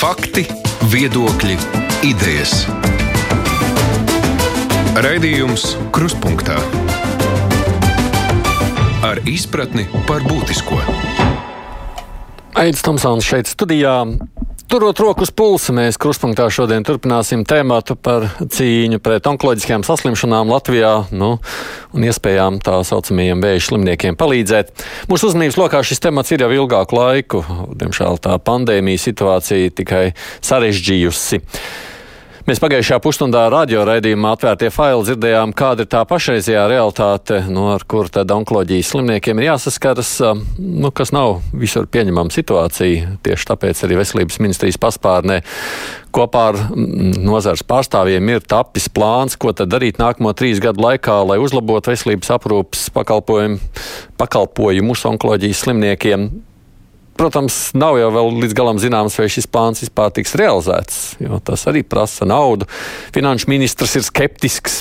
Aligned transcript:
Fakti, 0.00 0.46
viedokļi, 0.88 1.58
idejas. 2.08 2.62
Raidījums 4.96 5.74
Kruspunkta 5.92 6.56
ar 9.04 9.20
izpratni 9.28 9.84
par 10.08 10.24
būtisko. 10.24 10.80
Tomsons 12.80 13.28
šeit 13.28 13.52
studijā. 13.52 13.98
Turot 14.70 15.00
roku 15.02 15.24
uz 15.26 15.32
pulsa, 15.34 15.72
mēs 15.74 15.96
krustpunktā 15.98 16.44
šodien 16.54 16.84
turpināsim 16.86 17.40
tēmātu 17.42 17.96
par 17.98 18.28
cīņu 18.38 19.00
pret 19.02 19.26
onkoloģiskajām 19.26 19.82
saslimšanām 19.82 20.52
Latvijā 20.52 20.92
nu, 21.10 21.32
un 21.90 22.06
iespējām 22.06 22.60
tā 22.62 22.76
saucamajiem 22.86 23.42
vēža 23.42 23.64
slimniekiem 23.66 24.14
palīdzēt. 24.20 24.70
Mūsu 25.10 25.32
uzmanības 25.32 25.58
lokā 25.58 25.82
šis 25.82 26.04
temats 26.06 26.30
ir 26.30 26.46
jau 26.46 26.52
ilgāku 26.54 27.00
laiku. 27.00 27.42
Diemžēl 27.82 28.22
tā 28.22 28.38
pandēmija 28.46 29.02
situācija 29.08 29.74
tikai 29.82 30.04
sarežģījusi. 30.38 31.42
Mēs 32.50 32.58
pagājušajā 32.58 32.96
pusstundā 32.98 33.44
radioraidījumā 33.52 34.32
atvērtie 34.34 34.72
faili 34.74 35.04
dzirdējām, 35.06 35.52
kāda 35.54 35.84
ir 35.84 35.88
tā 35.92 36.00
pašreizējā 36.10 36.64
realitāte, 36.72 37.36
no 37.46 37.68
ar 37.76 37.84
kur 37.86 38.10
tad 38.10 38.32
onkoloģijas 38.34 38.90
slimniekiem 38.90 39.38
ir 39.38 39.46
jāsaskaras, 39.52 40.10
nu, 40.58 40.90
kas 40.90 41.14
nav 41.14 41.44
visur 41.54 41.86
pieņemama 41.86 42.34
situācija. 42.34 43.14
Tieši 43.22 43.48
tāpēc 43.52 43.84
arī 43.86 44.00
Veselības 44.00 44.40
ministrijas 44.42 44.80
paspārnē 44.82 45.38
kopā 46.10 46.44
ar 46.48 46.60
nozars 46.74 47.62
pārstāvjiem 47.70 48.34
ir 48.34 48.42
tapis 48.42 48.90
plāns, 48.90 49.38
ko 49.38 49.54
tad 49.54 49.70
darīt 49.70 50.02
nākamo 50.02 50.34
trīs 50.34 50.58
gadu 50.58 50.82
laikā, 50.88 51.20
lai 51.30 51.38
uzlabotu 51.38 51.94
veselības 51.94 52.34
aprūpas 52.34 52.88
pakalpojumu, 52.98 53.62
pakalpojumus 54.18 55.06
onkoloģijas 55.14 55.68
slimniekiem. 55.68 56.32
Protams, 57.20 57.74
nav 57.76 57.98
jau 58.00 58.08
līdz 58.32 58.54
galam 58.56 58.78
zināms, 58.80 59.18
vai 59.20 59.26
šis 59.28 59.44
plāns 59.52 59.82
vispār 59.82 60.08
tiks 60.16 60.32
realizēts, 60.40 61.00
jo 61.20 61.36
tas 61.44 61.66
arī 61.68 61.82
prasa 61.84 62.24
naudu. 62.24 62.64
Finanšu 63.12 63.50
ministrs 63.52 63.98
ir 64.00 64.06
skeptisks. 64.06 64.78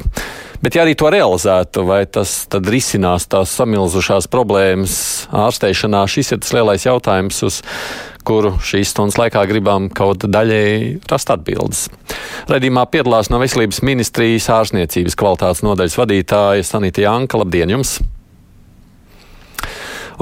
Bet, 0.64 0.78
ja 0.78 0.86
arī 0.86 0.94
to 0.96 1.10
realizētu, 1.12 1.84
vai 1.88 2.06
tas 2.08 2.46
tad 2.48 2.68
risinās 2.72 3.28
tās 3.28 3.52
samilzušās 3.60 4.30
problēmas 4.32 4.94
ārsteišanā, 5.36 6.06
šis 6.08 6.32
ir 6.32 6.40
tas 6.46 6.54
lielais 6.56 6.86
jautājums, 6.88 7.42
uz 7.44 7.60
kuru 8.24 8.54
šīs 8.64 8.94
stundas 8.94 9.20
laikā 9.20 9.44
gribam 9.50 9.90
kaut 9.92 10.24
daļēji 10.24 10.94
rast 11.12 11.34
atbildes. 11.36 11.90
Redījumā 12.48 12.86
piedalās 12.94 13.32
no 13.34 13.42
Veselības 13.44 13.82
ministrijas 13.84 14.48
ārstniecības 14.62 15.20
kvalitātes 15.20 15.66
nodaļas 15.68 16.00
vadītāja 16.00 16.70
Sanita 16.72 17.04
Janka. 17.04 17.44
Labdien 17.44 17.76
jums! 17.76 17.98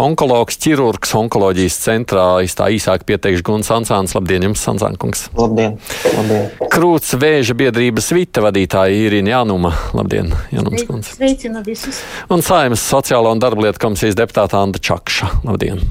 Onkologs, 0.02 0.58
ķirurgs, 0.62 1.14
onkoloģijas 1.17 1.78
centrā. 1.81 2.26
Es 2.45 2.56
tā 2.58 2.70
īsāk 2.73 3.06
pieteikšu 3.09 3.45
Guns 3.48 3.72
Ansāns. 3.73 4.14
Labdien, 4.17 4.45
jums, 4.48 4.64
Ansānkungs. 4.72 5.28
Labdien. 5.38 5.78
Labdien. 6.14 6.48
Krūts 6.73 7.16
vēža 7.20 7.58
biedrības 7.58 8.12
vita 8.16 8.44
vadītāja 8.45 8.95
Irina 9.08 9.36
Jānuma. 9.36 9.73
Labdien, 9.98 10.31
Jānums 10.53 10.86
kundze. 10.88 11.18
Sveicinu 11.18 11.64
visus. 11.66 12.02
Un 12.34 12.45
Saimas 12.45 12.86
sociālo 12.86 13.34
un 13.34 13.44
darba 13.44 13.68
lietu 13.68 13.84
komisijas 13.88 14.18
deputāta 14.20 14.62
Anda 14.62 14.81
Čakša. 14.81 15.34
Labdien. 15.48 15.84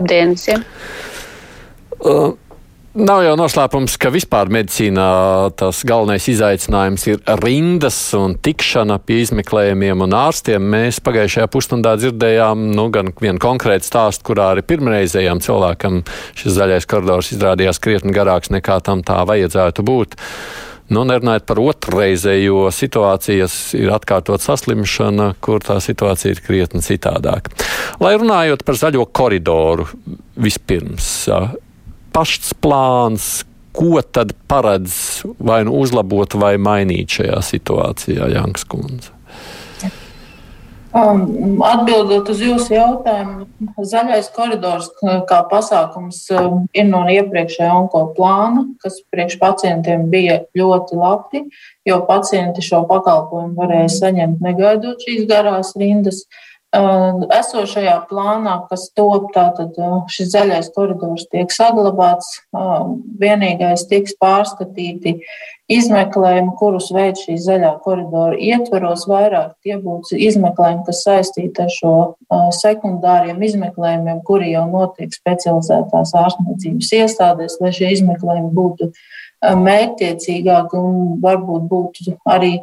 Labdien 0.00 0.36
visiem. 0.36 0.64
Uh, 2.00 2.32
Nav 2.90 3.20
jau 3.22 3.36
noslēpums, 3.38 3.92
ka 4.02 4.10
vispār 4.10 4.48
medicīnā 4.50 5.04
tas 5.54 5.84
galvenais 5.86 6.24
izaicinājums 6.32 7.04
ir 7.06 7.20
rindas 7.38 7.98
un 8.18 8.34
tikšana 8.34 8.96
pie 9.06 9.20
izmeklējumiem 9.22 10.02
un 10.02 10.16
ārstiem. 10.18 10.66
Mēs 10.72 10.98
pagājušajā 11.06 11.46
pusstundā 11.54 11.92
dzirdējām 12.00 12.64
nu, 12.74 12.88
gan 12.90 13.12
vienu 13.14 13.38
konkrētu 13.38 13.86
stāstu, 13.86 14.26
kurā 14.32 14.48
arī 14.56 14.66
pirmreizējām 14.66 15.38
cilvēkam 15.46 16.00
šis 16.42 16.56
zaļais 16.58 16.90
koridors 16.90 17.30
izrādījās 17.36 17.78
krietni 17.78 18.16
garāks 18.16 18.50
nekā 18.50 18.80
tam 18.82 19.06
tā 19.06 19.20
vajadzētu 19.22 19.86
būt. 19.86 20.18
Nu, 20.90 21.06
nerunājot 21.06 21.46
par 21.46 21.62
otrreizējo 21.62 22.66
situācijas, 22.74 23.60
ir 23.78 23.94
atkārtot 23.94 24.42
saslimšana, 24.42 25.36
kur 25.38 25.62
tā 25.62 25.78
situācija 25.78 26.34
ir 26.34 26.42
krietni 26.42 26.82
citādāka. 26.82 27.54
Lai 28.02 28.16
runājot 28.18 28.66
par 28.66 28.82
zaļo 28.82 29.06
koridoru 29.14 29.86
vispirms 30.34 31.28
pašs 32.14 32.52
plāns, 32.62 33.30
ko 33.76 34.02
tad 34.02 34.34
paredz 34.50 35.22
vai 35.38 35.62
nu 35.66 35.78
uzlabot 35.78 36.34
vai 36.40 36.56
mainīt 36.58 37.20
šajā 37.20 37.40
situācijā, 37.52 38.30
Janks 38.34 38.66
Kundze? 38.66 39.14
Um, 40.90 41.60
atbildot 41.62 42.32
uz 42.32 42.40
jūsu 42.42 42.72
jautājumu, 42.74 43.44
zaļais 43.86 44.26
koridors 44.34 44.88
kā 45.30 45.36
pasākums 45.46 46.24
um, 46.34 46.64
ir 46.74 46.88
no 46.88 47.04
iepriekšējā 47.06 47.68
onko 47.70 48.08
plāna, 48.16 48.64
kas 48.82 48.98
priekš 49.14 49.38
pacientiem 49.38 50.08
bija 50.10 50.40
ļoti 50.58 50.98
labi, 50.98 51.44
jo 51.86 52.00
pacienti 52.10 52.66
šo 52.66 52.82
pakalpojumu 52.90 53.54
varēja 53.62 53.92
saņemt 54.00 54.42
negaidot 54.42 55.06
šīs 55.06 55.30
garās 55.30 55.76
rindas. 55.78 56.24
Uh, 56.26 56.49
Esošajā 56.70 57.96
plānā, 58.06 58.52
kas 58.70 58.84
top, 58.94 59.32
tātad 59.34 59.74
šis 60.06 60.28
zaļais 60.30 60.68
koridors 60.70 61.24
tiek 61.32 61.50
saglabāts, 61.50 62.28
vienīgais 63.18 63.88
tiks 63.90 64.14
pārskatīti 64.22 65.16
izmeklējumi, 65.66 66.54
kurus 66.60 66.92
veids 66.94 67.24
šī 67.26 67.40
zaļā 67.42 67.72
koridora 67.82 68.38
ietveros, 68.38 69.08
vairāk 69.10 69.56
tie 69.66 69.80
būs 69.82 70.14
izmeklējumi, 70.14 70.86
kas 70.86 71.02
saistīti 71.08 71.66
ar 71.66 71.74
šo 71.74 71.94
sekundāriem 72.60 73.42
izmeklējumiem, 73.50 74.22
kuri 74.22 74.54
jau 74.54 74.68
notiek 74.70 75.10
specializētās 75.10 76.14
ārstniecības 76.22 76.94
iestādēs, 77.02 77.58
lai 77.58 77.74
šie 77.74 77.90
izmeklējumi 77.98 78.54
būtu 78.54 78.92
mērķtiecīgāki 79.40 80.78
un 80.78 81.20
varbūt 81.22 81.66
būtu 81.70 82.18
arī 82.30 82.60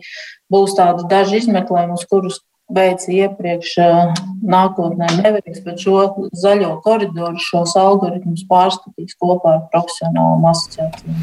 būs 0.51 0.78
tādi 0.78 1.07
daži 1.12 1.41
izmeklējumi, 1.41 1.97
uz 1.97 2.06
kurus 2.07 2.44
veica 2.67 3.11
iepriekš 3.16 3.75
nākotnē 4.47 5.07
neveiks, 5.22 5.61
bet 5.63 5.79
šo 5.81 6.28
zaļo 6.35 6.73
koridoru, 6.83 7.39
šos 7.39 7.75
algoritmus 7.79 8.44
pārskatīs 8.50 9.16
kopā 9.19 9.53
ar 9.55 9.61
profesionālām 9.72 10.45
asociācijām. 10.51 11.22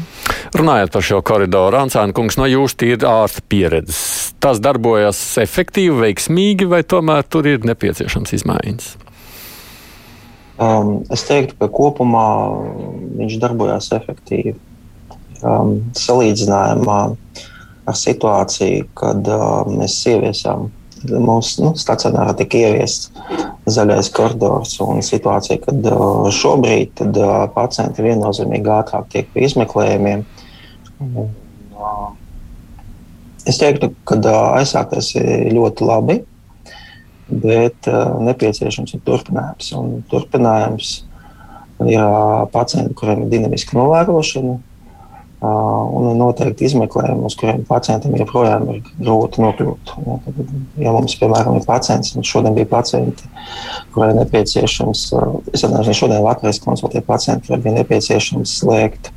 Runājot 0.57 0.93
par 0.95 1.05
šo 1.05 1.21
koridoru, 1.25 1.79
Ansāna 1.83 2.15
kungs, 2.17 2.39
no 2.41 2.49
jūsu 2.49 2.79
tīra 2.81 3.13
ārsta 3.21 3.43
pieredzes, 3.49 3.99
tas 4.41 4.61
darbojas 4.63 5.19
efektīvi, 5.41 5.95
veiksmīgi, 6.07 6.69
vai 6.69 6.81
tomēr 6.83 7.27
tur 7.29 7.49
ir 7.49 7.65
nepieciešams 7.67 8.33
izmaiņas? 8.39 8.93
Um, 10.55 11.01
es 11.11 11.25
teiktu, 11.27 11.57
ka 11.59 11.67
kopumā 11.67 12.29
viņš 13.19 13.37
darbojās 13.43 13.91
efektīvi. 13.97 14.55
Um, 15.45 15.91
salīdzinājumā 15.99 16.99
ar 17.85 17.97
situāciju, 17.99 18.87
kad 18.97 19.27
uh, 19.29 19.67
mēs 19.67 19.99
ieviesām 20.09 20.69
mūsu 21.11 21.63
nu, 21.63 21.71
stacionārā 21.79 22.35
tika 22.37 22.59
ieviests 22.59 23.11
zaļais 23.65 24.11
koridors 24.13 24.75
situācija, 25.07 25.59
kad 25.63 25.87
šobrīd 26.35 26.93
tad, 26.99 27.17
pacienti 27.55 28.05
viennozīmīgi 28.05 28.71
ātrāk 28.77 29.09
tiek 29.13 29.31
pie 29.33 29.47
izmeklējumiem. 29.47 30.25
Es 33.45 33.59
teiktu, 33.61 33.91
ka 34.09 34.19
aizsākties 34.59 35.11
ir 35.19 35.51
ļoti 35.53 35.85
labi, 35.85 36.19
bet 37.29 37.89
nepieciešams 38.29 38.95
ir 38.97 39.03
turpinājums. 39.05 39.73
Un 39.77 39.99
turpinājums 40.11 40.95
ir 41.85 42.05
pacienti, 42.53 42.95
kuriem 42.97 43.25
ir 43.25 43.33
dinamiska 43.33 43.77
novērošana 43.77 44.59
un 45.45 46.17
noteikti 46.19 46.67
izmeklējumi, 46.69 47.25
uz 47.27 47.35
kuriem 47.39 47.63
pacientam 47.67 48.15
joprojām 48.19 48.67
ir 48.73 48.81
grūti 48.99 49.43
nokļūt. 49.43 49.93
Ja, 50.81 50.93
mums, 50.95 51.17
piemēram, 51.19 51.59
ir 51.59 51.67
pacients, 51.67 52.15
un 52.15 52.25
šodien 52.27 52.57
bija 52.57 52.69
pacienti, 52.71 53.29
kuriem 53.95 54.19
nepieciešams, 54.21 55.05
es 55.53 55.65
atnācu 55.67 55.95
šodien 55.97 56.25
vakarā 56.25 56.53
konsultēju 56.65 57.05
pacientu, 57.07 57.49
kuriem 57.49 57.65
bija 57.67 57.77
nepieciešams 57.81 58.57
slēgt 58.61 59.11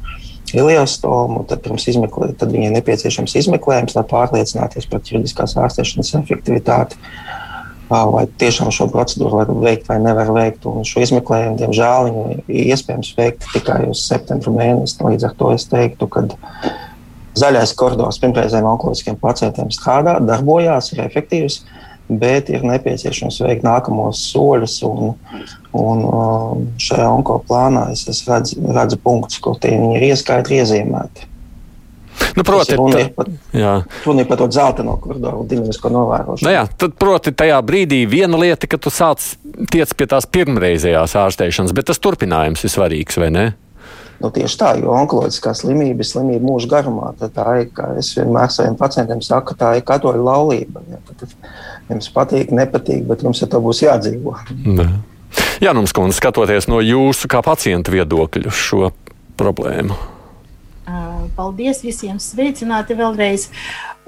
iliostomu, 0.56 1.44
tad 1.48 1.66
izmeklējuma, 1.68 2.36
tad 2.40 2.52
viņiem 2.54 2.78
nepieciešams 2.78 3.36
izmeklējums, 3.42 3.96
lai 3.98 4.04
pārliecināties 4.08 4.88
par 4.88 5.02
ķirurģiskās 5.04 5.58
ārstēšanas 5.64 6.14
efektivitāti 6.22 7.00
vai 7.88 8.26
tiešām 8.40 8.70
šo 8.74 8.88
procedūru 8.92 9.40
var 9.40 9.52
veikt 9.62 9.88
vai 9.88 9.98
nevar 10.02 10.30
veikt. 10.36 10.66
Un 10.68 10.84
šo 10.88 11.02
izmeklējumu, 11.04 11.56
diemžēl, 11.60 12.10
ir 12.48 12.72
iespējams 12.74 13.14
veikt 13.18 13.48
tikai 13.54 13.84
uz 13.88 14.02
septembra 14.04 14.52
mēnesi. 14.54 15.00
Līdz 15.04 15.28
ar 15.30 15.36
to 15.38 15.52
es 15.54 15.66
teiktu, 15.70 16.08
ka 16.12 16.26
zaļais 17.38 17.74
koridors 17.78 18.20
pirmreizējiem 18.22 18.68
onkoloģiskiem 18.74 19.18
pacientiem 19.22 19.72
strādā, 19.74 20.18
darbojās, 20.24 20.92
ir 20.92 21.04
efektīvs, 21.06 21.62
bet 22.08 22.52
ir 22.52 22.64
nepieciešams 22.66 23.40
veikt 23.44 23.64
nākamos 23.66 24.20
soļus. 24.32 24.78
Un, 24.88 25.16
un 25.76 26.04
šajā 26.82 27.08
onkoplānā 27.20 27.88
es, 27.94 28.04
es 28.10 28.24
redzu, 28.28 28.60
redzu 28.76 29.00
punktus, 29.04 29.40
kur 29.44 29.58
tie 29.62 29.76
ir 29.76 30.08
ieskaitri 30.10 30.60
iezīmēti. 30.62 31.28
Nu, 32.38 32.44
proti, 32.46 32.76
runa 32.78 33.00
ir 33.02 33.12
par, 33.16 33.30
par 34.04 34.40
to 34.40 34.48
dzelteno 34.50 34.96
koridoru 35.02 35.42
un 35.42 35.48
dinamisko 35.50 35.90
novērošanu. 35.92 36.46
Nu 36.46 36.54
jā, 36.54 36.64
tad, 36.78 36.94
proti, 37.00 37.34
tajā 37.34 37.58
brīdī 37.66 38.02
viena 38.10 38.38
lieta, 38.40 38.70
ka 38.70 38.78
tu 38.80 38.92
sāc 38.94 39.24
tiec 39.72 39.94
pie 39.98 40.06
tās 40.10 40.28
pirmreizējās 40.30 41.16
ārstēšanas, 41.18 41.74
bet 41.76 41.90
tas 41.90 42.02
turpinājums 42.02 42.62
ir 42.64 42.74
svarīgs, 42.74 43.18
vai 43.20 43.32
ne? 43.34 43.46
Nu, 44.18 44.32
tieši 44.34 44.58
tā, 44.58 44.72
jo 44.80 44.90
onkoloģiskā 44.98 45.52
slimība 45.54 46.02
ir 46.02 46.08
slimība 46.08 46.42
mūža 46.42 46.70
garumā. 46.72 47.12
Tā 47.22 47.44
ir, 47.60 47.68
kā 47.74 47.92
es 48.00 48.10
vienmēr 48.18 48.50
saviem 48.50 48.74
pacientiem 48.78 49.22
saku, 49.22 49.54
tā 49.58 49.76
ir 49.78 49.86
katoļa 49.86 50.24
laulība. 50.26 50.82
Ja, 50.90 50.98
jums 51.92 52.10
patīk, 52.14 52.50
nepatīk, 52.54 53.04
bet 53.06 53.22
jums 53.22 53.44
ar 53.46 53.52
to 53.52 53.62
būs 53.62 53.84
jādzīvo. 53.86 54.34
Ne. 54.66 54.88
Jā, 55.62 55.74
mums 55.76 55.94
kundze, 55.94 56.18
skatoties 56.18 56.66
no 56.70 56.82
jūsu 56.82 57.30
kā 57.30 57.44
pacienta 57.46 57.94
viedokļa 57.94 58.54
šo 58.54 58.90
problēmu. 59.38 60.17
Paldies 61.36 61.82
visiem, 61.84 62.18
sveicināti 62.22 62.96
vēlreiz. 62.98 63.48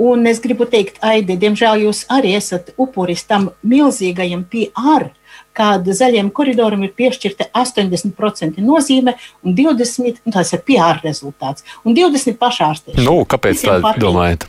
Un 0.01 0.25
es 0.31 0.41
gribu 0.41 0.65
teikt, 0.71 1.01
Aidi, 1.05 1.37
diemžēl 1.41 1.85
jūs 1.85 2.07
arī 2.13 2.33
esat 2.39 2.73
upuris 2.81 3.27
tam 3.29 3.51
milzīgajam 3.61 4.47
PR, 4.49 5.11
kad 5.57 5.85
zaļiem 5.85 6.31
koridoram 6.35 6.87
ir 6.87 6.95
piešķirta 6.97 7.51
80% 7.53 8.63
nozīme 8.65 9.17
un 9.45 9.57
20% 9.59 10.25
nu, 10.25 10.33
tas 10.33 10.55
ir 10.57 10.63
PR 10.65 11.03
rezultāts 11.05 11.67
un 11.85 11.97
20% 11.99 12.39
pašārstēšana. 12.41 13.05
Nu, 13.05 13.21
kāpēc 13.29 13.67
tā 13.67 13.77
domājat? 14.01 14.49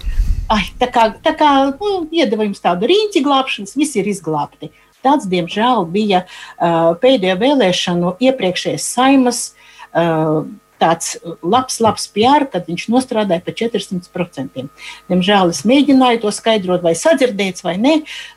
Ai, 0.52 0.64
tā 0.80 0.88
kā, 0.92 1.10
tā 1.24 1.36
kā 1.40 1.52
nu, 1.74 1.92
iedeva 2.12 2.48
jums 2.48 2.64
tādu 2.64 2.88
rīņķi 2.92 3.26
glābšanas, 3.28 3.76
visi 3.80 4.02
ir 4.02 4.10
izglābti. 4.12 4.72
Tāds, 5.02 5.26
diemžēl, 5.28 5.88
bija 5.90 6.26
uh, 6.26 6.92
pēdējo 7.02 7.38
vēlēšanu 7.42 8.18
iepriekšējais 8.22 8.90
saimas 8.96 9.40
uh, 9.50 10.44
tāds 10.82 11.14
labs, 11.46 11.78
labs 11.84 12.08
PR, 12.16 12.48
kad 12.52 12.66
viņš 12.70 12.88
nostrādāja 12.94 13.44
par 13.46 13.56
400%. 13.60 14.66
Diemžēl 15.12 15.54
es 15.54 15.62
mēģināju 15.70 16.24
to 16.24 16.34
skaidrot, 16.34 16.82
vai 16.86 16.96
sadzirdēts 16.98 17.66
vai 17.66 17.78
nē. 17.82 17.96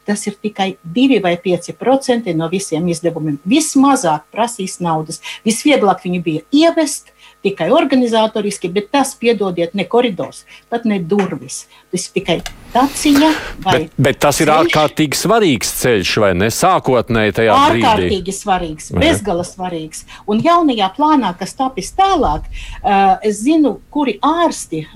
Tas 0.08 0.26
ir 0.29 0.37
tikai 0.44 0.75
2 0.85 1.23
vai 1.25 1.35
5% 1.41 2.37
no 2.37 2.50
visiem 2.52 2.87
izdevumiem. 2.93 3.41
Vismazāk 3.49 4.29
prasīs 4.35 4.76
naudas. 4.85 5.23
Visvieglāk 5.46 6.05
viņu 6.05 6.23
bija 6.25 6.46
ievest, 6.52 7.13
tikai 7.44 7.69
organizatoriski, 7.75 8.70
bet 8.73 8.91
tas, 8.94 9.14
piedodiet, 9.20 9.75
ne 9.76 9.87
koridors, 9.88 10.44
pat 10.73 10.87
ne 10.88 10.99
durvis. 10.99 11.64
Tas 11.93 12.08
ir 12.08 12.14
tikai 12.19 12.38
taciņa. 12.75 13.31
Bet, 13.67 13.96
bet 14.08 14.20
tas 14.25 14.41
ir 14.41 14.50
ceļš. 14.50 14.64
ārkārtīgi 14.64 15.20
svarīgs 15.20 15.73
ceļš, 15.82 16.14
vai 16.25 16.32
ne? 16.41 16.50
Sākotnēji 16.55 17.37
tajā 17.41 17.55
ārkārtīgi 17.55 17.81
brīdī. 17.85 17.91
Ārkārtīgi 17.93 18.37
svarīgs, 18.41 18.91
bezgala 19.05 19.46
svarīgs. 19.49 20.05
Un 20.31 20.43
jaunajā 20.44 20.91
plānā, 20.96 21.35
kas 21.38 21.56
tapis 21.58 21.93
tālāk, 21.96 22.49
uh, 22.50 23.17
es 23.23 23.43
zinu, 23.44 23.79
kuri 23.94 24.19
ārsti 24.25 24.87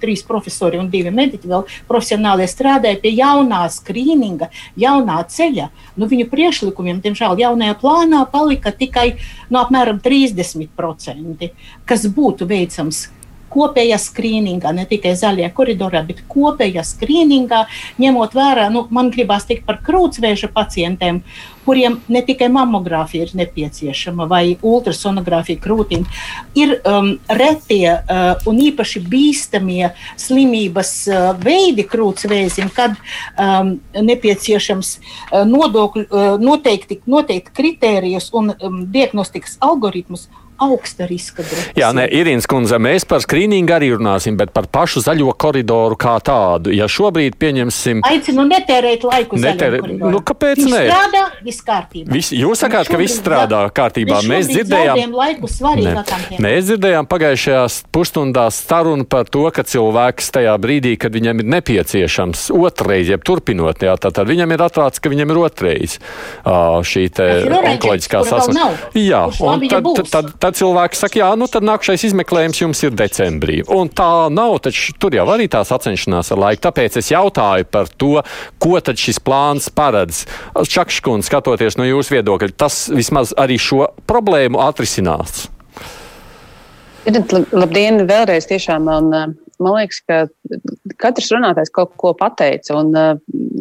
trīs 0.00 0.24
profesori 0.26 0.80
un 0.80 0.90
divi 0.92 1.12
mediķi 1.14 1.50
vēl 1.50 1.66
profesionāli 1.88 2.46
strādāja 2.50 3.00
pie 3.02 3.14
jaunā 3.16 3.64
skrīninga, 3.72 4.50
jaunā 4.80 5.18
ceļa. 5.32 5.68
Nu, 5.96 6.08
viņu 6.10 6.28
priekšlikumiem, 6.32 7.02
diemžēl, 7.04 7.36
jaunajā 7.42 7.76
plānā 7.82 8.22
palika 8.32 8.72
tikai 8.72 9.12
no 9.50 9.64
apmēram 9.64 10.00
30%, 10.04 11.52
kas 11.86 12.08
būtu 12.16 12.48
veicams 12.48 13.06
kopējā 13.52 13.98
skrīningā, 14.00 14.72
ne 14.76 14.86
tikai 14.88 15.14
zaļajā 15.18 15.50
koridorā, 15.56 16.02
bet 16.06 16.22
kopējā 16.30 16.84
skrīningā, 16.86 17.64
ņemot 18.02 18.36
vērā, 18.36 18.68
nu, 18.72 18.86
man 18.94 19.10
gribās 19.14 19.48
teikt 19.48 19.66
par 19.68 19.80
krūtsvēža 19.86 20.50
pacientiem, 20.54 21.22
kuriem 21.66 21.98
ne 22.12 22.22
tikai 22.22 22.46
mammogrāfija 22.52 23.26
ir 23.26 23.32
nepieciešama 23.40 24.28
vai 24.30 24.44
ultrasonogrāfija 24.62 25.58
krūtīm, 25.62 26.04
ir 26.58 26.76
um, 26.86 27.12
retie 27.40 27.90
uh, 27.90 28.46
un 28.46 28.60
īpaši 28.68 29.02
bīstamie 29.10 29.90
slimības 30.20 30.92
uh, 31.10 31.28
veidi 31.42 31.86
krūtsvēzim, 31.90 32.70
kad 32.76 32.94
um, 32.94 33.76
nepieciešams 33.98 34.94
uh, 34.96 35.42
nodokļu, 35.48 36.06
uh, 36.06 36.32
noteikti, 36.42 37.00
noteikti 37.10 37.56
kritērijus 37.58 38.30
un 38.36 38.54
um, 38.54 38.82
diagnostikas 38.92 39.58
algoritmus 39.66 40.28
augsta 40.62 41.06
riska 41.08 41.42
grupas. 41.42 41.70
Jā, 41.78 41.90
nē, 41.96 42.06
Irīnas 42.16 42.48
kundze, 42.50 42.78
mēs 42.82 43.06
par 43.08 43.22
skrīningu 43.24 43.74
arī 43.76 43.90
runāsim, 43.94 44.36
bet 44.38 44.52
par 44.56 44.68
pašu 44.72 45.02
zaļo 45.04 45.34
koridoru 45.38 45.98
kā 46.00 46.16
tādu. 46.24 46.72
Ja 46.74 46.88
šobrīd 46.90 47.38
pieņemsim. 47.40 48.02
Aicinu 48.06 48.46
netērēt 48.48 49.06
laiku. 49.06 49.40
Netērēt. 49.40 49.88
Nu, 50.00 50.20
kāpēc 50.24 50.62
Viņš 50.62 50.72
nē? 50.72 50.82
Strādā 50.88 51.24
viss 51.46 51.64
kārtībā. 51.66 52.12
Vis, 52.16 52.32
jūs 52.36 52.62
sakāt, 52.64 52.90
ka 52.90 53.00
viss 53.00 53.18
strādā 53.20 53.62
kārtībā. 53.76 54.20
Mēs 54.26 54.50
dzirdējām, 54.52 55.02
ne, 55.82 56.40
mēs 56.42 56.68
dzirdējām 56.70 57.08
pagājušajās 57.10 57.78
pusstundās 57.94 58.60
sarunu 58.66 59.06
par 59.08 59.28
to, 59.30 59.44
ka 59.54 59.64
cilvēks 59.66 60.32
tajā 60.34 60.54
brīdī, 60.62 60.96
kad 61.00 61.14
viņam 61.14 61.42
ir 61.42 61.50
nepieciešams 61.56 62.48
otrreiz, 62.56 63.10
jeb 63.12 63.24
turpinot, 63.26 63.82
jā, 63.84 63.96
tad, 64.00 64.18
viņam 64.26 64.54
ir 64.56 64.64
atrāts, 64.66 65.02
ka 65.02 65.12
viņam 65.12 65.34
ir 65.34 65.42
otrreiz 65.42 65.98
šī 66.46 67.06
onkoloģiskā 67.16 68.22
saslimšana. 68.26 68.92
Jā, 68.96 69.22
un 69.42 69.66
tad, 69.70 69.90
tad, 70.10 70.10
tad, 70.12 70.45
tad 70.46 70.58
cilvēks 70.60 71.00
saka, 71.02 71.18
jā, 71.20 71.28
nu 71.38 71.48
tad 71.50 71.66
nākamais 71.66 72.04
izmeklējums 72.06 72.60
jums 72.60 72.82
ir 72.86 72.94
decembrī. 72.96 73.58
Un 73.72 73.90
tā 73.90 74.28
nav, 74.32 74.58
taču 74.62 74.94
tur 75.00 75.16
jau 75.16 75.26
arī 75.32 75.48
tās 75.50 75.72
sacenšanās 75.72 76.30
ar 76.34 76.42
laiku. 76.42 76.62
Tāpēc 76.68 76.98
es 77.00 77.10
jautāju 77.10 77.66
par 77.70 77.90
to, 77.98 78.20
ko 78.62 78.78
tad 78.84 79.00
šis 79.00 79.18
plāns 79.26 79.68
paredz. 79.74 80.24
Čakškundze, 80.54 81.26
skatoties 81.26 81.78
no 81.80 81.88
jūsu 81.88 82.18
viedokļa, 82.18 82.54
tas 82.58 82.86
vismaz 82.94 83.34
arī 83.38 83.58
šo 83.58 83.88
problēmu 84.06 84.62
atrisinās. 84.62 85.48
Labdien, 87.06 88.02
vēlreiz 88.06 88.48
tiešām 88.50 88.86
man, 88.86 89.10
man 89.62 89.76
liekas, 89.76 90.00
ka 90.06 90.24
katrs 91.02 91.30
runātājs 91.34 91.74
kaut 91.74 91.94
ko 91.98 92.12
pateica. 92.18 92.78
Un, 92.78 92.94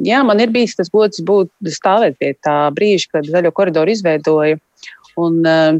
jā, 0.06 0.22
man 0.26 0.42
ir 0.42 0.54
bijis 0.54 0.78
tas 0.78 0.90
gods 0.94 1.22
būt 1.26 1.52
stāvēt 1.74 2.18
pie 2.22 2.34
tā 2.46 2.58
brīža, 2.78 3.18
kad 3.18 3.30
zaļo 3.30 3.54
koridoru 3.58 3.94
izveidoja 3.94 4.62
Un, 5.22 5.38
uh, 5.48 5.78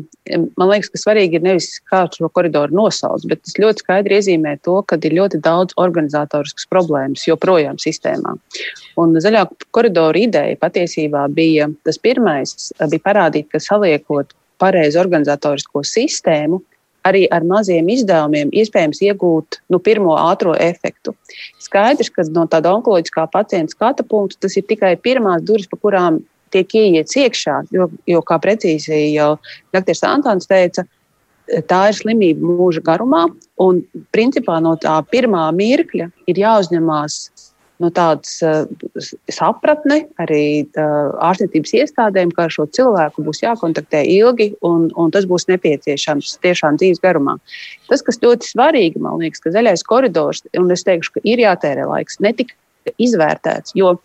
man 0.56 0.70
liekas, 0.72 0.90
ka 0.94 1.02
svarīgi 1.02 1.40
ir 1.40 1.44
nevis 1.44 1.68
kā 1.92 2.06
šo 2.14 2.30
koridoru 2.32 2.76
nosaukt, 2.78 3.26
bet 3.28 3.42
tas 3.44 3.58
ļoti 3.60 3.84
skaidri 3.84 4.20
iezīmē 4.20 4.56
to, 4.64 4.78
ka 4.88 5.00
ir 5.04 5.18
ļoti 5.18 5.42
daudz 5.44 5.76
organizatoriskas 5.82 6.70
problēmas 6.72 7.26
joprojām 7.28 7.80
sistēmā. 7.82 8.38
Un 9.02 9.18
zaļā 9.20 9.44
koridora 9.76 10.22
ideja 10.22 10.56
patiesībā 10.62 11.26
bija 11.36 11.68
tas 11.84 12.00
pirmais, 12.00 12.72
bija 12.80 13.08
parādīt, 13.10 13.52
ka 13.52 13.60
saliekot 13.60 14.32
pareizu 14.62 15.02
organizatorisko 15.04 15.84
sistēmu, 15.84 16.62
arī 17.06 17.26
ar 17.34 17.46
maziem 17.46 17.90
izdevumiem 17.94 18.52
iespējams 18.56 19.02
iegūt 19.06 19.60
nu, 19.70 19.80
pirmo 19.84 20.16
ātrā 20.18 20.56
efektu. 20.66 21.14
Skaidrs, 21.62 22.10
ka 22.14 22.26
no 22.34 22.48
tāda 22.50 22.74
onkoloģiskā 22.78 23.28
pacienta 23.34 23.76
skatu 23.76 24.06
punkta 24.08 24.46
tas 24.46 24.58
ir 24.58 24.66
tikai 24.70 24.96
pirmās 24.98 25.46
durvis, 25.46 25.70
pa 25.70 25.78
kurām 25.82 26.24
tiek 26.56 26.78
ieiets 26.82 27.18
iekšā, 27.20 27.62
jo, 27.76 27.90
jo 28.10 28.22
kā 28.26 28.40
precīzi 28.42 29.12
jau 29.14 29.36
dr. 29.76 29.96
Antons 30.10 30.50
teica, 30.50 30.86
tā 31.70 31.82
ir 31.92 31.98
slimība 31.98 32.56
mūža 32.60 32.84
garumā, 32.86 33.26
un 33.62 33.84
principā 34.16 34.58
no 34.64 34.76
tā 34.82 34.98
pirmā 35.12 35.48
mirkļa 35.56 36.10
ir 36.32 36.42
jāuzņemās 36.42 37.20
no 37.84 37.90
tādas 37.92 38.38
uh, 38.46 38.64
sapratne 39.32 40.06
arī 40.24 40.64
uh, 40.64 41.12
ārstniecības 41.28 41.74
iestādēm, 41.82 42.32
ka 42.36 42.46
ar 42.48 42.54
šo 42.56 42.68
cilvēku 42.76 43.26
būs 43.26 43.44
jākontaktē 43.44 44.04
ilgi, 44.16 44.54
un, 44.66 44.88
un 44.96 45.12
tas 45.12 45.28
būs 45.28 45.50
nepieciešams 45.52 46.38
tiešām 46.46 46.80
dzīves 46.80 47.04
garumā. 47.04 47.36
Tas, 47.90 48.04
kas 48.06 48.22
ļoti 48.24 48.54
svarīgi, 48.54 49.02
man 49.04 49.20
liekas, 49.24 49.44
ka 49.44 49.52
zaļais 49.56 49.84
koridors, 49.88 50.46
un 50.56 50.72
es 50.72 50.88
teikšu, 50.88 51.18
ka 51.18 51.26
ir 51.28 51.44
jātērē 51.44 51.90
laiks, 51.90 52.22
netika 52.24 52.56
izvērtēts, 53.02 53.76
jo 53.76 53.98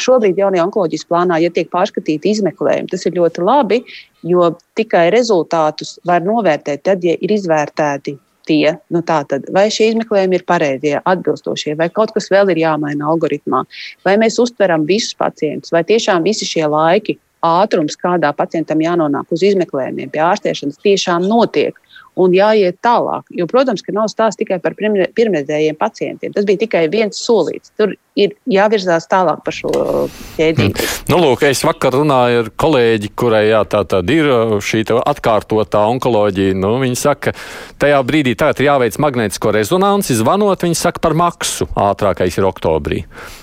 Šobrīd 0.00 0.38
jaunajā 0.40 0.64
onkoloģijas 0.64 1.06
plānā, 1.08 1.38
ja 1.42 1.50
tiek 1.52 1.68
pārskatīti 1.72 2.32
izmeklējumi, 2.32 2.88
tas 2.92 3.04
ir 3.08 3.16
ļoti 3.18 3.44
labi, 3.44 3.82
jo 4.24 4.52
tikai 4.78 5.08
rezultātus 5.12 5.98
var 6.08 6.24
novērtēt 6.24 6.84
tad, 6.88 7.04
ja 7.04 7.16
ir 7.20 7.34
izvērtēti 7.36 8.16
tie, 8.48 8.76
nu 8.90 9.02
tātad, 9.06 9.44
vai 9.54 9.68
šie 9.70 9.92
izmeklējumi 9.92 10.38
ir 10.38 10.46
pareizie, 10.48 10.94
atbilstošie, 10.98 11.76
vai 11.78 11.90
kaut 11.94 12.14
kas 12.16 12.30
vēl 12.32 12.50
ir 12.54 12.62
jāmaina 12.64 13.10
algoritmā, 13.12 13.62
vai 14.06 14.16
mēs 14.20 14.40
uztveram 14.42 14.86
visus 14.88 15.14
pacientus, 15.18 15.74
vai 15.74 15.84
tiešām 15.86 16.24
visi 16.26 16.48
šie 16.48 16.64
laiki, 16.70 17.18
ātrums, 17.42 17.98
kādā 17.98 18.30
pacientam 18.38 18.82
jānonāk 18.82 19.30
uz 19.34 19.42
izmeklējumiem, 19.46 20.10
pie 20.14 20.22
ārstēšanas, 20.22 20.80
tiešām 20.82 21.26
notiek 21.26 21.78
un 22.20 22.34
jāiet 22.36 22.78
tālāk. 22.84 23.26
Jo, 23.32 23.46
protams, 23.50 23.82
ka 23.84 23.94
nav 23.96 24.10
stāsts 24.12 24.40
tikai 24.40 24.58
par 24.62 24.76
pirmreizējiem 24.76 25.78
pacientiem. 25.80 26.32
Tas 26.34 26.46
bija 26.48 26.64
tikai 26.64 26.86
viens 26.92 27.20
solīts. 27.24 27.72
Tur 27.78 27.94
ir 28.18 28.34
jāvirzās 28.50 29.06
tālāk 29.08 29.40
par 29.44 29.56
šo 29.56 29.70
ķēdīti. 30.36 30.84
Mm. 30.84 30.98
Nu, 31.08 31.18
lūk, 31.22 31.44
es 31.48 31.62
vakar 31.64 31.96
runāju 31.96 32.42
ar 32.44 32.50
kolēģi, 32.60 33.12
kurai 33.16 33.46
jā, 33.48 33.62
tā 33.68 33.82
tad 33.88 34.10
ir 34.12 34.28
šī 34.64 34.84
atkārtotā 35.00 35.86
onkoloģija. 35.94 36.56
Nu, 36.58 36.74
viņa 36.82 36.98
saka, 37.00 37.32
tajā 37.80 38.00
brīdī 38.06 38.36
tagad 38.38 38.60
ir 38.60 38.68
jāveic 38.68 38.98
magnētisko 39.02 39.54
rezonanci, 39.56 40.16
zvanot, 40.18 40.66
viņa 40.66 40.78
saka 40.78 41.02
par 41.04 41.16
maksu 41.18 41.68
ātrākais 41.72 42.36
ir 42.36 42.48
oktobrī. 42.48 43.02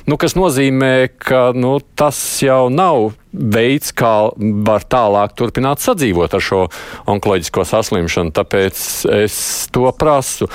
Nu, 0.10 0.20
kas 0.22 0.38
nozīmē, 0.38 1.10
ka 1.18 1.50
nu, 1.58 1.80
tas 1.98 2.22
jau 2.46 2.68
nav 2.74 3.16
veids, 3.34 3.92
kā 3.94 4.32
var 4.66 4.86
tālāk 4.90 5.36
turpināt 5.38 5.84
sadzīvot 5.84 6.34
ar 6.34 6.44
šo 6.44 6.64
onkoloģisko 7.10 7.66
saslimšanu. 7.68 8.34
Tāpēc 8.36 8.82
es 9.20 9.36
to 9.74 9.90
prasu. 9.98 10.50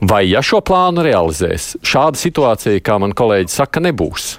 Vai 0.00 0.26
ja 0.28 0.42
šo 0.44 0.60
plānu 0.64 1.02
realizēs, 1.06 1.72
šāda 1.82 2.20
situācija, 2.20 2.84
kā 2.84 2.98
man 3.02 3.16
kolēģis 3.16 3.58
saka, 3.62 3.82
nebūs? 3.82 4.36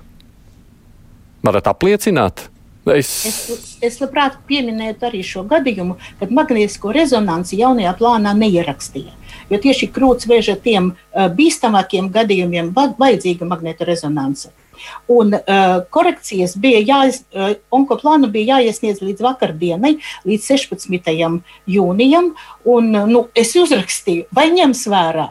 Varat 1.45 1.67
apliecināt? 1.71 2.47
Es... 2.89 3.09
Es, 3.27 3.49
es 3.85 3.97
labprāt 4.01 4.39
pieminētu 4.49 5.09
arī 5.09 5.19
šo 5.25 5.43
gadījumu, 5.49 5.97
kad 6.21 6.31
magnētisko 6.33 6.93
rezonanci 6.95 7.59
jaunajā 7.59 7.91
plānā 7.99 8.33
neierakstīja. 8.37 9.13
Jo 9.49 9.59
tieši 9.61 9.89
krūtsvēža 9.93 10.55
tiem 10.63 10.91
uh, 10.93 11.27
bīstamākiem 11.33 12.09
gadījumiem 12.13 12.71
vajadzīga 12.75 13.47
magnēta 13.49 13.87
rezonance. 13.89 14.53
Un 15.11 15.35
uh, 15.37 15.79
korekcijas 15.93 16.55
bija 16.59 16.83
jāiz, 16.83 17.23
uh, 17.33 17.55
onkoplānu 17.75 18.29
bija 18.33 18.59
jāiesniedz 18.59 19.03
līdz 19.05 19.25
vakardienai, 19.25 19.97
līdz 20.29 20.53
16. 20.53 21.41
jūnijam. 21.69 22.31
Un, 22.69 22.93
nu, 23.11 23.27
es 23.37 23.55
uzrakstīju, 23.59 24.29
vai 24.35 24.49
ņems 24.55 24.87
vērā. 24.91 25.29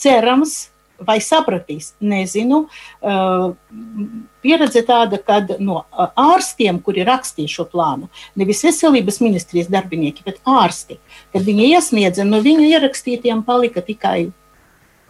Cerams, 0.00 0.70
vai 1.06 1.18
sapratīs, 1.24 1.94
nezinu. 2.00 2.64
Uh, 3.00 3.54
pieredze 4.44 4.82
tāda, 4.86 5.20
ka 5.22 5.40
no 5.62 5.82
ārstiem, 6.18 6.80
kuri 6.84 7.04
rakstīja 7.08 7.50
šo 7.54 7.66
plānu, 7.70 8.10
nevis 8.38 8.62
veselības 8.66 9.20
ministrijas 9.24 9.70
darbinieki, 9.72 10.24
bet 10.26 10.40
ārsti, 10.48 10.98
kad 11.34 11.46
viņi 11.46 11.70
iesniedza, 11.74 12.26
no 12.28 12.42
viņu 12.44 12.68
ierakstītiem 12.68 13.44
palika 13.46 13.84
tikai 13.84 14.30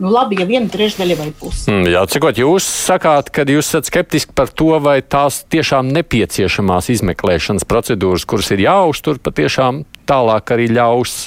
Nu, 0.01 0.09
labi, 0.09 0.39
ja 0.41 0.47
viena 0.49 0.71
trešdaļa 0.73 1.17
vai 1.19 1.29
puse. 1.37 1.67
Mm, 1.69 1.91
jā, 1.93 2.01
cikot, 2.09 2.39
jūs 2.41 2.65
sakāt, 2.65 3.29
ka 3.37 3.45
jūs 3.45 3.69
esat 3.69 3.91
skeptiski 3.91 4.33
par 4.37 4.49
to, 4.49 4.71
vai 4.81 5.03
tās 5.05 5.43
tiešām 5.53 5.91
nepieciešamās 5.93 6.89
izmeklēšanas 6.95 7.67
procedūras, 7.69 8.25
kuras 8.25 8.49
ir 8.55 8.63
jāuztur, 8.65 9.21
patiešām 9.21 9.83
tālāk 10.09 10.55
arī 10.57 10.71
ļaus 10.73 11.19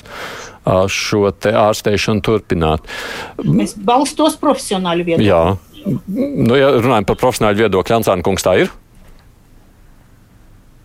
šo 0.89 1.27
ārstēšanu 1.29 2.23
turpināt. 2.25 2.87
Es 3.61 3.75
balstos 3.77 4.39
profesionāļu 4.41 5.05
viedokli. 5.05 5.27
Jā, 5.29 5.43
nu, 6.09 6.57
ja 6.57 6.71
runājam 6.79 7.05
par 7.11 7.19
profesionāļu 7.21 7.65
viedokli, 7.67 7.93
Jansāna 7.93 8.25
kungs, 8.25 8.45
tā 8.45 8.55
ir? 8.63 8.71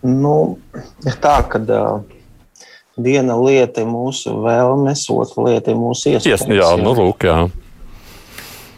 Nu, 0.05 0.59
ir 1.07 1.17
tā, 1.23 1.39
ka 1.49 1.59
uh, 1.59 2.03
viena 3.01 3.39
lieta 3.39 3.81
ir 3.81 3.89
mūsu 3.89 4.35
vēlmes, 4.45 5.07
otra 5.15 5.47
lieta 5.49 5.73
ir 5.73 5.81
mūsu 5.81 6.13
iespējas. 6.13 6.45
Jā, 6.45 6.59
jā, 6.61 6.69
nu, 6.83 6.93
lūk, 6.95 7.25
jā. 7.25 7.39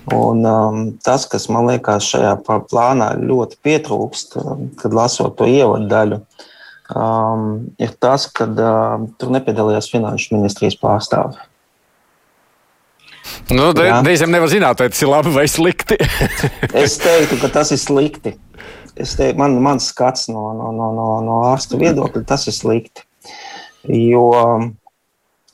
Un, 0.10 0.42
um, 0.46 0.86
tas, 1.06 1.28
kas 1.30 1.46
man 1.54 1.68
liekas 1.70 2.08
šajā 2.10 2.34
plānā 2.46 3.12
ļoti 3.22 3.60
pietrūkst, 3.62 4.34
um, 4.42 4.64
kad 4.80 4.96
lasot 4.98 5.36
to 5.38 5.46
ievadu 5.46 5.86
daļu, 5.92 6.18
um, 6.96 7.46
ir 7.78 7.94
tas, 8.02 8.26
ka 8.34 8.48
um, 8.50 9.06
tur 9.22 9.34
nepiedalījās 9.36 9.92
finanšu 9.94 10.34
ministrijas 10.34 10.80
pārstāvi. 10.82 11.38
Nu, 13.54 13.70
reizēm 13.78 14.34
nevar 14.34 14.50
zināt, 14.50 14.82
vai 14.82 14.90
tas 14.90 15.04
ir 15.04 15.12
labi 15.12 15.36
vai 15.36 15.46
slikti. 15.50 16.00
es 16.84 16.98
teiktu, 17.02 17.38
ka 17.44 17.52
tas 17.60 17.74
ir 17.76 17.80
slikti. 17.82 18.34
Teiktu, 18.98 19.38
man, 19.40 19.56
mans 19.64 19.92
skats 19.94 20.28
no, 20.34 20.50
no, 20.58 20.74
no, 20.76 20.92
no, 20.98 21.08
no 21.26 21.40
ārsta 21.52 21.78
viedokļa, 21.80 22.26
tas 22.28 22.50
ir 22.50 22.58
slikti. 22.58 23.06
Jo 23.86 24.26
um, 24.34 24.72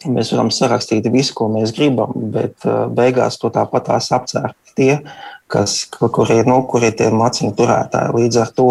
Mēs 0.05 0.29
varam 0.29 0.51
sarakstīt 0.53 1.07
visu, 1.09 1.33
ko 1.33 1.47
mēs 1.49 1.71
gribam, 1.73 2.11
bet 2.33 2.65
uh, 2.69 2.85
beigās 2.93 3.39
to 3.41 3.49
tāpat 3.53 3.87
tās 3.87 4.11
apcērt 4.13 4.75
tie, 4.77 4.99
kas, 5.49 5.87
kur 5.89 6.29
ir, 6.29 6.45
nu, 6.45 6.59
kur 6.69 6.85
ir 6.85 6.93
tie 6.99 7.07
maciņu 7.09 7.55
turētāji. 7.57 8.13
Līdz 8.13 8.37
ar 8.43 8.51
to 8.53 8.67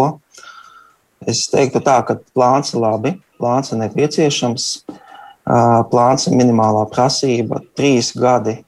es 1.26 1.48
teiktu 1.50 1.82
tā, 1.82 1.96
ka 2.06 2.20
plāns 2.36 2.70
ir 2.76 2.84
labi, 2.84 3.12
plāns 3.40 3.72
ir 3.74 3.80
nepieciešams, 3.80 4.68
uh, 4.86 5.82
plāns 5.90 6.28
ir 6.30 6.38
minimālā 6.38 6.86
prasība, 6.94 7.58
trīs 7.74 8.12
gadi 8.14 8.60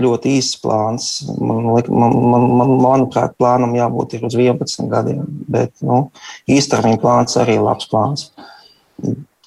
ļoti 0.00 0.34
īsts 0.38 0.62
plāns. 0.64 1.10
Man, 1.36 1.60
man, 1.68 2.16
man, 2.32 2.48
man, 2.62 2.74
manuprāt, 2.86 3.36
plānam 3.36 3.76
jābūt 3.76 4.16
uz 4.22 4.32
11 4.32 4.88
gadiem, 4.88 5.28
bet 5.28 5.76
nu, 5.84 6.06
īstermiņa 6.48 7.04
plāns 7.04 7.36
arī 7.44 7.60
ir 7.60 7.68
labs 7.68 7.92
plāns 7.92 8.30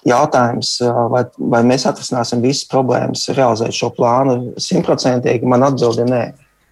jautājums, 0.08 0.78
vai, 1.12 1.24
vai 1.38 1.64
mēs 1.68 1.88
atrisināsim 1.90 2.44
visas 2.44 2.68
problēmas, 2.72 3.28
realizēt 3.36 3.76
šo 3.76 3.92
plānu 3.98 4.58
simtprocentīgi, 4.62 5.50
man 5.50 5.68
atbildi 5.70 6.08
nē. 6.10 6.26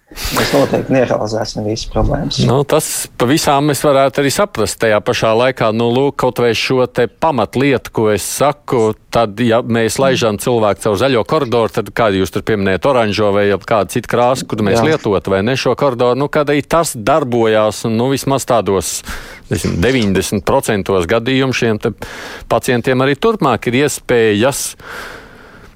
Mēs 0.06 0.52
noteikti 0.54 0.94
nerealizēsim 0.94 1.64
visas 1.66 1.88
problēmas. 1.90 2.36
Nu, 2.46 2.60
tas 2.68 3.08
pavisam 3.18 3.66
mēs 3.66 3.80
varētu 3.82 4.22
arī 4.22 4.30
saprast. 4.30 4.78
Tajā 4.78 5.00
pašā 5.02 5.32
laikā, 5.34 5.72
nu, 5.74 5.88
lūk, 5.90 6.14
kaut 6.22 6.38
vai 6.38 6.52
šo 6.54 6.84
pamatlietu, 7.18 7.90
ko 7.90 8.04
es 8.12 8.22
saku, 8.22 8.92
tad, 9.10 9.34
ja 9.42 9.58
mēs 9.66 9.98
laižam 9.98 10.38
cilvēku 10.38 10.84
caur 10.84 11.00
zaļo 11.02 11.24
koridoru, 11.26 11.74
tad 11.74 11.90
kādu 11.90 12.20
jūs 12.20 12.30
tur 12.30 12.46
pieminējat, 12.46 12.86
oranžo 12.86 13.32
vai 13.34 13.48
kādu 13.66 13.96
citu 13.96 14.12
krāsu, 14.14 14.46
kur 14.46 14.62
mēs 14.62 14.78
Jā. 14.78 14.86
lietotu, 14.92 15.34
vai 15.34 15.42
ne 15.42 15.58
šo 15.58 15.74
koridoru, 15.74 16.20
nu, 16.22 16.30
kad 16.30 16.54
arī 16.54 16.62
tas 16.62 16.94
darbojās, 16.94 17.82
un, 17.90 17.98
nu, 17.98 18.06
vismaz 18.14 18.46
tādos 18.46 19.00
nesim, 19.50 19.76
90% 19.82 21.06
gadījumu 21.12 21.56
šiem 21.56 21.80
pacientiem 22.50 23.04
arī 23.04 23.16
turpmāk 23.18 23.68
ir 23.70 23.80
iespējas, 23.84 24.62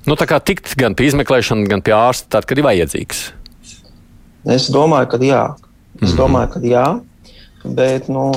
nu, 0.09 0.17
tikt 0.17 0.75
gan 0.81 0.97
pie 0.99 1.11
izmeklēšanas, 1.11 1.71
gan 1.71 1.85
pie 1.85 1.95
ārsta, 1.97 2.37
tad, 2.37 2.49
kad 2.49 2.59
ir 2.59 2.67
vajadzīgs. 2.67 3.25
Es 4.51 4.71
domāju, 4.73 5.11
ka 5.13 5.21
jā. 5.21 5.45
Es 6.01 6.01
mm 6.01 6.07
-hmm. 6.09 6.17
domāju, 6.17 6.49
ka 6.53 6.61
jā, 6.65 6.87
bet 7.65 8.09
nu, 8.09 8.33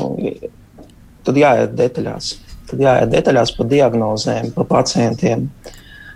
tad 1.24 1.38
jāiet 1.38 1.75
detaļās. 1.80 2.34
Tad 2.70 2.80
jāiet 2.80 3.10
detaļās 3.10 3.58
par 3.58 3.68
diagnozēm, 3.68 4.52
par 4.56 4.66
pacientiem. 4.66 5.50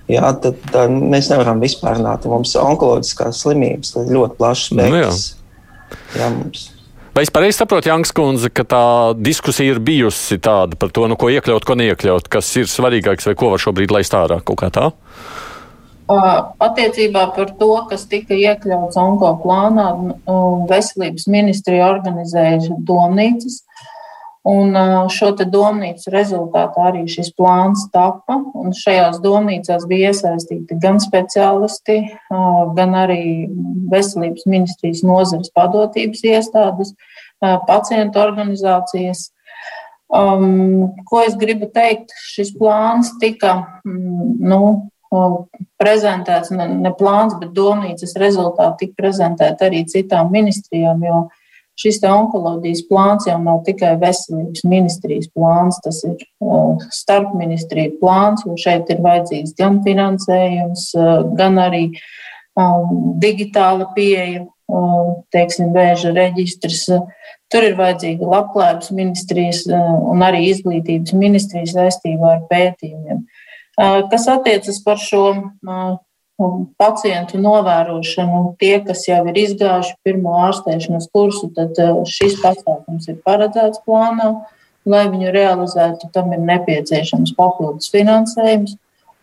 Jā, 0.08 0.32
tad, 0.42 0.56
tad 0.72 0.92
mēs 0.92 1.30
nevaram 1.30 1.60
vispārināt. 1.60 2.26
Mums 2.26 2.56
ir 2.56 2.62
onkoloģiskās 2.62 3.42
slimības, 3.44 3.96
ir 3.96 4.14
ļoti 4.16 4.38
plašs 4.40 4.70
spektrs. 4.72 5.36
Nu, 5.36 5.98
jā. 6.16 6.22
jā, 6.22 6.30
mums. 6.30 6.77
Vai 7.18 7.24
es 7.26 7.32
pareizi 7.34 7.58
saprotu, 7.58 7.90
Jānis 7.90 8.12
Kunze, 8.14 8.52
ka 8.54 8.62
tā 8.62 8.80
diskusija 9.18 9.74
ir 9.74 9.80
bijusi 9.82 10.36
tāda 10.38 10.78
par 10.78 10.92
to, 10.94 11.08
nu, 11.10 11.16
ko 11.18 11.32
iekļaut, 11.34 11.64
ko 11.66 11.74
neiekļaut, 11.80 12.28
kas 12.30 12.52
ir 12.62 12.68
svarīgāks 12.70 13.26
vai 13.26 13.34
ko 13.34 13.50
var 13.56 13.64
šobrīd 13.64 13.90
laist 13.96 14.14
ārā 14.14 14.38
kaut 14.46 14.60
kā 14.62 14.70
tā? 14.76 14.92
Attiecībā 16.62 17.24
par 17.34 17.56
to, 17.58 17.72
kas 17.90 18.06
tika 18.12 18.38
iekļauts 18.38 19.02
onko 19.02 19.32
plānā, 19.42 19.88
veselības 20.70 21.26
ministrija 21.34 21.90
organizēja 21.90 22.78
domnīcas. 22.86 23.64
Un 24.48 24.76
šo 25.12 25.34
domnīcu 25.38 26.12
rezultātā 26.14 26.86
arī 26.90 27.04
šis 27.12 27.34
plāns 27.36 27.88
tapa. 27.92 28.38
Un 28.56 28.72
šajās 28.76 29.20
domnīcās 29.24 29.84
bija 29.90 30.14
iesaistīti 30.14 30.78
gan 30.80 31.02
speciālisti, 31.04 31.98
gan 32.78 32.96
arī 32.96 33.22
veselības 33.92 34.48
ministrijas 34.48 35.04
nozares 35.04 35.52
padotības 35.56 36.24
iestādes, 36.32 36.94
pacientu 37.68 38.24
organizācijas. 38.24 39.32
Um, 40.08 40.94
ko 41.04 41.20
es 41.28 41.36
gribu 41.36 41.68
teikt? 41.68 42.14
Šis 42.32 42.54
plāns 42.56 43.10
tika 43.20 43.58
nu, 43.84 44.62
prezentēts 45.80 46.52
ne, 46.56 46.68
ne 46.84 46.92
plāns, 46.96 47.36
bet 47.40 47.52
domnīcas 47.56 48.16
rezultāti 48.20 48.86
tika 48.86 49.04
prezentēti 49.04 49.68
arī 49.68 49.84
citām 49.88 50.32
ministrijām, 50.32 51.04
jo 51.04 51.20
šis 51.78 52.00
onkoloģijas 52.10 52.84
plāns 52.90 53.28
jau 53.30 53.38
nav 53.42 53.62
tikai 53.68 53.94
veselības 54.02 54.64
ministrijas 54.68 55.30
plāns, 55.36 55.78
tas 55.84 56.02
ir 56.08 56.18
starp 56.94 57.36
ministriju 57.38 57.98
plāns, 58.02 58.46
jo 58.48 58.58
šeit 58.60 58.90
ir 58.94 59.04
vajadzīgs 59.06 59.56
gan 59.60 59.82
finansējums, 59.86 60.90
gan 61.38 61.60
arī 61.62 61.84
um, 62.58 63.14
digitāla 63.22 63.92
pieeja, 63.96 64.46
um, 64.70 65.20
teiksim, 65.34 65.74
vēža 65.76 66.16
reģistrs. 66.18 66.88
Tur 67.48 67.64
ir 67.64 67.78
vajadzīga 67.78 68.28
labklājības 68.28 68.90
ministrijas 68.92 69.62
un 69.72 70.24
arī 70.26 70.50
izglītības 70.50 71.14
ministrijas 71.16 71.78
saistībā 71.78 72.34
ar 72.34 72.42
pētījumiem. 72.50 73.22
Kas 74.12 74.26
attiecas 74.28 74.82
par 74.84 75.00
šo 75.00 75.22
pacientu 76.78 77.40
novērošanu, 77.42 78.42
tie, 78.62 78.78
kas 78.86 79.08
jau 79.08 79.24
ir 79.32 79.40
izgājuši 79.42 79.96
pirmo 80.06 80.36
ārstēšanas 80.46 81.10
kursu, 81.14 81.50
tad 81.56 81.78
šis 82.10 82.38
pasākums 82.44 83.10
ir 83.10 83.22
paredzēts 83.26 83.82
plānā. 83.88 84.36
Lai 84.88 85.04
viņu 85.12 85.34
realizētu, 85.36 86.08
tam 86.16 86.32
ir 86.32 86.44
nepieciešams 86.48 87.34
papildus 87.36 87.90
finansējums. 87.92 88.78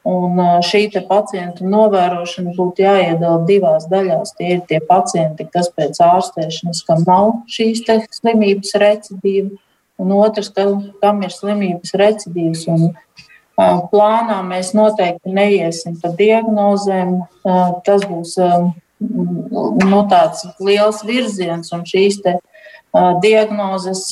Un 0.05 0.37
šī 0.61 0.83
pacientu 1.09 1.65
novērošana 1.65 2.53
būtu 2.59 2.85
jāiedala 2.85 3.47
divās 3.49 3.87
daļās. 3.89 4.35
Tie 4.37 4.51
ir 4.59 4.61
tie 4.69 4.83
pacienti, 4.85 5.47
kas 5.49 5.71
pēc 5.73 5.97
ārstēšanas, 6.05 6.83
kam 6.85 7.07
nav 7.07 7.31
šīs 7.49 7.81
slimības 8.13 8.75
recidīva, 8.83 9.55
un 9.97 10.13
otrs, 10.19 10.53
kam 11.01 11.25
ir 11.25 11.33
slimības 11.33 11.97
recidīvas. 11.97 12.67
Un 12.69 12.91
Plānā 13.57 14.41
mēs 14.47 14.73
noteikti 14.75 15.31
neiesim 15.35 15.99
pa 16.03 16.11
diagnozēm. 16.19 17.21
Tas 17.87 18.07
būs 18.09 18.35
nu, 19.05 20.01
tāds 20.11 20.47
liels 20.59 21.05
virziens, 21.07 21.71
un 21.77 21.85
šīs 21.87 22.19
diagnozes, 23.23 24.09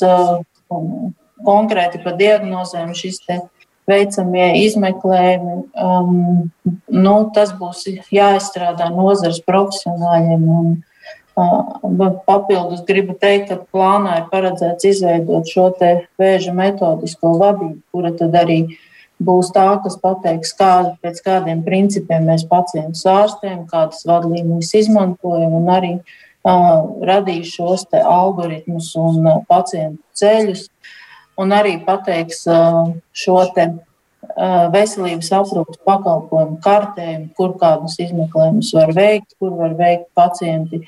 konkrēti 1.42 2.02
par 2.04 2.16
diagnozēm, 2.20 2.94
šis 2.94 3.20
veicamie 3.90 4.62
izmeklējumi, 4.62 5.56
um, 5.74 6.50
nu, 6.86 7.14
tas 7.34 7.50
būs 7.58 7.82
jāizstrādā 8.14 8.88
nozares 8.94 9.42
profesionāļiem. 9.48 10.48
Un, 10.58 10.72
Papildus 11.32 12.82
gribu 12.84 13.14
teikt, 13.16 13.48
ka 13.48 13.56
plānā 13.72 14.18
ir 14.18 14.26
paredzēts 14.28 14.84
izveidot 14.84 15.48
šo 15.48 15.70
vēža 16.20 16.52
metodisko 16.52 17.30
vadību, 17.40 17.78
kura 17.88 18.10
tad 18.18 18.36
arī 18.36 18.58
būs 19.26 19.52
tā, 19.54 19.66
kas 19.84 19.96
pateiks, 20.02 20.52
kā, 20.58 20.72
pēc 21.02 21.22
kādiem 21.24 21.62
principiem 21.66 22.26
mēs 22.30 22.44
pacientus 22.50 23.04
ārstējam, 23.08 23.64
kādas 23.70 24.02
vadlīnijas 24.08 24.72
izmantojam 24.82 25.56
un 25.58 25.70
arī 25.72 25.92
uh, 25.98 26.82
radīs 27.08 27.54
šos 27.56 27.86
algoritmus 28.02 28.92
un 29.00 29.22
uh, 29.26 29.40
pacientu 29.48 30.02
ceļus 30.18 30.68
un 31.40 31.56
arī 31.56 31.78
pateiks 31.86 32.44
uh, 32.50 32.92
šo 33.12 33.40
te 33.56 33.72
veselības 34.72 35.32
aprūpas 35.34 35.80
pakalpojumu 35.84 36.60
kartējumu, 36.62 37.32
kur 37.36 37.56
kādus 37.58 37.98
izmeklējumus 38.00 38.70
var 38.76 38.92
veikt, 38.94 39.34
kur 39.42 39.56
var 39.58 39.74
veikt 39.76 40.06
pacienti, 40.14 40.78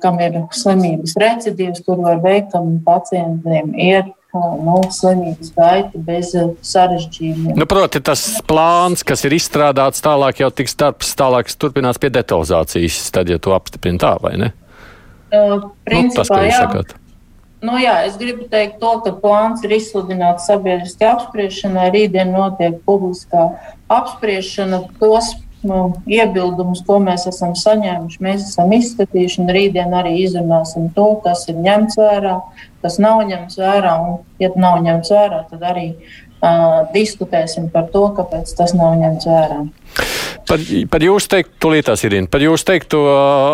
kam 0.00 0.20
ir 0.22 0.38
slimības 0.54 1.16
recidīvs, 1.18 1.82
kur 1.84 1.98
var 2.04 2.22
veikt, 2.22 2.52
kam 2.54 2.78
pacientiem 2.86 3.74
ir 3.74 4.06
nu, 4.36 4.76
slimības 4.92 5.52
gaita 5.56 6.00
bez 6.04 6.34
sarežģījumiem. 6.68 7.56
Nu, 7.56 7.66
proti, 7.68 8.02
tas 8.04 8.24
plāns, 8.48 9.04
kas 9.06 9.24
ir 9.24 9.36
izstrādāts 9.38 10.04
tālāk, 10.04 10.42
jau 10.42 10.50
tiks 10.52 10.76
darbs 10.78 11.14
tālāk 11.18 11.50
turpinās 11.56 12.00
pie 12.00 12.12
detalizācijas, 12.12 13.00
tad, 13.14 13.32
ja 13.32 13.40
to 13.40 13.56
apstiprina 13.56 14.00
tā 14.02 14.14
vai 14.20 14.36
ne? 14.40 14.52
Uh, 15.28 15.70
principā, 15.84 16.08
nu, 16.08 16.16
tas, 16.16 16.32
ko 16.32 16.42
jūs 16.44 16.58
sakāt. 16.58 16.96
Nu, 17.58 17.74
jā, 17.80 17.96
es 18.06 18.14
gribu 18.20 18.46
teikt, 18.52 18.76
to, 18.78 18.92
ka 19.02 19.10
plāns 19.18 19.64
ir 19.66 19.72
izsludināts 19.80 20.46
sabiedriskā 20.46 21.16
apspriešanai. 21.16 21.88
Rītdien 21.90 22.30
notiek 22.30 22.76
publiskā 22.86 23.48
apspriešana. 23.90 24.84
Tos 25.00 25.32
nu, 25.68 25.80
iebildumus, 26.10 26.82
ko 26.86 26.98
mēs 27.04 27.26
esam 27.30 27.54
saņēmuši, 27.58 28.22
mēs 28.24 28.46
esam 28.50 28.72
izskatījuši. 28.76 29.46
Rītdien 29.54 29.94
arī 29.96 30.16
izrunāsim 30.24 30.88
to, 30.96 31.10
kas 31.24 31.46
ir 31.52 31.60
ņemts 31.64 31.98
vērā, 32.00 32.38
kas 32.84 32.98
nav 33.02 33.22
ņemts 33.28 33.60
vērā. 33.60 33.94
Un, 34.04 34.18
ja 34.42 34.50
nav 34.56 34.80
ņemts 34.84 35.12
vērā, 35.14 35.42
tad 35.50 35.64
arī 35.70 35.88
uh, 35.94 36.86
diskutēsim 36.94 37.70
par 37.74 37.90
to, 37.94 38.08
kāpēc 38.16 38.52
tas 38.58 38.74
nav 38.78 38.96
ņemts 39.00 39.28
vērā. 39.28 39.62
Par, 40.48 40.62
par 40.88 41.04
jūsu 41.04 41.28
teiktu, 41.28 41.52
tūlītās 41.60 42.04
ir 42.08 42.14
par 42.32 42.40
jūsu 42.40 42.64
teiktu, 42.70 43.02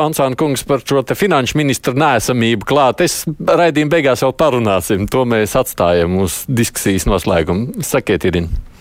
Ansāna 0.05 0.39
kungs, 0.39 0.63
par 0.69 0.85
šo 0.87 1.03
finanšu 1.19 1.59
ministru 1.59 1.97
nēsamību 1.99 2.69
klāt. 2.69 3.03
Es 3.03 3.25
raidījumu 3.27 3.91
beigās 3.97 4.23
vēl 4.23 4.37
parunāsim. 4.39 5.09
To 5.11 5.25
mēs 5.27 5.57
atstājam 5.59 6.21
uz 6.23 6.45
diskusijas 6.47 7.09
noslēgumu. 7.11 7.83
Sakiet, 7.83 8.29
Irina. 8.31 8.74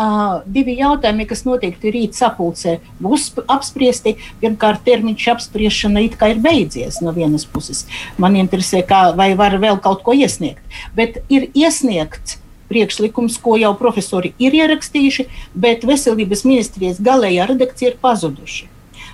Uh, 0.00 0.38
divi 0.48 0.78
jautājumi, 0.78 1.26
kas 1.28 1.42
noteikti 1.44 1.90
rīt 1.92 2.16
sapulcē 2.16 2.78
būs 3.04 3.26
apspriesti. 3.52 4.14
Pirmkārt, 4.40 4.80
termiņš 4.86 5.26
apspriešana 5.34 6.00
it 6.06 6.14
kā 6.16 6.30
ir 6.32 6.38
beidzies 6.40 7.02
no 7.04 7.12
vienas 7.12 7.44
puses. 7.44 7.82
Man 8.16 8.38
interesē, 8.40 8.80
kā, 8.80 9.10
vai 9.18 9.34
var 9.36 9.58
vēl 9.60 9.76
kaut 9.84 10.00
ko 10.06 10.14
iesniegt. 10.16 10.62
Bet 10.96 11.18
ir 11.28 11.50
iesniegts 11.52 12.38
priekšlikums, 12.70 13.36
ko 13.44 13.58
jau 13.60 13.74
profesori 13.76 14.32
ir 14.40 14.56
ierakstījuši, 14.56 15.26
bet 15.52 15.84
veselības 15.84 16.46
ministrijas 16.48 17.02
galējā 17.04 17.50
redakcija 17.50 17.92
ir 17.92 18.00
pazuduši. 18.00 18.70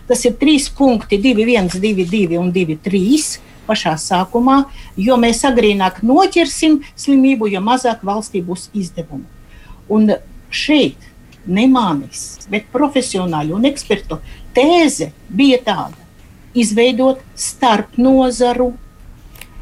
Tas 0.07 0.23
ir 0.29 0.37
trīs 0.39 0.69
punkti, 0.71 1.19
2, 1.19 1.49
1, 1.49 1.73
2, 1.83 2.07
2 2.13 2.39
un 2.39 2.55
2, 2.55 2.79
3 2.87 3.27
pašā 3.67 3.97
sākumā, 3.99 4.61
jo 5.09 5.19
mēs 5.19 5.43
agrīnāk 5.51 6.05
noķersim 6.07 6.79
slimību, 6.95 7.51
jo 7.51 7.65
mazāk 7.73 8.07
valstī 8.07 8.45
būs 8.45 8.69
izdevumu. 8.71 9.27
Un 9.91 10.15
šeit 10.51 11.11
nemānis, 11.47 12.49
bet 12.51 12.67
profesionāļu 12.73 13.57
un 13.59 13.69
ekspertu 13.71 14.21
tēze 14.57 15.13
bija 15.29 15.61
tāda: 15.63 16.07
izveidot 16.55 17.21
starp 17.35 17.99
nozaru 18.01 18.73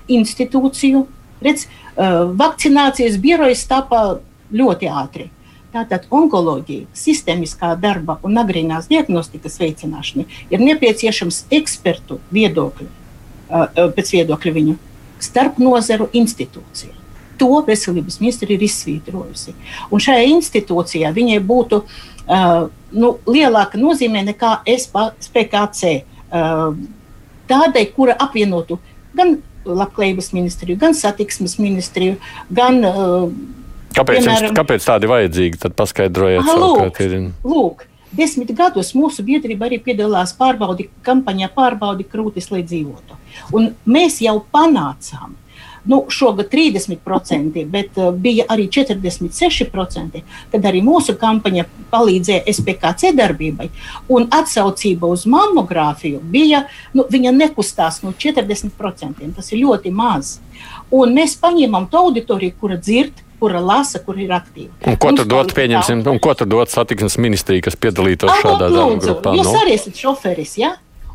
institūciju. 0.09 1.07
Redz, 1.45 1.67
Eh, 1.95 2.13
vakcinācijas 2.35 3.21
birojas 3.23 3.63
tapa 3.71 4.19
ļoti 4.51 4.89
ātri. 4.91 5.29
Tātad 5.75 6.09
onkoloģija, 6.11 6.89
sistēmiskā 6.95 7.71
darba 7.79 8.17
un 8.27 8.35
agrīnās 8.39 8.89
diagnostikas 8.91 9.61
veicināšana 9.63 10.27
ir 10.51 10.63
nepieciešams 10.63 11.45
ekspertu 11.55 12.19
viedokļu, 12.35 12.89
eh, 12.89 13.63
eh, 13.63 13.89
pēc 13.95 14.11
viedokļa 14.17 14.55
viņu 14.59 14.77
starp 15.21 15.59
nozaru 15.59 16.09
institūcija. 16.13 16.95
To 17.41 17.61
veselības 17.67 18.21
ministra 18.23 18.51
ir 18.55 18.63
izsvītrojusi. 18.63 19.55
Un 19.91 20.03
šajā 20.03 20.27
institūcijā 20.37 21.11
viņai 21.15 21.41
būtu 21.45 21.81
uh, 21.83 22.67
nu, 22.95 23.15
lielāka 23.27 23.81
nozīme 23.81 24.23
nekā 24.29 24.61
SPKC. 24.71 25.97
Uh, 26.35 26.77
tādai, 27.51 27.87
kura 27.95 28.17
apvienotu 28.21 28.79
gan 29.15 29.39
labklājības 29.65 30.33
ministriju, 30.35 30.79
gan 30.81 30.97
satiksmes 30.97 31.59
ministriju, 31.61 32.19
gan. 32.53 32.81
Uh, 32.85 33.27
kāpēc, 33.97 34.21
piemēram, 34.21 34.49
jums, 34.49 34.57
kāpēc 34.59 34.87
tādi 34.89 35.11
vajadzīgi? 35.11 35.61
Tad 35.65 35.77
paskaidrojiet, 35.79 36.51
lūk, 36.61 37.01
ir... 37.05 37.17
lūk, 37.47 37.87
desmit 38.17 38.53
gados 38.57 38.93
mūsu 38.97 39.25
biedrība 39.27 39.69
arī 39.69 39.81
piedalās 39.83 40.35
pārbaudi 40.39 40.89
kampaņā 41.07 41.51
pārbaudi 41.55 42.07
krūtis, 42.11 42.51
lai 42.53 42.65
dzīvotu. 42.67 43.19
Un 43.57 43.73
mēs 43.89 44.21
jau 44.25 44.37
panācām 44.55 45.39
nu, 45.85 46.05
šogad 46.09 46.49
30%, 46.53 47.65
bet 47.71 47.99
uh, 48.01 48.11
bija 48.15 48.47
arī 48.49 48.69
46%, 48.73 50.23
kad 50.53 50.69
arī 50.71 50.81
mūsu 50.85 51.17
kampaņa 51.21 51.67
palīdzēja 51.93 52.45
SPKC 52.53 53.13
darbībai. 53.17 53.69
Un 54.13 54.29
atsaucība 54.33 55.11
uz 55.13 55.27
mammogrāfiju 55.31 56.23
bija, 56.33 56.65
nu, 56.97 57.07
viņa 57.11 57.35
nekustās 57.37 58.03
no 58.05 58.15
40%. 58.17 59.31
Tas 59.37 59.53
ir 59.53 59.63
ļoti 59.65 59.93
maz. 59.95 60.39
Un 60.95 61.15
mēs 61.17 61.37
paņēmām 61.41 61.89
to 61.93 62.05
auditoriju, 62.09 62.57
kura 62.61 62.79
dzird, 62.81 63.25
kura 63.41 63.61
lasa, 63.61 64.01
kur 64.01 64.19
ir 64.21 64.33
aktīva. 64.33 64.73
Un 64.89 64.97
ko 65.01 65.13
tur 65.19 65.29
dot, 65.29 65.53
pieņemsim, 65.57 66.05
un 66.09 66.21
ko 66.23 66.33
tur 66.39 66.49
dot 66.49 66.73
satiksmes 66.73 67.19
ministrija, 67.21 67.67
kas 67.67 67.77
piedalītos 67.77 68.33
A, 68.33 68.39
šādā 68.41 68.71
darba 68.71 69.01
grupā? 69.03 69.35
Jūs? 69.37 69.51
Nu? 69.51 69.61
arī 69.65 69.77
esat 69.77 70.01
šoferis, 70.01 70.57
ja? 70.61 70.75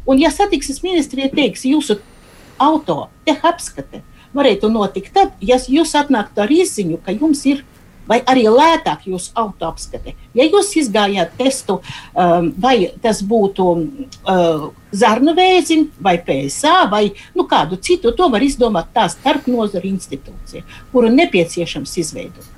Un 0.10 0.21
ja 0.21 0.32
satiksmes 0.34 0.84
ministrija 0.86 1.32
teiks, 1.34 1.65
jūsu 1.69 1.99
auto 2.62 3.08
te 3.25 3.34
apskate, 3.34 4.03
varētu 4.36 4.70
notikt 4.72 5.13
tad, 5.15 5.34
ja 5.42 5.58
jūs 5.60 5.96
atnāktu 5.98 6.44
ar 6.44 6.54
izziņu, 6.54 7.02
ka 7.06 7.15
jums 7.15 7.46
ir 7.50 7.65
vai 8.10 8.20
arī 8.26 8.48
lētāk 8.50 9.06
jūsu 9.10 9.34
auto 9.38 9.68
apskate. 9.70 10.15
Ja 10.34 10.48
jūs 10.48 10.72
izgājāt 10.82 11.36
testu, 11.38 11.78
um, 12.18 12.50
vai 12.58 12.89
tas 13.04 13.22
būtu 13.22 13.65
uh, 13.70 14.70
zarnu 14.92 15.36
vēzim, 15.38 15.89
vai 16.02 16.18
PSA, 16.26 16.88
vai 16.89 17.04
nu, 17.38 17.46
kādu 17.50 17.78
citu, 17.78 18.13
to 18.18 18.30
var 18.34 18.46
izdomāt 18.46 18.89
tā 18.96 19.06
starpnozaru 19.13 19.92
institūcija, 19.94 20.65
kuru 20.94 21.13
nepieciešams 21.13 21.98
izveidot. 22.02 22.56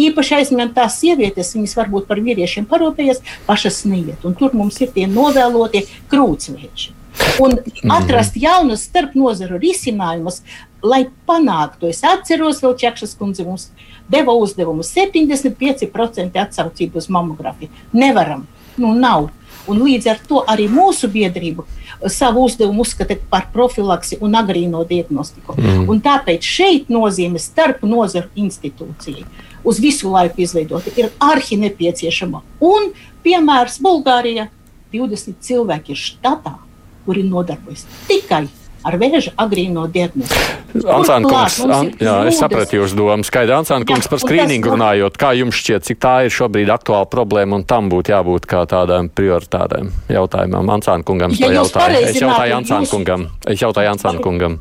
Īpaši 0.00 0.40
aizņemtās 0.40 0.96
sievietes, 1.04 1.52
viņas 1.54 1.76
varbūt 1.78 2.08
par 2.08 2.18
vīriešiem 2.24 2.64
parūpējas, 2.66 3.20
pašas 3.46 3.84
neiet. 3.86 4.24
Un 4.26 4.34
tur 4.34 4.56
mums 4.56 4.80
ir 4.82 4.90
tie 4.96 5.06
novēlotie 5.06 5.84
krūtsvieši. 6.10 7.03
Un 7.42 7.56
mhm. 7.56 7.90
atrast 7.94 8.36
jaunus 8.36 8.86
starpnozaru 8.88 9.58
risinājumus, 9.62 10.42
lai 10.82 11.06
panāktu. 11.28 11.88
Es 11.90 12.02
atceros, 12.06 12.60
vēl 12.62 12.76
Čakšas 12.78 13.14
kundze 13.18 13.46
mums 13.46 13.70
deva 14.10 14.34
uzdevumu 14.36 14.84
75% 14.84 16.42
atsaucību 16.42 17.00
uz 17.00 17.08
mammografiju. 17.08 17.72
Nevaram, 17.92 18.46
nu 18.76 18.92
nav. 18.98 19.30
Un 19.70 19.80
līdz 19.80 20.10
ar 20.12 20.18
to 20.28 20.42
arī 20.50 20.66
mūsu 20.68 21.08
biedrība 21.08 21.64
savu 22.12 22.42
uzdevumu 22.44 22.84
uzskata 22.84 23.16
par 23.30 23.46
profilaksi 23.52 24.18
un 24.20 24.36
agrīno 24.36 24.82
diagnostiku. 24.84 25.54
Mm. 25.56 25.86
Un 25.88 26.02
tāpēc 26.04 26.44
šeit 26.44 26.90
nozīme 26.92 27.40
starp 27.40 27.80
nozaru 27.88 28.28
institūcijai 28.36 29.24
uz 29.64 29.80
visu 29.80 30.10
laiku 30.12 30.44
izveidota 30.44 30.92
ir 30.96 31.08
arhi 31.18 31.56
nepieciešama. 31.56 32.42
Un, 32.60 32.92
piemērs, 33.24 33.80
Bulgārija 33.82 34.50
20 34.92 35.40
cilvēki 35.40 35.94
ir 35.94 36.00
štatā, 36.00 36.58
kuri 37.06 37.24
nodarbojas 37.28 37.86
tikai 38.08 38.46
ar 38.84 38.96
vēža 39.00 39.32
agrīno 39.40 39.86
diagnostiku. 39.92 40.84
Ansāna 40.92 41.28
kungs, 41.30 41.58
an, 41.64 41.90
jā, 42.02 42.14
es 42.28 42.38
sapratu 42.40 42.78
jūsu 42.80 42.98
domu. 42.98 43.24
Skaidri, 43.26 43.54
Ansāna 43.56 43.86
kungs, 43.88 44.08
par 44.10 44.20
skrīningu 44.22 44.74
runājot, 44.74 45.16
kā 45.20 45.32
jums 45.38 45.58
šķiet, 45.60 45.86
cik 45.88 46.00
tā 46.02 46.14
ir 46.26 46.34
šobrīd 46.34 46.72
aktuāla 46.74 47.08
problēma 47.10 47.60
un 47.60 47.64
tam 47.68 47.88
būtu 47.92 48.12
jābūt 48.12 48.48
kā 48.50 48.64
tādām 48.70 49.08
prioritārēm 49.14 49.92
jautājumam. 50.12 50.74
Ansāna 50.76 51.06
kungam 51.06 51.36
ja 51.38 51.48
to 51.48 51.54
jautāju. 51.60 52.02
Es 52.10 52.20
jautāju 52.20 52.58
Ansāna 52.58 52.84
jūs... 52.84 52.92
kungam. 52.92 53.28
Es 53.48 53.64
jautāju 53.64 53.94
Ansāna 53.94 54.24
kungam. 54.24 54.58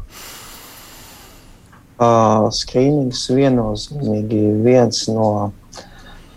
Uh, 2.03 2.47
skrīnings 2.51 3.27
viennozīmīgi 3.31 4.39
viens 4.63 5.05
no 5.11 5.27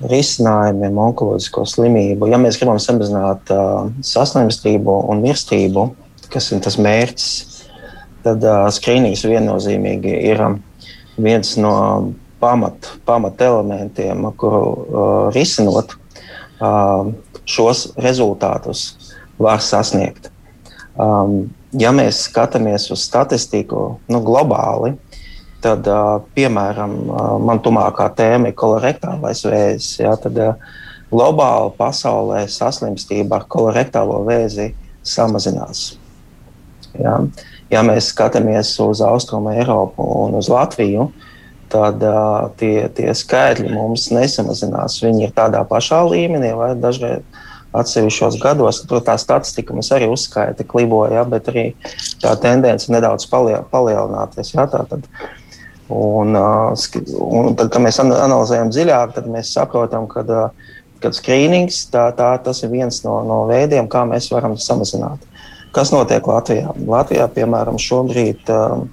risinājumiem 0.05 0.99
onkoloģisko 1.01 1.65
slimību. 1.69 2.29
Ja 2.29 2.41
mēs 2.41 2.59
gribam 2.61 2.81
samazināt 2.83 3.53
uh, 3.55 3.89
saslimstību 4.05 4.99
un 5.11 5.23
mirstību, 5.25 5.89
kas 6.33 6.51
ir 6.53 6.61
tas 6.65 6.77
mērķis, 6.81 7.31
tad 8.27 8.45
uh, 8.45 8.67
skrīnings 8.75 9.25
viennozīmīgi 9.25 10.13
ir 10.33 10.43
viens 11.17 11.55
no 11.61 11.77
pamat, 12.43 12.93
pamat 13.09 13.41
elementiem, 13.47 14.29
kuru 14.37 14.63
uh, 14.63 15.13
risinot 15.35 15.97
uh, 16.61 17.09
šos 17.49 17.89
rezultātus 18.03 18.89
var 19.41 19.63
sasniegt. 19.65 20.31
Um, 20.97 21.49
ja 21.77 21.93
mēs 21.93 22.23
skatāmies 22.31 22.89
uz 22.93 23.05
statistiku 23.05 23.99
nu, 24.09 24.21
globāli, 24.25 24.95
tad, 25.67 25.89
piemēram, 26.37 26.97
man 27.43 27.61
tumākā 27.65 28.09
tēma 28.17 28.53
ir 28.53 28.59
kolorektālais 28.59 29.43
vēzis. 29.47 29.97
Ja, 30.01 30.15
tad 30.21 30.39
globāli 31.11 31.73
pasaulē 31.79 32.45
saslimstība 32.51 33.41
ar 33.41 33.47
kolorektālo 33.51 34.23
vēzi 34.27 34.73
samazinās. 35.07 35.87
Ja, 36.97 37.19
ja 37.71 37.83
mēs 37.87 38.13
skatāmies 38.13 38.73
uz 38.83 39.03
Austrumu 39.05 39.53
Eiropu 39.55 40.07
un 40.25 40.39
uz 40.39 40.51
Latviju, 40.53 41.11
tad 41.73 42.03
uh, 42.07 42.47
tie, 42.61 42.87
tie 42.95 43.11
skaitļi 43.15 43.75
mums 43.75 44.09
nesamazinās. 44.15 45.01
Viņi 45.03 45.27
ir 45.27 45.35
tādā 45.37 45.65
pašā 45.67 46.05
līmenī 46.09 46.55
vai 46.57 46.73
dažreiz 46.79 47.27
atsevišķos 47.77 48.39
gados. 48.41 48.83
Tur 48.89 49.03
tā 49.05 49.17
statistika 49.21 49.75
mums 49.77 49.91
arī 49.95 50.09
uzskaita, 50.11 50.65
kliboja, 50.69 51.19
ja, 51.19 51.25
bet 51.29 51.51
arī 51.53 51.67
tā 52.23 52.33
tendence 52.41 52.91
nedaudz 52.93 53.27
paliel, 53.31 53.67
palielināties. 53.73 54.55
Ja, 54.55 54.67
tā, 54.71 54.85
tad, 54.89 55.09
un, 55.93 56.37
un 56.37 57.55
tad, 57.59 57.71
kad 57.71 57.83
mēs 57.83 58.01
analizējam 58.03 58.73
dziļāk, 58.75 59.15
tad 59.19 59.31
mēs 59.31 59.53
saprotam, 59.55 60.09
ka 60.11 60.25
kad 61.03 61.17
skrīnings 61.17 61.87
tā, 61.93 62.09
tā, 62.17 62.33
tas 62.43 62.63
ir 62.65 62.73
viens 62.73 63.03
no, 63.05 63.21
no 63.27 63.43
veidiem, 63.51 63.89
kā 63.91 64.07
mēs 64.09 64.31
varam 64.33 64.57
samazināt. 64.61 65.23
Kas 65.77 65.91
notiek 65.93 66.25
Latvijā? 66.25 66.71
Latvijā, 66.89 67.27
piemēram, 67.35 67.77
šobrīd 67.77 68.49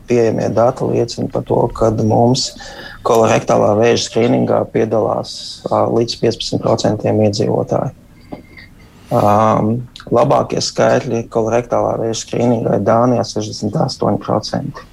pieejamie 0.10 0.49
dati 0.51 0.84
liecina 0.89 1.29
par 1.32 1.45
to, 1.47 1.62
ka 1.71 1.93
mums 2.03 2.49
kolorektālā 3.08 3.69
vēža 3.79 4.10
skrīningā 4.10 4.60
piedalās 4.73 5.63
līdz 5.71 6.17
15% 6.25 7.13
iedzīvotāju. 7.29 7.95
Um, 9.13 9.75
labākie 10.12 10.60
skaitļi 10.63 11.27
kolorektālā 11.32 11.95
vēža 12.01 12.19
skrīningā 12.25 12.79
ir 12.79 12.84
Dānijā 12.84 13.23
68%. 13.32 14.84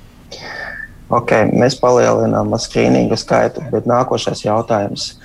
Okay, 1.11 1.49
mēs 1.51 1.75
palielinām 1.81 2.55
skrīninga 2.61 3.19
skaitu, 3.19 3.65
bet 3.73 3.89
nākošais 3.91 4.45
jautājums, 4.45 5.17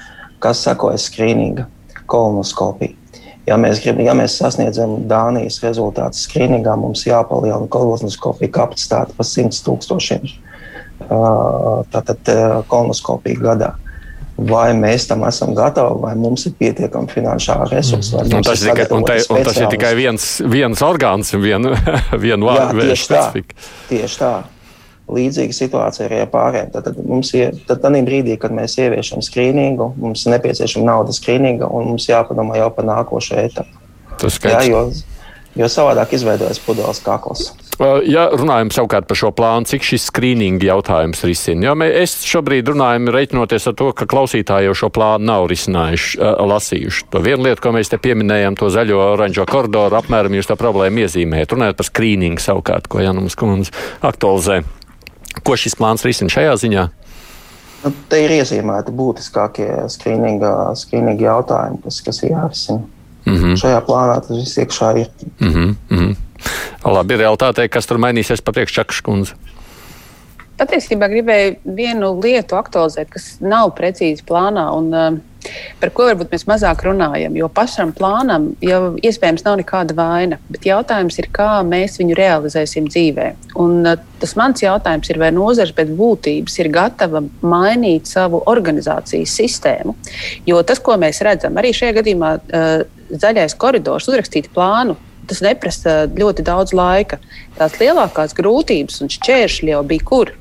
kas 0.42 0.64
sekojas 0.66 1.06
skrīninga 1.12 1.68
kolonoskopija. 2.10 2.98
Ja 3.46 3.60
mēs, 3.62 3.84
grib, 3.84 4.00
ja 4.02 4.16
mēs 4.18 4.40
sasniedzam 4.40 5.04
Dānijas 5.10 5.60
rezultātu 5.62 6.18
skrīningā, 6.18 6.74
mums 6.82 7.06
jāpalielina 7.06 7.70
kolonoskopija 7.70 8.50
kapacitāte 8.56 9.14
par 9.14 9.30
100 9.30 9.62
tūkstošiem 9.68 10.26
tātad 11.92 12.30
kolonoskopiju 12.72 13.42
gadā 13.44 13.76
vai 14.36 14.74
mēs 14.76 15.08
tam 15.08 15.24
esam 15.28 15.54
gatavi, 15.56 16.00
vai 16.04 16.14
mums 16.20 16.44
ir 16.50 16.56
pietiekami 16.60 17.08
finansiāli 17.12 17.70
resursi. 17.72 18.18
Mm. 18.18 18.44
Tas, 18.44 18.64
ir 18.66 18.74
tikai, 18.74 18.88
un, 18.92 19.06
te, 19.08 19.16
un 19.32 19.46
tas 19.48 19.60
ir 19.62 19.70
tikai 19.72 19.94
viens, 19.96 20.26
viens 20.52 20.84
orgāns, 20.84 21.32
viena 21.40 21.72
vien 22.26 22.44
vārdu 22.44 22.90
specifika. 23.00 23.56
Tieši 23.88 24.20
tā. 24.20 24.34
Līdzīga 25.06 25.54
situācija 25.54 26.08
arī 26.08 26.22
ar 26.24 26.30
pārējiem. 26.34 26.72
Tad, 26.74 26.88
tad 26.88 27.02
mums 27.06 27.30
ir 27.38 27.58
tad 27.70 27.84
brīdī, 27.86 28.40
kad 28.42 28.54
mēs 28.56 28.78
ieviešam 28.82 29.22
skrīningu, 29.26 29.92
mums 30.02 30.26
ir 30.26 30.34
nepieciešama 30.34 30.88
nauda 30.90 31.14
skrīninga, 31.14 31.70
un 31.70 31.92
mums 31.92 32.10
jāpadomā 32.10 32.58
jau 32.58 32.72
par 32.74 32.90
nākošo 32.90 33.38
etapu. 33.44 33.84
Tas 34.18 34.40
skaidrs. 34.40 34.66
Jā, 34.66 34.72
jo 34.72 35.16
jo 35.56 35.70
savādāk 35.72 36.16
izveidojas 36.16 36.60
pudeles 36.64 37.00
kakls. 37.04 37.52
Ja 38.08 38.30
runājam 38.32 38.70
savukārt 38.72 39.08
par 39.10 39.20
šo 39.20 39.34
plānu, 39.36 39.68
cik 39.68 39.84
šis 39.84 40.06
skrīninga 40.08 40.70
jautājums 40.70 41.26
risina? 41.28 41.68
Jo 41.68 41.74
mēs 41.80 42.14
šobrīd 42.24 42.72
runājam, 42.72 43.10
reiķinoties 43.12 43.68
ar 43.68 43.76
to, 43.76 43.90
ka 43.98 44.08
klausītāji 44.08 44.70
jau 44.70 44.78
šo 44.80 44.92
plānu 44.96 45.28
nav 45.28 45.50
risinājuši, 45.52 46.22
lasījuši. 46.54 47.10
To 47.12 47.24
vienu 47.26 47.50
lietu, 47.50 47.66
ko 47.66 47.76
mēs 47.76 47.92
te 47.92 48.00
pieminējam, 48.00 48.56
to 48.60 48.72
zaļo 48.72 49.02
oranžo 49.18 49.44
koridoru, 49.50 50.00
apmēram 50.00 50.40
jūs 50.40 50.48
to 50.52 50.56
problēmu 50.60 51.04
iezīmējat. 51.04 51.52
Runājot 51.58 51.82
par 51.82 51.90
skrīningu 51.92 52.44
savukārt, 52.44 52.88
ko 52.88 53.04
Janums 53.04 53.36
Kundze 53.40 53.76
aktualizē. 54.08 54.62
Ko 55.44 55.56
šis 55.60 55.76
plāns 55.76 56.06
risina 56.06 56.30
šajā 56.32 56.56
ziņā? 56.64 56.86
Nu, 57.86 57.92
te 58.10 58.20
ir 58.24 58.32
iezīmēti 58.40 58.94
būtiskākie 58.96 59.70
skrīninga 59.94 61.16
jautājumi, 61.22 61.82
kas, 61.84 62.02
kas 62.02 62.24
ir 62.24 62.32
jārisina. 62.32 62.82
Mm 63.26 63.36
-hmm. 63.36 63.58
Šajā 63.62 63.82
plānā 63.86 64.16
tas 64.22 64.38
viss 64.38 64.58
iekšā 64.58 64.98
ir. 65.02 65.10
Mm 65.40 65.52
-hmm. 65.54 65.76
Mm 65.90 65.98
-hmm. 65.98 66.16
Labi, 66.86 67.18
realitātē, 67.18 67.68
kas 67.70 67.86
tur 67.86 67.98
mainīsies 67.98 68.42
pa 68.42 68.52
priekšu 68.52 68.76
Čakškundze? 68.76 69.34
Patiesībā 70.58 71.10
gribēju 71.10 71.56
vienu 71.76 72.20
lietu 72.24 72.56
aktualizēt, 72.56 73.10
kas 73.10 73.38
nav 73.40 73.74
precīzi 73.76 74.24
plānā. 74.24 74.70
Un, 74.78 74.94
uh, 74.94 75.18
par 75.82 75.92
ko 75.96 76.08
varbūt 76.10 76.34
mēs 76.34 76.48
mazāk 76.50 76.86
runājam. 76.88 77.36
Jo 77.38 77.50
pašam 77.52 77.94
plānam 77.96 78.52
jau 78.64 78.96
iespējams 79.02 79.46
nav 79.46 79.60
nekāda 79.62 79.98
vaina, 79.98 80.40
bet 80.50 80.68
jautājums 80.68 81.20
ir, 81.22 81.30
kā 81.36 81.60
mēs 81.68 82.00
viņu 82.02 82.18
realizēsim 82.18 82.90
dzīvē. 82.92 83.30
Un, 83.62 83.82
uh, 83.86 84.02
tas 84.22 84.36
mans 84.40 84.64
jautājums 84.64 85.12
ir, 85.12 85.22
vai 85.22 85.32
nozars 85.36 85.76
pēc 85.76 85.94
būtības 85.96 86.60
ir 86.62 86.72
gatava 86.74 87.24
mainīt 87.46 88.10
savu 88.10 88.42
organizācijas 88.50 89.38
sistēmu. 89.40 89.96
Jo 90.48 90.64
tas, 90.68 90.82
ko 90.84 90.98
mēs 91.02 91.24
redzam, 91.26 91.58
arī 91.60 91.74
šajā 91.76 92.00
gadījumā. 92.02 92.36
Uh, 92.50 92.86
zaļais 93.10 93.56
koridors, 93.60 94.08
uzrakstīt 94.10 94.50
plānu. 94.54 94.98
Tas 95.26 95.42
neprasa 95.42 96.04
ļoti 96.14 96.46
daudz 96.46 96.74
laika. 96.78 97.18
Tās 97.58 97.80
lielākās 97.82 98.36
grūtības 98.38 99.02
un 99.02 99.10
šķēršļi 99.14 99.74
jau 99.74 99.82
bija 99.88 100.06
kur? 100.06 100.32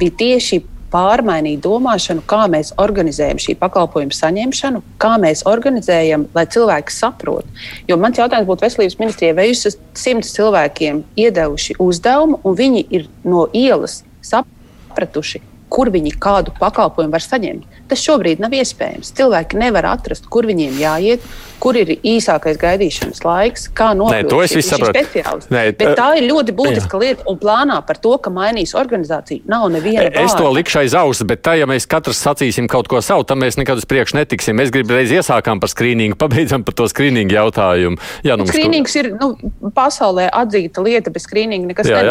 Bija 0.00 0.16
tieši 0.20 0.60
pārmainīt 0.94 1.62
domāšanu, 1.64 2.24
kā 2.30 2.44
mēs 2.50 2.72
organizējam 2.80 3.40
šī 3.42 3.56
pakalpojuma 3.60 4.14
saņemšanu, 4.14 4.82
kā 5.02 5.14
mēs 5.22 5.44
organizējam, 5.50 6.28
lai 6.36 6.46
cilvēki 6.54 6.94
saprotu. 6.94 7.50
Jo 7.90 7.98
mans 8.00 8.20
jautājums 8.20 8.48
būtu 8.50 8.66
veselības 8.66 9.00
ministrijai, 9.02 9.38
vai 9.38 9.48
jūs 9.50 9.66
esat 9.72 10.04
simts 10.04 10.34
cilvēkiem 10.36 11.02
iedevuši 11.26 11.78
uzdevumu, 11.82 12.40
un 12.44 12.60
viņi 12.60 12.86
ir 12.94 13.08
no 13.26 13.48
ielas 13.52 14.02
sapratuši, 14.24 15.42
kur 15.74 15.90
viņi 15.90 16.14
kādu 16.22 16.54
pakalpojumu 16.60 17.14
var 17.14 17.24
saņemt. 17.24 17.80
Tas 17.90 18.02
šobrīd 18.04 18.42
nav 18.42 18.54
iespējams. 18.54 19.10
Cilvēki 19.18 19.58
nevar 19.60 19.90
atrast, 19.90 20.28
kur 20.30 20.46
viņiem 20.46 20.78
jāiet, 20.80 21.24
kur 21.64 21.76
ir 21.78 21.94
īsākais 21.96 22.58
gaidīšanas 22.60 23.22
laiks, 23.24 23.66
kā 23.76 23.90
nokļūt 23.96 24.52
pie 24.52 24.62
speciālista. 24.64 25.48
Nē, 25.52 25.62
Bet 25.78 25.96
tā 25.98 26.10
ir 26.18 26.26
ļoti 26.28 26.54
būtiska 26.56 26.98
jā. 26.98 27.00
lieta. 27.00 27.24
Un 27.30 27.38
plānā 27.40 27.78
par 27.86 27.98
to, 28.02 28.14
ka 28.20 28.32
mainīs 28.34 28.74
organizāciju, 28.76 29.46
nav 29.50 29.66
neviena. 29.72 30.10
Es 30.10 30.34
vārda. 30.34 30.42
to 30.42 30.52
likšu 30.58 30.80
aiz 30.82 30.96
auss, 30.98 31.24
bet 31.26 31.40
tā, 31.46 31.56
ja 31.60 31.68
mēs 31.70 31.88
katrs 31.90 32.20
sacīsim 32.24 32.68
kaut 32.70 32.90
ko 32.90 33.00
savu, 33.04 33.24
tad 33.28 33.40
mēs 33.40 33.56
nekad 33.60 33.80
uz 33.80 33.88
priekšu 33.88 34.18
netiksim. 34.20 34.58
Mēs 34.60 34.72
gribam 34.74 34.98
reiz 34.98 35.12
iesākām 35.14 35.62
par 35.62 35.72
skrīningu, 35.72 36.18
pabeidzam 36.24 36.66
par 36.66 36.76
to 36.76 36.88
skrīningu 36.90 37.36
jautājumu. 37.36 38.00
Jā, 38.26 38.36
nu, 38.40 38.48
skrīnings 38.50 38.98
ir 39.00 39.10
nu, 39.16 39.32
pasaulē 39.76 40.28
atzīta 40.44 40.84
lieta, 40.84 41.14
bez 41.14 41.24
skrīninga 41.28 41.72
nekas 41.72 41.88
jā. 41.88 42.02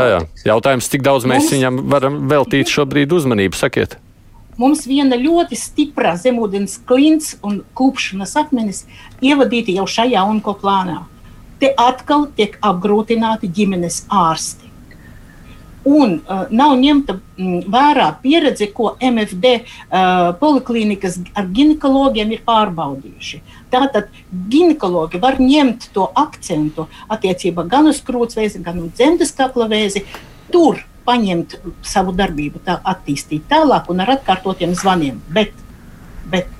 Jautājums, 0.47 0.89
cik 0.89 1.05
daudz 1.05 1.29
mēs 1.29 1.45
Mums... 1.45 1.53
viņam 1.53 1.79
varam 1.93 2.19
veltīt 2.31 2.73
šobrīd 2.73 3.13
uzmanību, 3.13 3.52
sakiet 3.57 3.99
mums 4.57 4.85
viena 4.87 5.17
ļoti 5.19 5.57
stipra 5.57 6.15
zemūdens 6.19 6.79
klints 6.87 7.37
un 7.45 7.61
kūpšanas 7.77 8.35
akmenis 8.43 8.83
ievadīti 9.23 9.77
jau 9.77 9.87
šajā 9.89 10.25
onko 10.29 10.55
plānā. 10.61 11.03
Te 11.61 11.71
atkal 11.79 12.27
tiek 12.37 12.57
apgrūtināti 12.61 13.49
ģimenes 13.53 14.03
ārsti. 14.11 14.69
Un 15.83 16.13
uh, 16.21 16.45
nav 16.47 16.77
ņemta 16.79 17.17
mm, 17.17 17.65
vērā 17.71 18.05
pieredze, 18.23 18.69
ko 18.71 18.93
MFD 19.03 19.49
uh, 19.57 20.29
poliklīnikas 20.39 21.17
ar 21.35 21.49
ginekologiem 21.51 22.31
ir 22.31 22.43
pārbaudījuši. 22.47 23.41
Tātad 23.71 24.07
ginekologi 24.51 25.19
var 25.19 25.41
ņemt 25.43 25.89
to 25.95 26.07
akcentu 26.15 26.87
attiecībā 27.11 27.67
gan 27.67 27.91
uz 27.91 27.99
krūtsvēzi, 28.05 28.63
gan 28.63 28.79
uz 28.85 28.95
dzemdes 28.95 29.35
kakla 29.35 29.67
vēzi. 29.71 30.05
Tur 30.55 30.79
paņemt 31.05 31.57
savu 31.85 32.13
darbību, 32.15 32.61
tā, 32.65 32.79
attīstīt 32.93 33.47
tālāk 33.51 33.89
un 33.91 34.03
ar 34.03 34.15
atkārtotiem 34.17 34.75
zvaniem. 34.77 35.21
Bet, 35.33 35.55
bet 36.31 36.51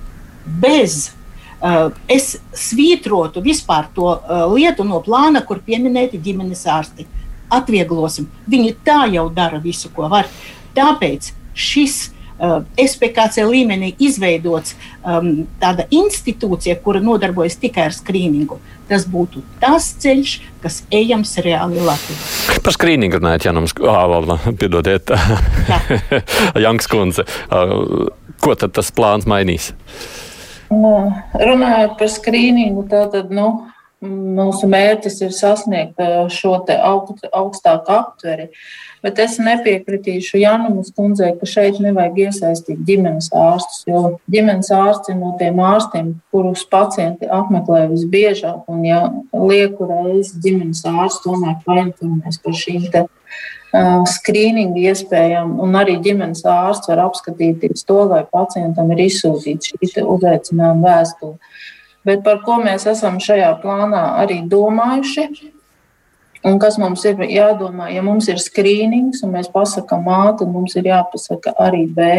bez 0.46 1.12
uh, 1.60 1.92
es 2.12 2.36
svītrotu 2.58 3.44
vispār 3.46 3.90
to 3.96 4.10
uh, 4.16 4.46
lietu 4.54 4.86
no 4.88 5.02
plāna, 5.06 5.44
kur 5.46 5.64
pieminēti 5.66 6.22
ģimenes 6.24 6.66
ārsti. 6.70 7.08
Atvieglosim. 7.54 8.26
Viņi 8.50 8.76
tā 8.86 9.04
jau 9.14 9.28
dara 9.34 9.60
visu, 9.62 9.92
ko 9.94 10.08
var. 10.10 10.30
Tāpēc 10.74 11.34
šis 11.54 12.00
uh, 12.08 12.23
SPKC 12.44 13.46
līmenī 13.48 13.94
izveidots 14.04 14.76
um, 15.02 15.46
tāda 15.62 15.88
institūcija, 15.94 16.78
kura 16.84 17.00
nodarbojas 17.04 17.56
tikai 17.62 17.88
ar 17.88 17.96
skrīningu. 17.96 18.60
Uh, 18.60 18.84
tas 18.94 19.06
būtu 19.10 19.42
tas 19.62 19.90
ceļš, 20.04 20.34
kas 20.64 20.82
ejams 20.94 21.34
reāli 21.44 21.82
Latvijā. 21.84 22.60
Par 22.64 22.76
skrīningu 22.76 23.20
runājot, 23.20 23.48
Janums, 23.50 23.76
piedodiet, 24.60 25.14
Janks 26.66 26.90
kundze. 26.92 27.28
Ko 28.44 28.56
tad 28.60 28.76
tas 28.76 28.92
plāns 28.96 29.28
mainīs? 29.30 29.72
Nu, 30.74 30.96
runājot 31.38 32.00
par 32.00 32.10
skrīningu, 32.10 32.88
tātad, 32.92 33.30
nu, 33.34 33.68
mūsu 34.04 34.68
mērķis 34.68 35.22
ir 35.24 35.36
sasniegt 35.36 36.02
šo 36.34 36.58
augst, 36.60 37.28
augstāku 37.32 37.94
aptveri. 37.94 38.50
Bet 39.04 39.20
es 39.20 39.36
nepiekritīšu 39.44 40.40
Janumas 40.40 40.94
kundzei, 40.96 41.34
ka 41.36 41.48
šeit 41.50 41.82
nevajag 41.84 42.22
iesaistīt 42.24 42.86
ģimenes 42.88 43.28
ārstus, 43.36 43.82
jo 43.90 44.04
ģimenes 44.32 44.72
ārsts 44.72 45.12
ir 45.12 45.18
no 45.20 45.34
tiem 45.42 45.60
ārstiem, 45.60 46.14
kurus 46.32 46.64
pacienti 46.72 47.28
apmeklē 47.28 47.90
visbiežāk. 47.92 48.64
Un, 48.72 48.86
ja 48.88 49.02
lieku 49.36 49.90
reizi 49.90 50.40
ģimenes 50.46 50.86
ārsts 50.88 51.26
tomēr 51.26 51.60
painformēs 51.68 52.40
par 52.46 52.56
šīm 52.62 52.88
te 52.94 53.04
skrīninga 54.08 54.86
iespējām, 54.94 55.58
un 55.66 55.76
arī 55.76 55.98
ģimenes 56.06 56.46
ārsts 56.48 56.92
var 56.92 57.04
apskatīties 57.08 57.84
to, 57.90 58.04
vai 58.12 58.22
pacientam 58.30 58.92
ir 58.94 59.08
izsūtīta 59.10 59.74
šī 59.74 60.06
uzaicinājuma 60.16 60.94
vēstule. 60.94 61.36
Bet 62.08 62.24
par 62.24 62.42
ko 62.44 62.60
mēs 62.62 62.86
esam 62.92 63.20
šajā 63.24 63.50
plānā 63.64 64.04
arī 64.22 64.42
domājuši, 64.52 65.28
un 66.44 66.60
kas 66.60 66.78
mums 66.82 67.04
ir 67.10 67.22
jādomā, 67.28 67.90
ja 67.94 68.04
mums 68.06 68.28
ir 68.32 68.42
skrīnings, 68.42 69.24
un 69.26 69.36
mēs 69.38 69.52
pasakām 69.54 70.08
A, 70.12 70.24
tad 70.40 70.52
mums 70.52 70.76
ir 70.80 70.90
jāpasaka 70.92 71.56
arī 71.62 71.86
B. 71.88 72.10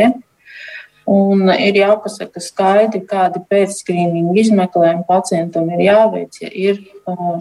Un 1.05 1.51
ir 1.53 1.77
jāpasaka 1.77 2.41
skaidri, 2.41 3.03
kādi 3.05 3.43
pēcskrīninga 3.53 4.39
izmeklējumi 4.41 5.05
pacientam 5.05 5.67
ir 5.75 5.83
jāveic, 5.85 6.39
ja 6.41 6.49
ir 6.49 6.81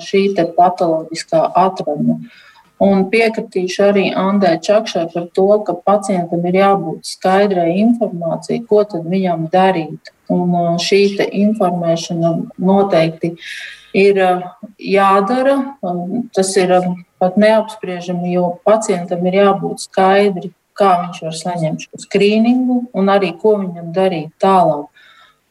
šī 0.03 0.25
patoloģiskā 0.57 1.45
atradne. 1.55 2.19
Un 2.83 3.05
piekritīšu 3.07 3.85
arī 3.85 4.09
Andai 4.19 4.57
Čakšai 4.59 5.05
par 5.13 5.29
to, 5.37 5.47
ka 5.63 5.77
pacientam 5.87 6.43
ir 6.49 6.57
jābūt 6.59 7.07
skaidrai 7.07 7.69
informācijai, 7.85 8.65
ko 8.67 8.81
tad 8.83 9.07
viņam 9.07 9.47
darīt. 9.53 10.11
Un 10.33 10.75
šī 10.81 11.05
informēšana 11.45 12.33
noteikti 12.59 13.31
ir 13.37 13.53
jādara. 13.93 15.57
Tas 16.33 16.55
ir 16.57 16.73
pat 17.21 17.37
neapspriežami, 17.39 18.33
jo 18.33 18.57
pacientam 18.65 19.25
ir 19.29 19.39
jābūt 19.39 19.85
skaidri, 19.85 20.51
kā 20.77 20.95
viņš 21.03 21.21
var 21.27 21.37
saņemt 21.37 21.85
šo 21.85 22.01
skrīningu 22.07 22.79
un 22.97 23.11
arī 23.13 23.33
ko 23.39 23.57
viņam 23.61 23.93
darīt 23.95 24.33
tālāk. 24.41 24.89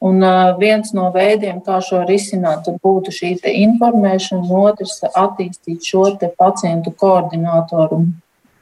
Un 0.02 0.18
viens 0.58 0.90
no 0.98 1.12
veidiem, 1.14 1.60
kā 1.62 1.78
šo 1.78 2.00
risināt, 2.08 2.66
būtu 2.82 3.14
šī 3.14 3.36
informēšana, 3.46 4.42
un 4.42 4.66
otrs- 4.66 4.98
attīstīt 5.24 5.86
šo 5.86 6.08
pacientu 6.38 6.90
koordinātoru 6.90 8.00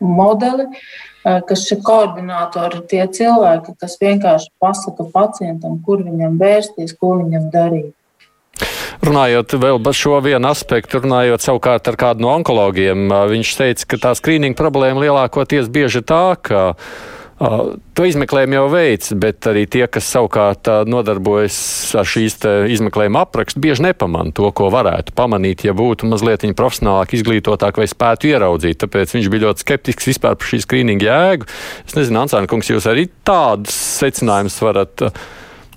modeli, 0.00 0.66
kas 1.22 1.64
šie 1.68 1.80
koordinātori 1.84 2.80
ir 2.80 2.86
tie 2.92 3.06
cilvēki, 3.06 3.76
kas 3.80 3.96
vienkārši 4.00 4.50
pasaka 4.60 5.04
pacientam, 5.14 5.80
kur 5.84 6.04
viņam 6.04 6.38
vērsties, 6.38 6.96
ko 6.98 7.16
viņam 7.22 7.50
darīt. 7.50 7.94
Runājot 9.00 9.54
vēl 9.62 9.78
par 9.80 9.96
šo 9.96 10.18
vienu 10.24 10.50
aspektu, 10.50 11.00
runājot 11.00 11.44
savukārt 11.44 11.88
ar 11.88 11.96
kādu 12.00 12.26
no 12.26 12.34
onkologiem, 12.34 13.08
viņš 13.08 13.54
teica, 13.56 13.86
ka 13.88 14.00
tā 14.02 14.12
skrīninga 14.18 14.58
problēma 14.58 15.06
lielākoties 15.06 15.72
bieži 15.72 16.04
tā, 16.04 16.36
ka 16.36 16.74
To 17.40 18.04
izmeklējumu 18.04 18.52
jau 18.52 18.64
veids, 18.68 19.14
bet 19.16 19.46
arī 19.48 19.62
tie, 19.64 19.86
kas 19.88 20.10
savukārt 20.12 20.68
nodarbojas 20.84 21.56
ar 21.96 22.04
šīs 22.04 22.36
izmeklējuma 22.74 23.22
aprakstu, 23.24 23.62
bieži 23.64 23.86
nepamana 23.86 24.34
to, 24.36 24.44
ko 24.52 24.68
varētu 24.72 25.14
pamanīt, 25.16 25.64
ja 25.64 25.72
būtu 25.76 26.10
mazliet 26.10 26.44
profesionālāk 26.56 27.14
izglītotāk 27.16 27.80
vai 27.80 27.86
spētu 27.88 28.28
ieraudzīt. 28.34 28.82
Tāpēc 28.84 29.16
viņš 29.16 29.30
bija 29.32 29.46
ļoti 29.46 29.64
skeptisks 29.64 30.10
vispār 30.10 30.36
par 30.36 30.52
šī 30.52 30.60
skrīninga 30.66 31.08
jēgu. 31.08 31.48
Es 31.88 31.96
nezinu, 31.96 32.26
Ansāna 32.26 32.50
kungs, 32.50 32.68
jūs 32.68 32.90
arī 32.92 33.06
tādus 33.24 33.80
secinājumus 34.02 34.60
varat 34.60 35.08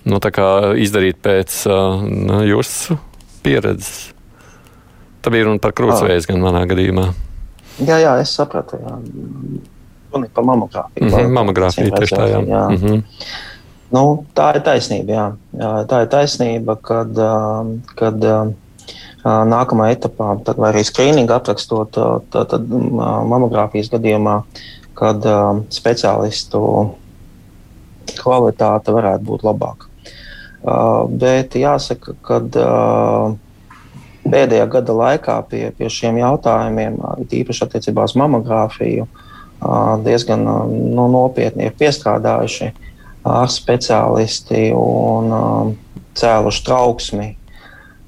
nu, 0.03 0.19
izdarīt 0.83 1.23
pēc 1.23 1.62
nu, 1.71 2.43
jūsu 2.51 2.99
pieredzes. 3.43 4.10
Tā 5.23 5.32
bija 5.32 5.47
runa 5.47 5.62
par 5.63 5.75
krūtsvēju 5.77 6.25
gan 6.32 6.41
manā 6.43 6.65
gadījumā. 6.67 7.12
Jā, 7.84 7.99
jā, 8.01 8.17
es 8.21 8.34
sapratu. 8.36 8.79
Jā 8.82 8.97
runa 10.13 10.27
par 10.34 10.43
mamogrāfiju. 10.43 11.06
Mm 11.06 11.12
-hmm, 11.12 11.27
mamogrāfija 11.27 11.97
tieši 11.97 12.15
tā, 12.15 12.27
jā. 12.29 12.47
jā. 12.47 12.69
Mm 12.69 12.75
-hmm. 12.75 13.03
Nu, 13.91 14.25
tā 14.36 14.56
ir 14.56 14.62
taisnība. 14.62 15.12
Jā. 15.13 15.32
Jā, 15.53 15.86
tā 15.86 16.01
ir 16.01 16.08
taisnība, 16.08 16.75
kad, 16.82 17.17
um, 17.17 17.82
kad 17.95 18.23
um, 18.23 18.53
nākamā 19.25 19.91
etapā, 19.91 20.43
tad, 20.43 20.58
arī 20.58 20.84
skrīninga 20.84 21.36
aprakstot, 21.36 21.91
tad, 22.29 22.47
tad 22.47 22.71
um, 22.71 22.95
mamogrāfijas 23.29 23.89
gadījumā, 23.89 24.41
kad 24.93 25.23
speciālistu 25.69 26.89
kvalitāte 28.23 28.91
varētu 28.91 29.23
būt 29.23 29.43
labāka. 29.43 29.86
Bet 30.63 31.58
jāsaka, 31.60 32.15
ka 32.23 32.39
pēdējā 34.23 34.67
gada 34.71 34.95
laikā 34.95 35.38
pie, 35.49 35.65
pie 35.76 35.89
šiem 35.91 36.21
jautājumiem, 36.21 36.97
īpaši 37.28 37.65
attiecībā 37.65 38.06
uz 38.08 38.15
mamogrāfiju, 38.19 39.08
diezgan 40.04 40.43
nu, 40.43 41.08
nopietni 41.12 41.67
ir 41.67 41.76
piestrādājuši 41.80 42.71
ārsti 43.23 43.63
speciālisti 43.63 44.63
un 44.76 45.76
cēluši 46.19 46.63
trauksmi 46.67 47.30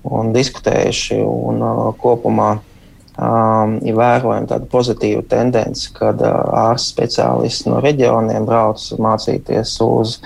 un 0.06 0.32
diskutējuši. 0.36 1.20
Un, 1.26 1.64
kopumā 2.00 2.50
um, 2.56 3.78
ir 3.86 3.98
vērojama 3.98 4.50
tāda 4.52 4.68
pozitīva 4.72 5.24
tendence, 5.32 5.90
kad 5.96 6.22
uh, 6.22 6.36
ārsti 6.68 6.94
speciālisti 6.96 7.72
no 7.72 7.82
reģioniem 7.84 8.48
brauc 8.48 8.84
mācīties 9.02 9.78
uz, 9.86 10.20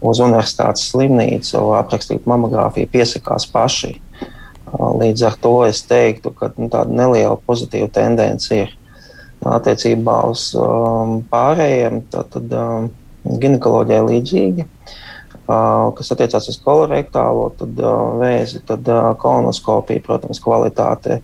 uz 0.00 0.20
universitātes 0.22 0.88
slimnīcu, 0.92 1.60
aprakstīt 1.78 2.28
mamogrāfiju, 2.30 2.90
piesakās 2.92 3.46
paši. 3.52 3.96
Uh, 4.70 4.92
līdz 5.00 5.26
ar 5.26 5.38
to 5.42 5.54
es 5.66 5.82
teiktu, 5.88 6.32
ka 6.36 6.52
nu, 6.56 6.70
tāda 6.72 6.94
neliela 6.94 7.36
pozitīva 7.46 7.90
tendence 7.92 8.54
ir 8.54 8.76
attiecībā 9.46 10.16
uz 10.30 10.50
um, 10.58 11.20
pārējiem, 11.30 12.02
tad 12.12 12.36
um, 12.52 12.90
ginekoloģijai 13.24 14.06
līdzīgi. 14.06 14.66
Uh, 15.50 15.90
kas 15.98 16.12
attiecās 16.14 16.46
uz 16.52 16.60
kolorektālo, 16.62 17.48
tad 17.58 17.80
uh, 17.82 18.20
vēzi, 18.20 18.60
tad 18.68 18.86
uh, 18.86 19.10
kolonoskopija, 19.18 20.02
protams, 20.06 20.38
kvalitāte. 20.44 21.18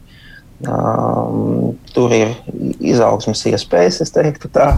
Um, 0.64 1.74
tur 1.92 2.12
ir 2.16 2.30
izaugsmas 2.80 3.42
iespējas, 3.50 4.00
es 4.06 4.14
teiktu 4.14 4.48
tā, 4.54 4.70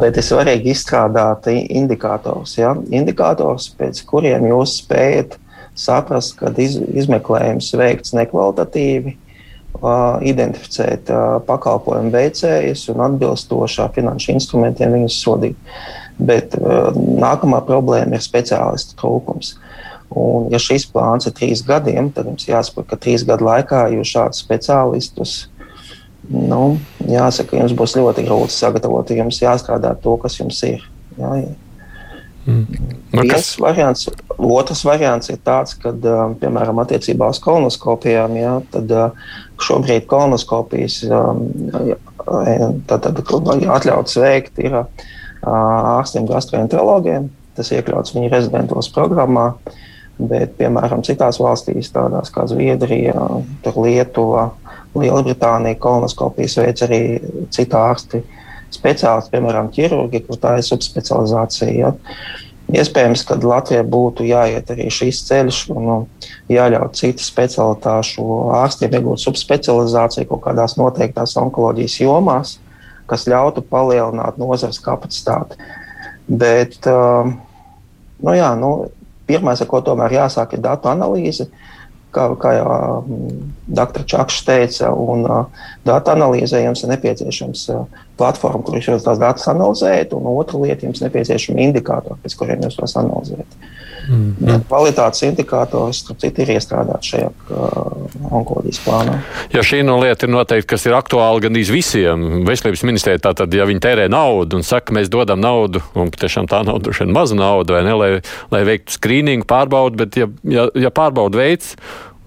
bet 0.00 0.16
ir 0.16 0.24
svarīgi 0.24 0.72
izstrādāt 0.72 1.50
indikātors. 1.52 2.54
Ja? 2.56 2.72
Indikātors, 2.88 3.68
pēc 3.76 4.00
kuriem 4.08 4.48
jūs 4.48 4.78
spējat 4.80 5.36
saprast, 5.76 6.38
kad 6.40 6.56
iz, 6.62 6.78
izmeklējums 6.80 7.68
veikts 7.76 8.16
nekvalitatīvi, 8.16 9.18
identificēt 10.24 11.10
pakalpojumu 11.44 12.08
veicējus 12.14 12.86
un 12.94 13.02
atbilstošā 13.10 13.90
finanšu 13.92 14.32
instrumentiem 14.32 14.94
viņus 14.96 15.18
sodīt. 15.20 15.76
Bet 16.16 16.56
nākamā 16.56 17.60
problēma 17.66 18.16
ir 18.16 18.24
speciālistu 18.24 18.96
trūkums. 18.96 19.58
Un, 20.10 20.46
ja 20.52 20.60
šis 20.62 20.86
plāns 20.92 21.26
ir 21.26 21.34
trīs 21.36 21.64
gadiem, 21.66 22.12
tad 22.14 22.28
jums 22.30 22.46
jāsaprot, 22.46 22.86
ka 22.90 22.98
trīs 23.00 23.26
gadu 23.26 23.48
laikā 23.48 23.86
jūs 23.96 24.12
šādus 24.14 24.42
speciālistus, 24.44 25.36
nu, 26.30 26.78
jāsaka, 27.10 27.58
jums 27.58 27.74
būs 27.76 27.96
ļoti 27.98 28.26
grūti 28.26 28.54
sagatavot. 28.54 29.10
Jums 29.14 29.42
jāstrādā 29.42 29.94
to, 30.02 30.16
kas 30.22 30.38
jums 30.40 30.62
ir. 30.66 30.84
Jā, 31.18 31.32
jā. 31.42 31.54
Mm. 32.46 32.78
Nu, 33.10 33.24
kas... 33.26 33.48
variants, 33.58 34.06
otrs 34.38 34.84
variants 34.86 35.32
ir 35.32 35.40
tāds, 35.42 35.74
ka, 35.82 35.90
piemēram, 36.38 36.78
attiecībā 36.78 37.32
uz 37.32 37.40
kolonoskopijām, 37.42 38.36
jā, 38.38 38.52
tad 38.70 38.92
šobrīd 39.66 40.06
kolonoskopijas 40.10 41.00
tad, 42.86 43.08
tad, 43.08 43.22
atļauts 43.26 44.18
veikt 44.22 44.62
ir 44.62 44.78
ārstiem 45.46 46.28
gastroenterologiem. 46.30 47.28
Tas 47.56 47.72
iekļauts 47.72 48.12
viņu 48.12 48.30
rezidentos 48.30 48.90
programmā. 48.92 49.54
Bet, 50.16 50.54
piemēram, 50.56 51.02
citās 51.04 51.36
valstīs, 51.42 51.90
tādās 51.92 52.30
kā 52.32 52.46
Zviedrija, 52.48 53.12
Lietuva, 53.76 54.46
Lielbritānija, 54.96 55.76
kolonoskopijas 55.76 56.56
veids 56.62 56.84
arī 56.86 57.00
citi 57.52 57.76
ārsti 57.76 58.22
speciālisti, 58.72 59.34
piemēram, 59.34 59.68
ķirurgi, 59.74 60.22
kur 60.24 60.40
tā 60.40 60.56
ir 60.56 60.64
subspecializācija. 60.64 61.74
Ja. 61.76 61.92
Iespējams, 62.80 63.22
ka 63.28 63.36
Latvijai 63.38 63.84
būtu 63.86 64.24
jāiet 64.26 64.72
arī 64.72 64.88
šīs 64.90 65.20
ceļš 65.28 65.58
un 65.76 65.84
nu, 65.86 65.98
jāļauj 66.50 66.88
citu 66.98 67.22
specialitāšu 67.22 68.24
ārstiem 68.58 68.96
iegūt 68.98 69.22
subspecializāciju 69.22 70.26
kaut 70.32 70.42
kādās 70.48 70.74
noteiktās 70.80 71.36
onkoloģijas 71.38 72.00
jomās, 72.00 72.56
kas 73.06 73.28
ļautu 73.30 73.62
palielināt 73.70 74.40
nozares 74.42 74.80
kapacitāti. 74.82 75.60
Bet, 76.26 76.80
nu 76.88 78.34
jā, 78.34 78.50
nu, 78.58 78.72
pirmais, 79.26 79.60
ar 79.60 79.70
ko 79.70 79.82
tomēr 79.84 80.20
jāsāk, 80.20 80.54
ir 80.56 80.64
datu 80.64 80.90
analīze. 80.92 81.46
Uh, 81.46 81.76
kā, 82.16 82.26
kā 82.40 82.52
jau 82.56 82.72
mm, 83.04 83.36
dr. 83.76 84.04
Čakšs 84.08 84.46
teica, 84.46 84.90
un 84.92 85.26
uh, 85.28 85.68
datu 85.86 86.14
analīzē 86.14 86.62
jums 86.64 86.84
ir 86.84 86.92
nepieciešams 86.94 87.66
platforma, 88.18 88.64
kur 88.64 88.78
jūs 88.78 89.04
tās 89.04 89.20
datus 89.22 89.48
analizējat, 89.52 90.14
un 90.16 90.28
otra 90.32 90.60
lieta 90.62 90.86
jums 90.88 91.02
nepieciešama 91.04 91.64
indikātori, 91.68 92.20
pēc 92.24 92.38
kuriem 92.40 92.64
jūs 92.66 92.78
tos 92.78 92.96
analizējat. 93.00 93.58
Mm 94.08 94.34
-hmm. 94.40 94.60
Kvalitātes 94.68 95.22
indikātors, 95.26 95.98
starp 96.04 96.20
citu, 96.22 96.42
ir 96.42 96.52
iestrādāts 96.54 97.10
šajā 97.10 97.26
uh, 97.26 98.30
onkoloģijas 98.30 98.80
plānā. 98.84 99.16
Ja 99.52 99.64
šī 99.66 99.82
no 99.82 99.98
lieta 100.00 100.26
ir 100.26 100.32
noteikti, 100.32 100.68
kas 100.70 100.86
ir 100.86 100.94
aktuāla 100.94 101.42
gandrīz 101.42 101.72
visiem, 101.72 102.44
veselības 102.46 102.84
ministrijai, 102.86 103.18
tātad, 103.18 103.54
ja 103.54 103.66
viņi 103.66 103.82
tērē 103.82 104.08
naudu 104.08 104.56
un 104.56 104.62
saka, 104.62 104.94
mēs 104.94 105.10
dodam 105.10 105.40
naudu, 105.40 105.82
un 105.94 106.10
tiešām 106.10 106.46
tā 106.46 106.62
nauda 106.66 106.90
ir 106.90 107.06
maza 107.06 107.34
nauda, 107.34 107.74
vai 107.74 107.82
ne, 107.82 107.94
lai, 107.94 108.10
lai 108.50 108.62
veiktu 108.64 108.94
skrīningu, 108.94 109.46
pārbaudu, 109.46 109.96
bet 109.96 110.16
ja, 110.16 110.28
ja, 110.44 110.68
ja 110.74 110.90
pārbaudu 110.90 111.38
veids 111.38 111.74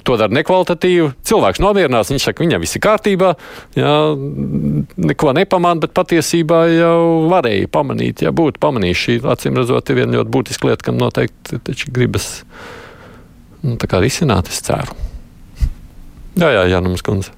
to 0.07 0.17
dara 0.19 0.33
nekvalitatīvi. 0.33 1.09
Cilvēks 1.27 1.61
nomierinās, 1.63 2.11
viņš 2.13 2.27
saka, 2.29 2.43
viņam 2.43 2.63
viss 2.63 2.77
ir 2.77 2.83
kārtībā, 2.85 3.33
jā, 3.77 3.95
neko 5.09 5.33
nepamanā, 5.37 5.85
bet 5.85 5.95
patiesībā 5.97 6.61
jau 6.73 6.99
varēja 7.31 7.71
pamanīt, 7.73 8.23
ja 8.25 8.33
būtu 8.35 8.61
pamanījis. 8.63 9.03
Šī 9.05 9.17
acīm 9.33 9.59
redzot, 9.59 9.89
ir 9.89 10.01
viena 10.01 10.19
ļoti 10.19 10.33
būtiska 10.35 10.69
lieta, 10.69 10.89
kam 10.89 10.99
noteikti 11.01 11.59
gribas 11.93 12.29
nu, 13.63 13.75
risināt, 13.75 14.51
es 14.51 14.63
ceru. 14.65 14.95
Jā, 16.39 16.53
jā, 16.55 16.63
Jānums 16.75 17.03
Kundze. 17.03 17.35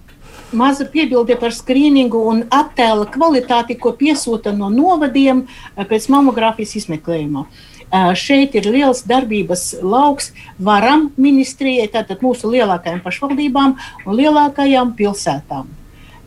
Maza 0.52 0.84
piebilde 0.92 1.38
par 1.40 1.54
skrīningu 1.56 2.20
un 2.28 2.42
attēla 2.52 3.06
kvalitāti, 3.14 3.78
ko 3.80 3.94
piesūta 3.96 4.52
no 4.52 4.68
novadiem 4.74 5.46
pēc 5.88 6.10
mammogrāfijas 6.12 6.76
izmeklējuma. 6.82 7.46
Uh, 7.46 7.72
Šeit 7.92 8.56
ir 8.56 8.70
liels 8.72 9.04
darbības 9.04 9.82
lauks 9.84 10.32
varam 10.60 11.10
ministrijai, 11.20 11.90
tātad 11.92 12.24
mūsu 12.24 12.48
lielākajām 12.54 13.02
pašvaldībām 13.04 13.76
un 14.06 14.16
lielākajām 14.16 14.94
pilsētām. 14.96 15.68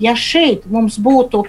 Ja 0.02 0.12
šeit 0.18 0.66
mums 0.68 0.98
būtu 1.00 1.44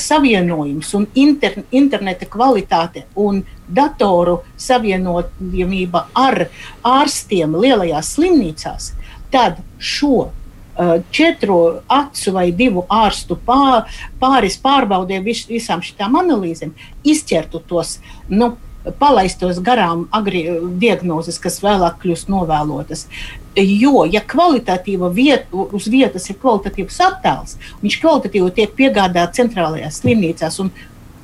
savienojums 0.00 0.94
un 0.98 1.06
inter, 1.14 1.60
interneta 1.70 2.26
kvalitāte 2.26 3.04
un 3.14 3.44
datoru 3.68 4.40
savienojamība 4.58 6.06
ar 6.16 6.46
ārstiem 6.82 7.54
lielajās 7.60 8.14
slimnīcās, 8.16 8.92
tad 9.30 9.60
šo 9.78 10.30
četru 11.10 11.58
acu 11.86 12.32
vai 12.32 12.48
divu 12.56 12.86
ārstu 12.88 13.36
pāris 13.44 14.56
pārbaudē 14.62 15.20
vis, 15.22 15.44
visām 15.50 15.82
šīm 15.84 16.16
analīzēm, 16.22 16.72
izķertu 17.04 17.60
tos 17.68 17.98
nu, 18.28 18.54
palaistos 18.98 19.60
garām 19.64 20.06
agri 20.14 20.44
diagnozes, 20.80 21.38
kas 21.42 21.60
vēlāk 21.64 22.00
kļūst 22.02 22.30
novēlotas. 22.32 23.06
Jo, 23.56 24.04
ja 24.06 24.22
kvalitatīva 24.24 25.10
vieta, 25.12 25.48
uz 25.50 25.88
vietas 25.90 26.28
ir 26.30 26.38
kvalitatīvs 26.40 27.00
attēls, 27.04 27.56
viņš 27.82 27.98
kvalitatīvi 28.00 28.52
tiek 28.56 28.76
piegādāts 28.78 29.40
centrālajās 29.40 30.00
slimnīcās 30.00 30.60
un 30.62 30.70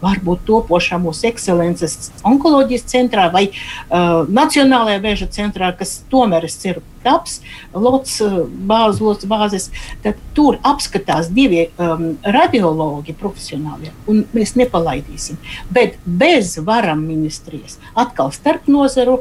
varbūt 0.06 0.46
topošā 0.48 1.00
mūsu 1.02 1.28
ekscelences 1.30 2.10
onkoloģijas 2.26 2.86
centrā 2.94 3.28
vai 3.34 3.48
uh, 3.50 4.24
Nacionālajā 4.26 5.02
vēža 5.04 5.30
centrā, 5.36 5.72
kas 5.76 5.98
tomēr 6.12 6.46
ir 6.46 6.54
ceru 6.54 6.84
taps, 7.06 7.40
lots 7.74 8.18
bāzes, 8.66 9.00
lots 9.04 9.28
bāzes, 9.30 9.68
tad 10.02 10.18
tur 10.34 10.58
apskatās 10.66 11.30
divi 11.34 11.68
um, 11.78 12.16
radiologi 12.24 13.14
profesionāli, 13.16 13.92
un 14.10 14.24
mēs 14.34 14.56
nepalaidīsim. 14.58 15.38
Bet 15.70 16.00
bez 16.04 16.56
varam 16.66 17.04
ministrijas 17.06 17.78
atkal 17.94 18.32
starp 18.34 18.70
nozaru 18.70 19.20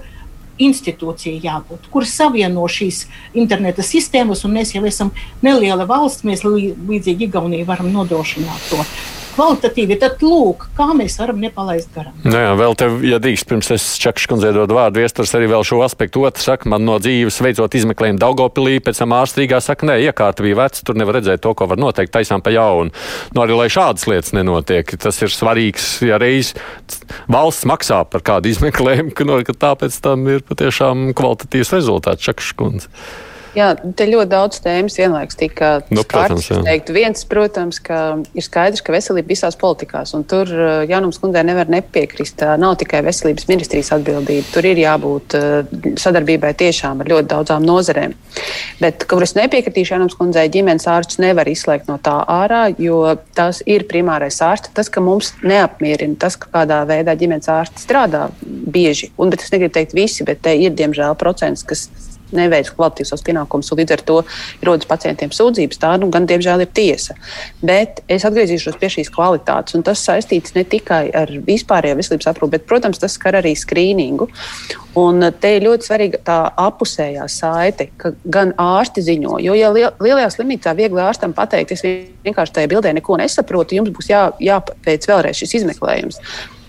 institūcija 0.62 1.42
jābūt, 1.44 1.90
kur 1.92 2.08
savieno 2.08 2.64
šīs 2.72 3.04
interneta 3.36 3.84
sistēmas, 3.84 4.46
un 4.48 4.56
mēs 4.56 4.72
jau 4.76 4.86
esam 4.88 5.12
neliela 5.44 5.88
valsts, 5.90 6.24
mēs 6.28 6.46
līdzīgi 6.48 7.28
Igaunijai 7.28 7.68
varam 7.68 7.92
nodrošināt 7.92 8.72
to 8.72 8.80
kvalitatīvi, 9.36 9.98
tad 10.02 10.24
lūk, 10.24 10.68
kā 10.78 10.88
mēs 10.98 11.18
varam 11.20 11.42
nepalaist 11.44 11.92
garām. 11.96 12.16
Nu 12.26 12.40
jā, 12.40 12.54
vēl 12.60 12.78
te, 12.80 12.90
ja 13.08 13.20
drīkst, 13.22 13.48
pirms 13.50 13.72
es 13.76 13.88
Čakšs 14.02 14.30
kundzei 14.32 14.54
dodu 14.56 14.78
vārdu, 14.78 15.02
viesturs 15.04 15.34
arī 15.38 15.50
vēl 15.52 15.66
šo 15.68 15.82
aspektu 15.86 16.24
otru 16.28 16.44
saka, 16.44 16.70
man 16.72 16.86
no 16.88 16.98
dzīves 17.04 17.42
veicot 17.44 17.78
izmeklējumu 17.80 18.22
Daugopilī, 18.22 18.80
pēc 18.84 19.04
tam 19.04 19.16
ārstrīgā 19.18 19.60
saka, 19.64 19.90
nē, 19.92 20.00
iekārta 20.08 20.46
bija 20.46 20.60
veca, 20.64 20.82
tur 20.88 21.00
nevar 21.00 21.20
redzēt 21.20 21.44
to, 21.44 21.54
ko 21.58 21.70
var 21.72 21.82
noteikt, 21.82 22.14
taisām 22.16 22.44
pa 22.46 22.54
jaunu. 22.56 22.96
Nu 23.36 23.44
arī, 23.44 23.58
lai 23.60 23.70
šādas 23.74 24.08
lietas 24.10 24.34
nenotiek, 24.38 24.96
tas 25.02 25.22
ir 25.22 25.34
svarīgs, 25.34 25.92
ja 26.06 26.20
reiz 26.22 26.56
valsts 27.32 27.68
maksā 27.70 28.02
par 28.10 28.26
kādu 28.26 28.52
izmeklējumu, 28.54 29.14
ka, 29.16 29.28
no, 29.28 29.40
ka 29.46 29.58
tāpēc 29.68 30.02
tam 30.04 30.28
ir 30.32 30.44
patiešām 30.48 31.12
kvalitatīvs 31.18 31.76
rezultāts 31.76 32.26
Čakšs 32.26 32.54
kundze. 32.60 32.92
Jā, 33.56 33.70
te 33.96 34.08
ļoti 34.10 34.28
daudz 34.32 34.60
tēmas 34.64 34.98
vienlaikus 35.00 35.38
tika 35.40 35.70
nu, 35.88 36.04
protams, 36.08 36.50
teikt. 36.66 36.90
Viens, 36.96 37.24
protams, 37.30 37.80
ka 37.84 38.00
ir 38.36 38.44
skaidrs, 38.44 38.84
ka 38.84 38.92
veselība 38.92 39.32
visās 39.32 39.56
politikās, 39.60 40.12
un 40.18 40.26
tur 40.28 40.50
uh, 40.52 40.84
Jānums 40.90 41.22
kundzei 41.24 41.46
nevar 41.48 41.72
nepiekrist. 41.72 42.44
Nav 42.60 42.76
tikai 42.82 43.00
veselības 43.06 43.48
ministrijas 43.48 43.94
atbildība, 43.96 44.44
tur 44.52 44.68
ir 44.68 44.82
jābūt 44.82 45.38
uh, 45.40 45.76
sadarbībai 46.02 46.52
tiešām 46.60 47.04
ar 47.04 47.12
ļoti 47.14 47.32
daudzām 47.32 47.64
nozarēm. 47.68 48.18
Bet, 48.82 49.08
kur 49.08 49.24
es 49.24 49.38
nepiekritīšu 49.40 49.96
Jānums 49.96 50.18
kundzei, 50.20 50.50
ģimenes 50.52 50.88
ārsts 50.92 51.22
nevar 51.24 51.48
izslēgt 51.48 51.88
no 51.88 51.96
tā 52.04 52.18
ārā, 52.28 52.66
jo 52.76 53.00
tas 53.38 53.62
ir 53.64 53.88
primārais 53.88 54.42
ārsts. 54.44 54.74
Tas, 54.76 54.92
ka 54.92 55.04
mums 55.04 55.32
neapmierina 55.46 56.20
tas, 56.20 56.36
ka 56.36 56.52
kādā 56.52 56.82
veidā 56.90 57.16
ģimenes 57.16 57.48
ārsts 57.52 57.88
strādā 57.88 58.28
bieži, 58.44 59.14
un 59.16 59.32
es 59.32 59.52
negribu 59.54 59.78
teikt 59.80 59.96
visi, 59.96 60.28
bet 60.28 60.44
te 60.44 60.58
ir 60.60 60.76
diemžēl 60.76 61.16
procents, 61.20 61.64
kas 61.64 61.88
neveic 62.38 62.72
kvalitīvus 62.76 63.14
savus 63.14 63.26
pienākumus, 63.26 63.72
un 63.72 63.82
līdz 63.82 63.96
ar 63.96 64.04
to 64.08 64.18
rodas 64.68 64.90
pacientiem 64.90 65.34
sūdzības. 65.36 65.82
Tā 65.82 65.94
nu, 66.02 66.10
gan, 66.14 66.28
diemžēl, 66.30 66.66
ir 66.66 66.72
tiesa. 66.76 67.18
Bet 67.66 68.02
es 68.12 68.26
atgriezīšos 68.28 68.80
pie 68.82 68.92
šīs 68.98 69.12
kvalitātes, 69.14 69.78
un 69.78 69.86
tas 69.86 70.04
saistīts 70.06 70.56
ne 70.58 70.66
tikai 70.68 71.04
ar 71.16 71.32
vispārējo 71.48 72.00
veselības 72.00 72.32
aprūpi, 72.32 72.58
bet, 72.58 72.68
protams, 72.70 73.02
tas 73.02 73.18
skar 73.18 73.40
arī 73.42 73.56
skrīningu. 73.58 74.30
Un 74.96 75.28
te 75.42 75.50
ir 75.58 75.66
ļoti 75.66 75.90
svarīga 75.90 76.22
tā 76.24 76.38
apusējā 76.66 77.26
saite, 77.32 77.90
ka 78.00 78.14
gan 78.32 78.54
ārsti 78.62 79.04
ziņo, 79.04 79.40
jo, 79.44 79.56
ja 79.60 79.72
lielajā 79.76 80.30
slimnīcā 80.38 80.72
viegli 80.78 81.04
ārstam 81.04 81.36
pateikt, 81.36 81.76
es 81.76 81.84
vienkārši 81.84 82.56
tajā 82.56 82.72
bildē 82.72 82.94
neko 82.96 83.20
nesaprotu, 83.20 83.76
jums 83.76 83.92
būs 83.96 84.08
jā, 84.14 84.30
jāpēc 84.40 85.10
vēlreiz 85.12 85.42
šis 85.42 85.58
izmeklējums. 85.60 86.22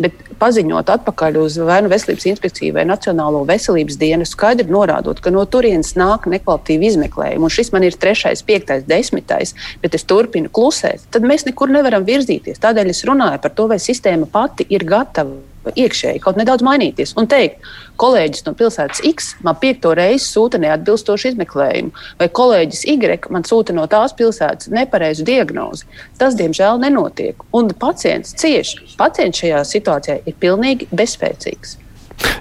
Bet 0.02 0.25
paziņot 0.40 0.92
atpakaļ 0.96 1.38
uz 1.42 1.58
vai 1.58 1.80
nu 1.84 1.90
veselības 1.92 2.28
inspekciju 2.32 2.76
vai 2.76 2.86
Nacionālo 2.88 3.42
veselības 3.48 3.98
dienu, 4.00 4.28
skaidri 4.28 4.68
norādot, 4.72 5.20
ka 5.22 5.32
no 5.34 5.44
turienes 5.48 5.94
nāk 5.98 6.28
nekvalitatīvi 6.30 6.90
izmeklējumi, 6.92 7.42
un 7.46 7.56
šis 7.56 7.72
man 7.74 7.86
ir 7.86 7.98
trešais, 7.98 8.44
piektais, 8.46 8.86
desmitais, 8.88 9.56
bet 9.82 9.96
es 9.98 10.06
turpinu 10.08 10.52
klusēt, 10.52 11.08
tad 11.14 11.26
mēs 11.26 11.46
nekur 11.48 11.72
nevaram 11.72 12.06
virzīties. 12.06 12.62
Tādēļ 12.62 12.94
es 12.94 13.04
runāju 13.08 13.42
par 13.42 13.56
to, 13.56 13.68
vai 13.72 13.80
sistēma 13.82 14.28
pati 14.32 14.68
ir 14.70 14.86
gatava 14.88 15.36
iekšēji 15.74 16.22
kaut 16.24 16.38
nedaudz 16.38 16.64
mainīties 16.66 17.14
un 17.18 17.28
teikt, 17.30 17.64
kolēģis 18.00 18.44
no 18.46 18.52
pilsētas 18.58 19.02
X 19.08 19.32
man 19.46 19.58
piekto 19.60 19.94
reizi 19.96 20.26
sūta 20.28 20.60
neatbilstošu 20.62 21.32
izmeklējumu, 21.32 21.94
vai 22.20 22.28
kolēģis 22.40 22.84
Y 22.92 23.32
man 23.32 23.46
sūta 23.48 23.74
no 23.76 23.86
tās 23.90 24.14
pilsētas 24.16 24.70
nepareizu 24.72 25.24
diagnozi. 25.26 25.88
Tas, 26.20 26.36
diemžēl, 26.38 26.80
nenotiek. 26.82 27.40
Un 27.56 27.72
pacients 27.72 28.36
cieš. 28.36 28.76
Pacients 29.00 29.42
šajā 29.42 29.64
situācijā 29.64 30.20
ir 30.26 30.38
pilnīgi 30.40 30.88
bezspēcīgs. 30.92 31.78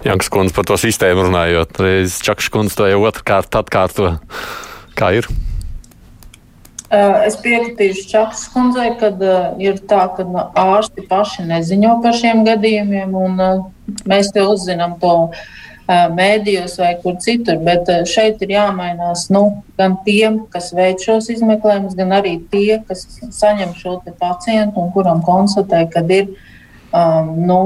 Janks 0.05 0.29
kundze 0.31 0.55
par 0.55 0.67
to 0.69 0.77
sistēmu 0.79 1.27
runājot, 1.27 1.81
reiz 1.83 2.21
Čakšs 2.23 2.51
kundze 2.53 2.79
to 2.79 2.87
jau 2.91 3.01
otrkārt 3.09 3.57
atkārto. 3.59 4.15
Kā 4.95 5.11
ir? 5.17 5.27
Es 6.93 7.37
piekritīšu 7.41 8.05
Čakas 8.11 8.45
kundzei, 8.53 8.91
ka 8.99 9.09
uh, 9.09 9.55
ir 9.61 9.79
tā, 9.89 10.03
ka 10.13 10.25
nu, 10.27 10.41
ārsti 10.59 11.07
paši 11.09 11.47
neziņo 11.49 11.95
par 12.03 12.13
šiem 12.13 12.43
gadījumiem, 12.45 13.15
un 13.17 13.41
uh, 13.41 13.63
mēs 14.05 14.29
te 14.35 14.45
uzzinām 14.45 14.99
to 15.01 15.15
mēdījos 15.85 16.79
vai 16.81 16.95
kur 17.01 17.17
citur. 17.21 17.59
Bet 17.65 17.89
šeit 18.09 18.41
ir 18.41 18.55
jāmainās 18.55 19.27
nu, 19.33 19.61
gan 19.77 19.99
tiem, 20.05 20.39
kas 20.49 20.71
veic 20.73 21.03
šos 21.05 21.29
izmeklējumus, 21.29 21.93
gan 21.97 22.15
arī 22.17 22.39
tie, 22.49 22.79
kas 22.87 23.05
saņem 23.29 23.75
šo 23.77 23.99
pacientu 24.17 24.81
un 24.81 24.89
kuram 24.95 25.21
konstatē, 25.25 25.85
ka 25.93 26.05
ir. 26.09 26.33
Um, 26.95 27.31
nu, 27.43 27.59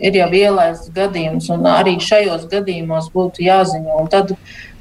ir 0.00 0.14
jau 0.16 0.28
ielaists 0.32 0.88
gadījums, 0.96 1.50
un 1.52 1.66
arī 1.68 1.98
šajos 2.00 2.46
gadījumos 2.48 3.10
būtu 3.12 3.44
jāziņo. 3.44 3.96
Un 4.00 4.06
tad 4.08 4.32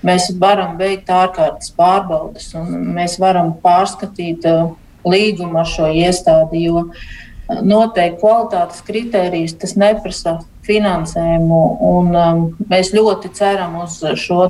mēs 0.08 0.30
varam 0.40 0.78
veikt 0.80 1.10
ārkārtas 1.12 1.74
pārbaudes 1.76 2.54
un 2.56 2.94
mēs 2.96 3.18
varam 3.20 3.52
pārskatīt 3.64 4.48
uh, 4.48 4.70
līgumu 5.04 5.60
ar 5.60 5.68
šo 5.68 5.90
iestādi, 5.92 6.64
jo 6.70 6.86
uh, 6.86 7.04
noteikti 7.50 8.22
kvalitātes 8.22 8.84
kritērijas 8.88 9.58
tas 9.60 9.76
neprasa 9.80 10.38
finansējumu. 10.70 11.62
Un, 11.90 12.12
um, 12.16 12.44
mēs 12.72 12.94
ļoti 12.96 13.34
ceram 13.36 13.82
uz 13.84 14.00
šo 14.22 14.46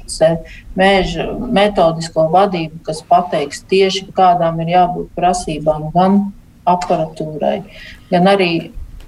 mēža 0.78 1.30
metodisko 1.40 2.28
vadību, 2.34 2.84
kas 2.86 3.02
pateiks 3.08 3.64
tieši 3.72 4.12
kādām 4.14 4.62
ir 4.62 4.76
jābūt 4.76 5.10
prasībām 5.18 5.90
gan 5.96 6.28
aparatūrai, 6.70 7.64
gan 8.12 8.30
arī 8.30 8.52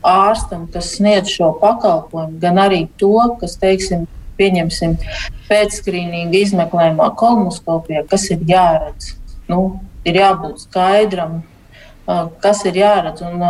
ārstam, 0.08 0.66
kas 0.72 0.96
sniedz 0.98 1.32
šo 1.34 1.52
pakalpojumu, 1.62 2.40
gan 2.42 2.60
arī 2.62 2.86
to, 3.02 3.14
kas, 3.42 3.58
teiksim, 3.62 4.08
pieņemsim, 4.40 4.98
pēcskrīninga 5.50 6.42
izmeklējumā, 6.42 7.12
kolonoskopijā, 7.20 8.06
kas 8.10 8.30
ir 8.34 8.44
jāredz. 8.50 9.14
Nu, 9.52 9.62
ir 10.08 10.18
jābūt 10.18 10.64
skaidram 10.66 11.42
kas 12.42 12.64
ir 12.66 12.78
jāredz. 12.80 13.22
Un, 13.26 13.44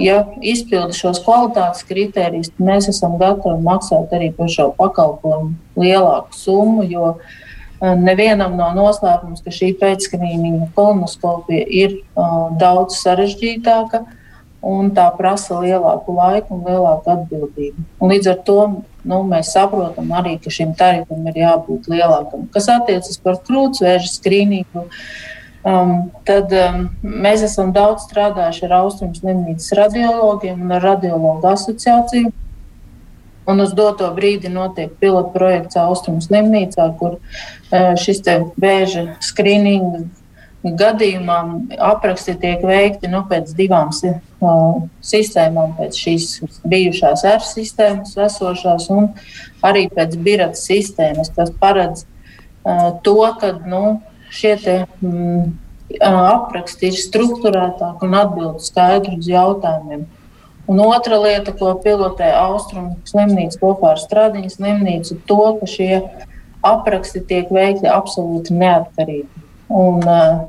ja 0.00 0.22
izpilda 0.46 0.94
šos 0.96 1.22
kvalitātes 1.24 1.84
kritērijus, 1.88 2.52
tad 2.54 2.66
mēs 2.66 2.88
esam 2.92 3.16
gatavi 3.20 3.62
maksāt 3.66 4.12
arī 4.16 4.30
par 4.36 4.50
šo 4.52 4.70
pakalpojumu 4.78 5.54
lielāku 5.80 6.36
summu, 6.36 6.86
jo 6.86 7.16
nevienam 7.80 8.56
nav 8.58 8.76
noslēpums, 8.76 9.42
ka 9.44 9.52
šī 9.54 9.72
pēcskrīninga 9.80 10.70
kolonoskopija 10.76 11.66
ir 11.66 12.00
daudz 12.60 13.00
sarežģītāka 13.00 14.04
un 14.60 14.90
tā 14.96 15.06
prasa 15.16 15.58
lielāku 15.62 16.14
laiku 16.16 16.58
un 16.58 16.64
lielāku 16.68 17.12
atbildību. 17.14 17.84
Un 18.00 18.12
līdz 18.12 18.30
ar 18.32 18.40
to 18.44 18.58
nu, 19.08 19.22
mēs 19.28 19.54
saprotam 19.54 20.12
arī, 20.16 20.36
ka 20.42 20.52
šim 20.52 20.74
tarifam 20.78 21.24
ir 21.30 21.40
jābūt 21.40 21.88
lielākam. 21.92 22.46
Kas 22.52 22.68
attiecas 22.72 23.16
par 23.24 23.40
krūtsvēža 23.46 24.10
skrīningu, 24.12 24.84
um, 25.64 25.94
tad 26.28 26.52
um, 26.56 26.84
mēs 27.00 27.46
esam 27.48 27.72
daudz 27.76 28.04
strādājuši 28.10 28.68
ar 28.68 28.76
Austrumu 28.82 29.16
slimnīcas 29.16 29.72
radiologiem 29.80 30.60
un 30.66 30.76
ar 30.76 30.86
radiologu 30.90 31.52
asociāciju. 31.54 32.34
Un 33.50 33.64
uz 33.64 33.72
doto 33.74 34.06
brīdi 34.14 34.50
notiek 34.52 34.92
pilota 35.00 35.32
projekts 35.32 35.78
Austrumu 35.80 36.20
slimnīcā, 36.22 36.90
kur 37.00 37.16
uh, 37.16 37.94
šis 37.98 38.20
vēža 38.60 39.08
skrīninga 39.24 40.04
gadījumā 40.64 41.38
apraksti 41.80 42.34
tiek 42.40 42.64
veikti 42.66 43.08
nu, 43.08 43.22
pēc 43.28 43.54
divām 43.56 43.88
uh, 43.94 44.82
sistēmām, 45.04 45.72
pēc 45.78 45.96
šīs 45.96 46.28
bijušās 46.68 47.24
R 47.30 47.46
sistēmas, 47.46 48.12
esošās, 48.28 48.90
un 48.92 49.08
arī 49.64 49.88
pēc 49.94 50.18
birata 50.20 50.60
sistēmas, 50.60 51.32
kas 51.36 51.52
paredz 51.60 52.04
uh, 52.04 52.92
to, 53.04 53.16
ka 53.40 53.54
nu, 53.64 54.00
šie 54.30 54.54
te, 54.60 54.76
mm, 55.00 55.50
apraksti 55.98 56.90
ir 56.90 56.98
struktūrētāki 56.98 58.06
un 58.06 58.16
atbild 58.20 58.64
skaidri 58.64 59.16
uz 59.18 59.28
jautājumiem. 59.30 60.06
Un 60.70 60.78
otra 60.84 61.16
lieta, 61.18 61.50
ko 61.56 61.72
pilotē 61.82 62.28
Austrumu 62.44 63.00
slimnīca 63.08 63.58
kopā 63.58 63.96
ar 63.96 63.98
Stradiņas 63.98 64.60
slimnīcu, 64.60 65.16
ir 65.16 65.22
to, 65.26 65.40
ka 65.58 65.66
šie 65.66 65.94
apraksti 66.62 67.24
tiek 67.26 67.50
veikti 67.50 67.90
absolūti 67.90 68.54
neatkarīgi. 68.54 69.39
Un, 69.70 70.02
uh, 70.02 70.48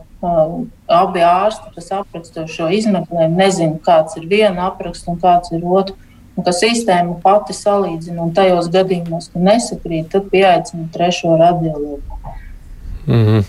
abi 0.92 1.24
ārsti, 1.26 1.72
kas 1.76 1.92
apraksta 1.98 2.46
šo 2.50 2.70
izmeklējumu, 2.74 3.38
nezina, 3.38 3.78
kāds 3.86 4.18
ir 4.20 4.28
viena 4.30 4.68
apraksta 4.70 5.14
un 5.14 5.20
kāds 5.22 5.54
ir 5.56 5.66
otra. 5.66 5.98
Un 6.38 6.46
ka 6.48 6.54
sistēma 6.56 7.18
pati 7.22 7.54
salīdzina, 7.54 8.22
un 8.24 8.32
tajos 8.34 8.70
gadījumos, 8.72 9.28
kad 9.34 9.44
nesakrīt, 9.44 10.08
tad 10.14 10.30
pieaicina 10.32 10.88
trešo 10.94 11.36
radiologu. 11.42 12.21
Mm 13.08 13.26
-hmm. 13.26 13.44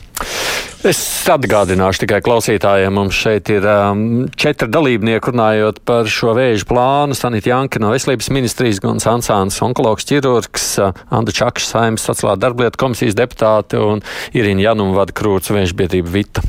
Es 0.82 0.98
atgādināšu 1.30 2.02
tikai 2.02 2.18
klausītājiem, 2.26 2.90
mums 2.90 3.14
šeit 3.14 3.46
ir 3.54 3.62
um, 3.70 4.24
četri 4.34 4.66
dalībnieki 4.66 5.30
runājot 5.30 5.78
par 5.86 6.10
šo 6.10 6.34
vēža 6.34 6.66
plānu. 6.66 7.14
Sanita 7.14 7.52
Janka 7.52 7.78
no 7.78 7.92
Veselības 7.94 8.30
ministrijas, 8.34 8.80
Gons 8.82 9.06
Ansāns, 9.06 9.60
onkologs 9.62 10.08
ķirurgs, 10.10 10.66
uh, 10.82 10.90
Anda 11.14 11.30
Čakša, 11.30 11.68
saimnes 11.68 12.02
sociālā 12.02 12.34
darblietu 12.34 12.82
komisijas 12.82 13.14
deputāte 13.14 13.78
un 13.78 14.02
Irina 14.34 14.66
Januma 14.66 15.04
vada 15.04 15.14
krūts 15.14 15.54
vēža 15.54 15.78
biedrība 15.78 16.10
Vita. 16.18 16.42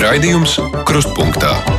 Raidījums 0.00 0.56
Krustpunktā. 0.88 1.73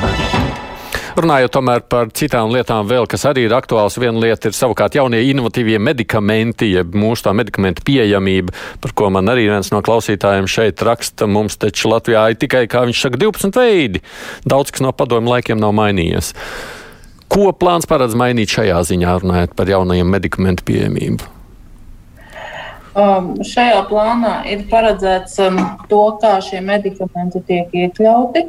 Runājot 1.15 1.53
tomēr 1.55 1.83
par 1.87 2.09
citām 2.11 2.49
lietām, 2.51 2.89
vēl, 2.89 3.05
kas 3.07 3.21
arī 3.29 3.45
ir 3.47 3.53
aktuāls, 3.55 3.95
viena 4.03 4.19
lieta 4.19 4.49
ir 4.49 4.55
savukārt 4.57 4.97
jaunie 4.97 5.21
inovatīvie 5.29 5.77
medikamenti, 5.79 6.73
jeb 6.73 6.91
mūsu 6.91 7.23
tā 7.23 7.31
medikamentu 7.31 7.85
pieejamība, 7.87 8.51
par 8.83 8.91
ko 8.99 9.07
man 9.15 9.31
arī 9.31 9.45
viens 9.47 9.71
no 9.71 9.79
klausītājiem 9.85 10.49
šeit 10.51 10.83
raksta. 10.83 11.23
Mums 11.31 11.55
taču 11.61 11.93
Latvijā 11.93 12.25
ir 12.33 12.39
tikai, 12.41 12.65
kā 12.67 12.81
viņš 12.89 13.03
saka, 13.05 13.19
12 13.21 13.55
veidi. 13.55 14.01
Daudz 14.43 14.75
kas 14.75 14.83
no 14.83 14.91
padomu 14.91 15.31
laikiem 15.31 15.61
nav 15.61 15.71
mainījies. 15.79 16.33
Ko 17.31 17.47
plāns 17.55 17.87
paredz 17.87 18.17
mainīt 18.19 18.51
šajā 18.51 18.83
ziņā, 18.91 19.15
runājot 19.23 19.55
par 19.55 19.71
jaunajiem 19.71 20.11
medikamentu 20.17 20.67
pieejamību? 20.67 21.31
Um, 22.95 23.31
šajā 23.39 23.85
plānā 23.87 24.35
ir 24.51 24.67
paredzēts 24.67 25.39
um, 25.47 25.63
to, 25.87 26.03
kā 26.19 26.35
šie 26.43 26.59
medikamenti 26.63 27.39
tiek 27.47 27.71
iekļauti. 27.71 28.45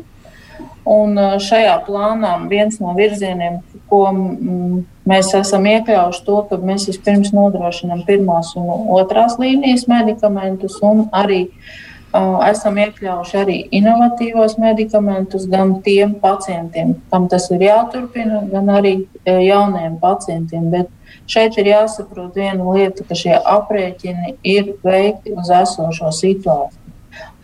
Un 0.87 1.17
uh, 1.19 1.37
šajā 1.43 1.75
plānā 1.87 2.37
viens 2.51 2.79
no 2.83 2.95
virzieniem, 2.99 3.59
ko 3.91 4.05
mm, 4.13 4.85
mēs 5.11 5.33
esam 5.39 5.67
iekļaujuši, 5.67 6.23
to, 6.27 6.39
ka 6.51 6.61
mēs 6.63 6.87
vispirms 6.91 7.33
nodrošinām 7.35 8.05
pirmās 8.07 8.55
un 8.59 8.71
otrās 8.95 9.39
līnijas 9.43 9.87
medikamentus, 9.91 10.79
un 10.87 11.09
arī 11.11 11.47
uh, 11.49 12.39
esam 12.47 12.79
iekļaujuši 12.85 13.41
arī 13.43 13.59
inovatīvos 13.81 14.59
medikamentus 14.63 15.49
gan 15.51 15.81
tiem 15.87 16.15
pacientiem, 16.23 16.95
kam 17.11 17.27
tas 17.33 17.51
ir 17.51 17.67
jāturpina, 17.67 18.45
gan 18.53 18.71
arī 18.79 19.01
uh, 19.03 19.41
jauniem 19.43 19.99
pacientiem. 20.03 20.71
Bet 20.75 20.95
Šeit 21.27 21.57
ir 21.59 21.73
jāsaprot 21.73 22.37
viena 22.39 22.73
lieta, 22.77 23.03
ka 23.07 23.17
šie 23.19 23.35
aprēķini 23.35 24.37
ir 24.47 24.77
veikti 24.87 25.35
uz 25.35 25.51
esošo 25.51 26.13
situāciju. 26.15 26.83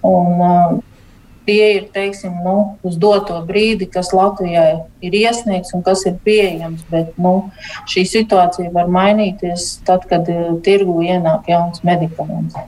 Un, 0.07 0.38
uh, 0.38 0.76
tie 1.47 1.68
ir 1.76 1.86
teiksim, 1.95 2.34
nu, 2.45 2.57
uz 2.86 2.99
doto 3.01 3.38
brīdi, 3.47 3.88
kas 3.93 4.12
Latvijai 4.16 4.82
ir 5.05 5.16
iesniegts 5.22 5.74
un 5.76 5.84
kas 5.86 6.05
ir 6.09 6.18
pieejams. 6.24 6.84
Bet 6.93 7.16
nu, 7.20 7.34
šī 7.90 8.07
situācija 8.09 8.72
var 8.74 8.90
mainīties 8.93 9.82
tad, 9.86 10.07
kad 10.11 10.28
uh, 10.32 10.55
tirgu 10.64 11.01
ienāk 11.07 11.51
jauns 11.53 11.82
medikaments. 11.86 12.59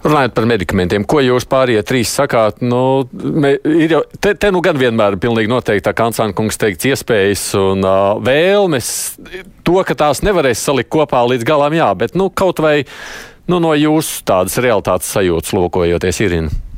Runājot 0.00 0.32
par 0.32 0.46
medikamentiem, 0.48 1.04
ko 1.04 1.20
jūs 1.20 1.44
pārējie 1.44 1.82
trīs 1.84 2.12
sakāt? 2.16 2.62
Nu, 2.64 3.04
me, 3.12 3.52
ir 3.68 3.98
jau, 3.98 4.00
te, 4.16 4.32
te 4.32 4.48
nu 4.48 4.62
gan 4.64 4.78
vienmēr 4.80 5.18
pilnīgi 5.20 5.50
noteikti, 5.52 5.84
tā 5.84 5.92
Kancāna 5.96 6.32
kungs 6.36 6.56
teikts, 6.60 6.88
iespējas 6.88 7.42
un 7.60 7.84
uh, 7.84 8.14
vēlmes. 8.24 8.88
To, 9.68 9.76
ka 9.84 9.98
tās 10.06 10.24
nevarēs 10.24 10.64
salikt 10.64 10.88
kopā 10.94 11.20
līdz 11.28 11.44
galam, 11.44 11.76
jā, 11.76 11.90
bet 12.00 12.16
nu, 12.16 12.30
kaut 12.32 12.64
vai 12.64 12.78
nu, 13.44 13.60
no 13.60 13.76
jūsu 13.76 14.24
tādas 14.24 14.56
realitātes 14.64 15.12
sajūtas 15.12 15.52
lūkojoties, 15.58 16.24
Irina. 16.24 16.69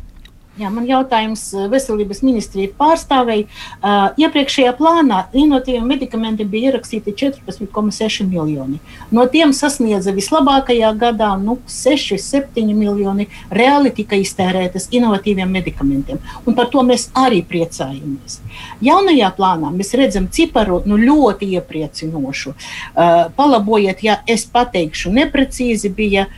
Jā, 0.60 0.68
man 0.68 0.84
jautājums 0.84 1.46
eh, 1.56 1.64
veselības 1.72 2.18
ministrija 2.20 2.68
pārstāvēja. 2.76 3.46
Uh, 3.80 4.18
iepriekšējā 4.20 4.74
plānā 4.76 5.22
inovatīviem 5.32 5.86
medikamentiem 5.88 6.50
bija 6.52 6.68
ierakstīti 6.68 7.14
14,6 7.16 8.26
miljoni. 8.28 8.76
No 9.08 9.24
tiem 9.32 9.54
sasniedza 9.56 10.12
vislabākajā 10.12 10.92
gadā 11.00 11.30
nu, 11.40 11.56
6, 11.72 12.20
7 12.20 12.68
miljoni 12.76 13.30
reāli 13.48 13.94
tika 13.96 14.20
iztērētas 14.20 14.90
inovatīviem 14.92 15.56
medikamentiem. 15.56 16.20
Un 16.44 16.58
par 16.58 16.68
to 16.68 16.84
mēs 16.84 17.08
arī 17.16 17.40
priecājamies. 17.48 18.42
Jaunajā 18.84 19.32
plānā 19.38 19.72
mēs 19.72 19.96
redzam 19.96 20.28
ciparu 20.28 20.82
nu, 20.84 21.00
ļoti 21.00 21.48
iepriecinošu. 21.56 22.52
Uh, 22.52 23.28
palabojiet, 23.40 24.04
ja 24.04 24.20
es 24.28 24.44
pateikšu 24.52 25.16
neprecīzi, 25.16 25.96
bija 25.96 26.28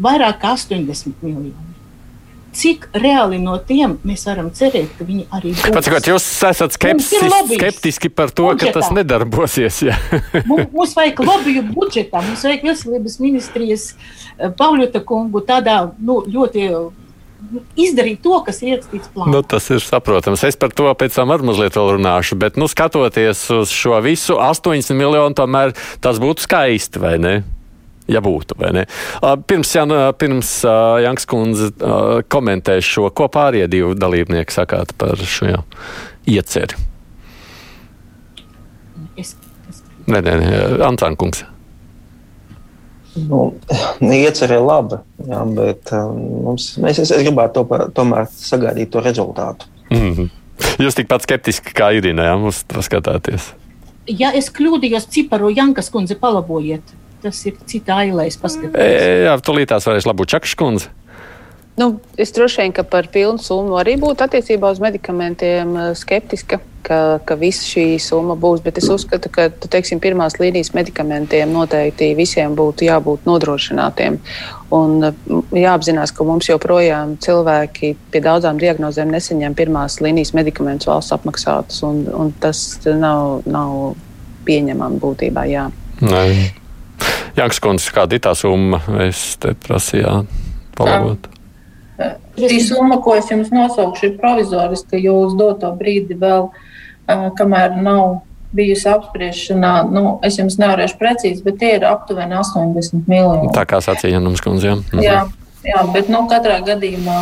vairāk 0.00 0.40
kā 0.40 0.56
80 0.56 1.20
miljoni 1.20 1.69
cik 2.56 2.88
reāli 2.96 3.38
no 3.42 3.56
tiem 3.66 3.96
mēs 4.06 4.24
varam 4.28 4.50
cerēt, 4.54 4.92
ka 4.98 5.06
viņi 5.06 5.26
arī 5.36 5.52
būs. 5.54 5.74
Pats, 5.74 6.08
jūs 6.10 6.28
esat 6.50 6.76
skeptiski, 6.76 7.30
skeptiski 7.54 8.10
par 8.12 8.32
to, 8.34 8.48
budžetā. 8.50 8.72
ka 8.72 8.80
tas 8.80 8.94
nedarbosies. 8.94 9.82
mums, 10.50 10.70
mums 10.74 10.96
vajag 10.98 11.22
lobiju 11.26 11.66
budžetā, 11.70 12.24
mums 12.26 12.46
vajag 12.46 12.66
veselības 12.70 13.20
ministrijas 13.22 13.92
eh, 13.92 14.50
Pauļota 14.56 15.04
kungu 15.06 15.44
tādā 15.46 15.82
nu, 15.98 16.20
ļoti 16.26 16.66
izdarīt 17.80 18.20
to, 18.24 18.34
kas 18.46 18.60
ir 18.62 18.74
ierakstīts 18.74 19.12
plānā. 19.14 19.32
Nu, 19.32 19.42
tas 19.46 19.70
ir 19.72 19.80
saprotams. 19.84 20.44
Es 20.46 20.58
par 20.60 20.74
to 20.76 20.90
pēc 20.98 21.16
tam 21.16 21.32
ar 21.34 21.44
mazliet 21.46 21.78
vēl 21.78 21.94
runāšu, 21.96 22.38
bet, 22.40 22.58
nu, 22.60 22.68
skatoties 22.70 23.46
uz 23.56 23.72
šo 23.74 24.00
visu, 24.04 24.36
80 24.36 24.98
miljonu, 24.98 25.36
tomēr 25.38 25.74
tas 26.04 26.20
būtu 26.22 26.46
skaisti, 26.46 27.02
vai 27.02 27.16
ne? 27.22 27.34
Ja 28.10 28.22
būtu. 28.24 28.56
Pirms, 29.46 29.74
Jan, 29.74 29.94
pirms 30.18 30.52
Janks 31.04 31.28
kundze 31.30 31.70
komentēs 32.32 32.86
šo, 32.86 33.08
ko 33.14 33.28
pārējie 33.32 33.70
divi 33.70 33.94
dalībnieki 33.98 34.54
sakāt 34.54 34.94
par 34.98 35.20
šo 35.20 35.62
ieceri. 36.28 36.78
Es, 39.18 39.34
es... 39.70 39.82
Nē, 40.10 40.20
nē, 40.24 40.36
nē 40.42 40.60
Antāna 40.86 41.18
kungs. 41.20 41.44
Nu, 43.18 43.40
iecerē 44.00 44.60
labi, 44.62 45.00
jā, 45.26 45.40
bet 45.56 45.90
mums, 45.92 46.76
mēs, 46.78 47.00
es, 47.02 47.10
es 47.10 47.24
gribētu 47.26 47.64
to, 47.66 47.80
tomēr 47.96 48.28
sagaidīt 48.30 48.92
to 48.94 49.02
rezultātu. 49.02 49.66
Mm 49.90 50.12
-hmm. 50.14 50.28
Jūs 50.78 50.94
tikpat 50.94 51.26
skeptiski 51.26 51.74
kā 51.74 51.90
Irina, 51.96 52.28
jā, 52.28 52.36
mums 52.38 52.64
skatāties. 52.86 53.50
Ja 54.06 54.30
es 54.32 54.50
kļūdījos 54.52 55.08
ciparu, 55.10 55.50
Jankas 55.50 55.90
kundze, 55.90 56.14
palabojiet 56.14 56.82
tas 57.22 57.42
ir 57.48 57.58
cita 57.70 58.00
ailēs 58.04 58.40
paskatās. 58.40 58.80
E, 58.80 59.26
jā, 59.26 59.36
tūlīt 59.44 59.70
tās 59.72 59.86
varēs 59.88 60.08
labot 60.08 60.30
Čakškundze. 60.30 60.90
Nu, 61.80 61.94
es 62.20 62.32
droši 62.36 62.60
vien 62.60 62.74
par 62.90 63.06
pilnu 63.08 63.40
summu 63.40 63.78
arī 63.80 63.94
būtu 64.00 64.26
attiecībā 64.26 64.68
uz 64.74 64.80
medikamentiem 64.82 65.70
skeptiska, 65.96 66.58
ka, 66.84 66.98
ka 67.24 67.36
visa 67.40 67.64
šī 67.64 67.84
summa 68.02 68.36
būs. 68.36 68.60
Bet 68.64 68.80
es 68.82 68.88
uzskatu, 68.92 69.30
ka 69.32 69.48
teiksim, 69.50 70.00
pirmās 70.02 70.36
līnijas 70.42 70.74
medikamentiem 70.76 71.52
noteikti 71.54 72.10
visiem 72.18 72.56
būtu 72.58 72.84
jābūt 72.88 73.24
nodrošinātiem. 73.28 74.18
Un 74.76 75.08
jāapzinās, 75.56 76.12
ka 76.12 76.26
mums 76.26 76.50
joprojām 76.50 77.16
cilvēki 77.22 77.94
pie 78.12 78.24
daudzām 78.28 78.60
diagnozēm 78.60 79.16
nesaņem 79.16 79.56
pirmās 79.56 80.02
līnijas 80.04 80.34
medikamentus 80.36 80.90
valsts 80.90 81.16
apmaksātus. 81.16 81.82
Un, 81.86 82.04
un 82.12 82.34
tas 82.44 82.64
nav, 82.84 83.40
nav 83.48 83.94
pieņemami 84.44 85.00
būtībā. 85.00 85.48
Jā. 85.48 85.70
Jānis 87.36 87.60
Kungs, 87.62 87.90
kāda 87.94 88.16
ir 88.16 88.24
tā 88.24 88.34
summa? 88.38 88.80
Es 89.06 89.34
te 89.40 89.54
prasīju 89.66 90.24
palabot. 90.78 91.28
Šī 92.40 92.58
summa, 92.64 92.96
ko 93.04 93.14
es 93.18 93.28
jums 93.28 93.50
nosaukšu, 93.52 94.08
ir 94.08 94.18
provizoriska, 94.20 94.96
jo 95.00 95.18
uz 95.26 95.36
doto 95.36 95.68
brīdi 95.76 96.16
vēl, 96.20 96.48
kamēr 97.36 97.76
nav 97.82 98.20
bijusi 98.56 98.88
apspriešanā, 98.90 99.74
nu, 99.92 100.16
es 100.26 100.38
jums 100.40 100.56
nevarēšu 100.58 100.98
precīzi, 100.98 101.44
bet 101.44 101.60
tie 101.60 101.74
ir 101.76 101.86
aptuveni 101.86 102.38
80 102.40 103.06
miljoni. 103.10 103.52
Tā 103.54 103.66
kā 103.68 103.78
sacīja 103.84 104.16
Janums 104.16 104.42
Kundze. 104.42 104.74
Mhm. 104.80 105.04
Jā, 105.04 105.22
jā, 105.66 105.84
bet 105.94 106.10
nu, 106.10 106.24
katrā 106.30 106.58
gadījumā 106.66 107.20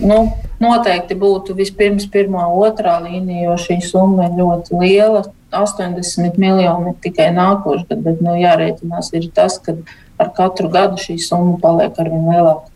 nu, 0.00 0.18
noteikti 0.62 1.16
būtu 1.18 1.56
vispirms 1.58 2.06
pirmā, 2.12 2.46
otrā 2.46 2.98
līnija, 3.02 3.48
jo 3.50 3.56
šī 3.64 3.80
summa 3.84 4.28
ir 4.28 4.36
ļoti 4.38 4.78
liela. 4.78 5.24
80 5.52 6.38
miljoni 6.40 6.94
tikai 7.04 7.30
nākošais 7.36 7.88
gads, 7.88 8.04
bet 8.04 8.20
nu, 8.24 8.36
jārēķinās 8.40 9.12
ir 9.18 9.30
tas, 9.36 9.58
ka 9.62 9.76
ar 10.22 10.30
katru 10.36 10.70
gadu 10.72 11.00
šī 11.00 11.18
summa 11.22 11.58
paliek 11.62 11.98
arvien 12.02 12.28
lielāka. 12.28 12.68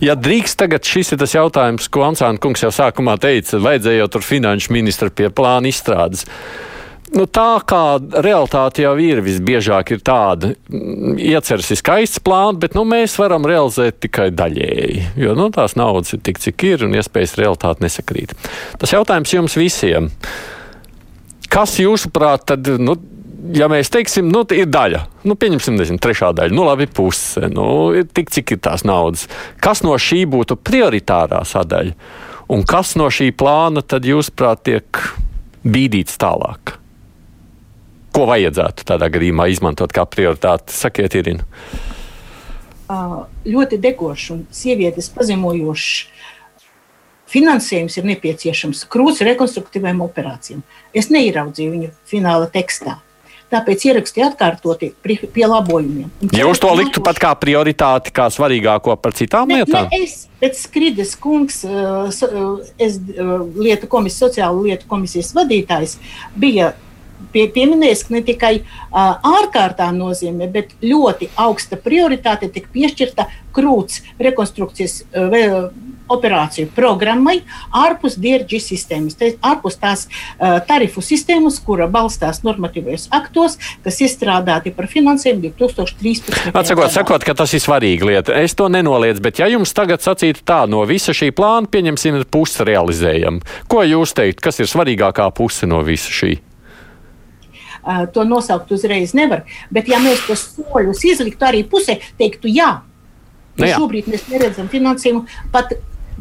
Ja 0.00 0.14
drīkst, 0.16 0.56
tagad 0.62 0.88
šis 0.88 1.12
ir 1.12 1.20
tas 1.20 1.34
jautājums, 1.36 1.90
ko 1.92 2.06
Ansāna 2.06 2.40
kungs 2.40 2.62
jau 2.64 2.72
sākumā 2.72 3.18
teica, 3.20 3.60
vajadzēja 3.60 4.04
jau 4.04 4.10
tur 4.14 4.24
finanšu 4.24 4.72
ministra 4.72 5.12
pie 5.12 5.28
plāna 5.28 5.68
izstrādes. 5.68 6.24
Nu, 7.10 7.24
tā 7.26 7.58
kā 7.66 7.98
realitāte 8.22 8.84
jau 8.84 8.92
ir 9.02 9.18
visbiežāk 9.26 9.90
ir 9.96 10.02
tāda, 10.06 10.52
ieceras 11.18 11.72
ir 11.74 11.80
skaists 11.80 12.22
plāns, 12.22 12.60
bet 12.62 12.76
nu, 12.78 12.84
mēs 12.86 13.16
varam 13.18 13.46
realizēt 13.50 13.98
tikai 14.04 14.28
daļēji. 14.30 15.08
Jo 15.18 15.34
nu, 15.38 15.48
tās 15.54 15.74
naudas 15.78 16.14
ir 16.14 16.22
tik, 16.22 16.38
cik 16.40 16.66
ir, 16.68 16.86
un 16.86 16.94
iespējas 16.94 17.34
realitāte 17.40 17.82
nesakrīt. 17.82 18.36
Tas 18.78 18.94
jautājums 18.94 19.34
jums 19.34 19.58
visiem. 19.58 20.12
Kas 21.50 21.78
jūsuprāt, 21.82 22.44
tad 22.52 22.68
nu, 22.78 22.94
ja 23.56 23.66
mēs 23.70 23.90
teiksim, 23.92 24.28
nu, 24.30 24.44
ir 24.54 24.68
daļa, 24.70 25.02
nu, 25.26 25.36
pieņemsim, 25.38 25.78
nezinu, 25.80 26.00
trešā 26.02 26.30
daļa, 26.36 26.54
nu, 26.54 26.66
labi, 26.68 26.86
puse, 26.86 27.48
nu, 27.50 27.64
ir 27.98 28.06
tik, 28.06 28.30
cik 28.34 28.54
ir 28.54 28.60
tās 28.62 28.84
naudas. 28.86 29.26
Kas 29.62 29.82
no 29.86 29.96
šī 29.98 30.22
būtu 30.30 30.58
prioritārā 30.60 31.42
sadaļa? 31.48 31.96
Un 32.50 32.64
kas 32.66 32.96
no 32.98 33.06
šī 33.14 33.30
plāna 33.38 33.82
tad, 33.86 34.06
jūsuprāt, 34.06 34.64
tiek 34.66 35.02
bīdīts 35.62 36.18
tālāk? 36.18 36.76
Ko 38.10 38.26
vajadzētu 38.26 38.86
tādā 38.88 39.06
gadījumā 39.14 39.46
izmantot 39.52 39.92
kā 39.94 40.02
prioritāti? 40.10 40.74
Sakiet, 40.74 41.14
Irina. 41.14 41.46
Ļoti 43.46 43.78
degošs 43.78 44.32
un 44.34 44.40
sievietes 44.54 45.12
pazemojošs 45.14 45.92
finansējums 47.30 47.98
ir 48.00 48.08
nepieciešams 48.10 48.86
krūts 48.90 49.22
rekonstruktīvām 49.26 50.02
operācijām. 50.06 50.64
Es 50.96 51.10
neieraudzīju 51.14 51.76
viņu 51.76 51.94
fināla 52.10 52.50
tekstā. 52.52 52.98
Tāpēc 53.50 53.82
ierakstīju 53.88 54.28
atkārtoti 54.28 54.92
pie 55.02 55.46
labojumiem. 55.50 56.10
Jūs 56.38 56.60
to 56.62 56.70
liktu 56.78 57.02
pat 57.02 57.18
kā 57.18 57.32
prioritāti, 57.34 58.12
kā 58.14 58.28
svarīgāko 58.30 58.94
par 59.02 59.16
citām 59.18 59.50
ne, 59.50 59.58
lietām? 59.58 59.88
Ne, 59.90 60.04
es, 60.06 60.28
pēc 60.38 60.60
Skrides 60.68 61.16
kungs, 61.18 61.64
es 61.66 63.00
lietu 63.10 63.90
komisijas, 63.90 64.20
sociālo 64.28 64.62
lietu 64.68 64.86
komisijas 64.90 65.32
vadītājs, 65.34 65.96
bija 66.38 66.70
pie, 67.34 67.48
pieminējis, 67.50 68.04
ka 68.06 68.14
ne 68.14 68.22
tikai 68.26 68.52
uh, 68.60 69.18
ārkārtā 69.40 69.90
nozīmē, 69.96 70.46
bet 70.52 70.74
ļoti 70.84 71.30
augsta 71.40 71.78
prioritāte 71.80 72.50
tika 72.54 72.70
piešķirta 72.74 73.26
krūts 73.56 74.04
rekonstrukcijas 74.22 75.00
uh, 75.02 75.70
operāciju 76.10 76.70
programmai 76.74 77.40
ārpus 77.76 78.16
DRG 78.20 78.60
sistēmas, 78.62 79.16
te, 79.18 79.32
ārpus 79.46 79.78
tās 79.80 80.06
uh, 80.08 80.58
tarifu 80.66 81.02
sistēmas, 81.04 81.60
kura 81.64 81.88
balstās 81.90 82.42
normatīvajos 82.46 83.08
aktos, 83.16 83.56
kas 83.84 84.00
izstrādāti 84.04 84.74
par 84.74 84.90
finansējumu 84.90 85.52
2013. 85.60 86.52
Atsakot, 86.54 86.90
sakot, 86.94 87.26
ka 87.26 87.36
tas 87.38 87.54
ir 87.56 87.64
svarīga 87.64 88.10
lieta. 88.10 88.36
Es 88.42 88.56
to 88.58 88.68
nenoliedzu, 88.72 89.22
bet 89.24 89.42
ja 89.42 89.50
jums 89.50 89.74
tagad 89.76 90.04
sacītu 90.04 90.44
tā, 90.46 90.62
no 90.70 90.82
visa 90.88 91.14
šī 91.16 91.30
plāna 91.36 91.70
pieņemsim 91.70 92.22
pusi 92.30 92.66
realizējam, 92.66 93.40
ko 93.70 93.84
jūs 93.86 94.14
teikt, 94.16 94.42
kas 94.44 94.60
ir 94.60 94.70
svarīgākā 94.70 95.30
puse 95.36 95.68
no 95.70 95.82
visa 95.86 96.12
šī? 96.14 96.36
Uh, 97.80 98.04
to 98.12 98.26
nosaukt 98.28 98.68
uzreiz 98.76 99.14
nevar. 99.16 99.46
Bet, 99.72 99.88
ja 99.88 100.02
mēs 100.02 100.26
tos 100.26 100.42
soļus 100.52 101.00
izliktu 101.14 101.46
arī 101.48 101.62
pusē, 101.64 101.96
teiktu, 102.20 102.50
jā, 102.52 102.82
nu, 103.56 103.68
šobrīd 103.68 104.10
mēs 104.10 104.26
neredzam 104.28 104.68
finansējumu 104.72 105.24
pat 105.54 105.72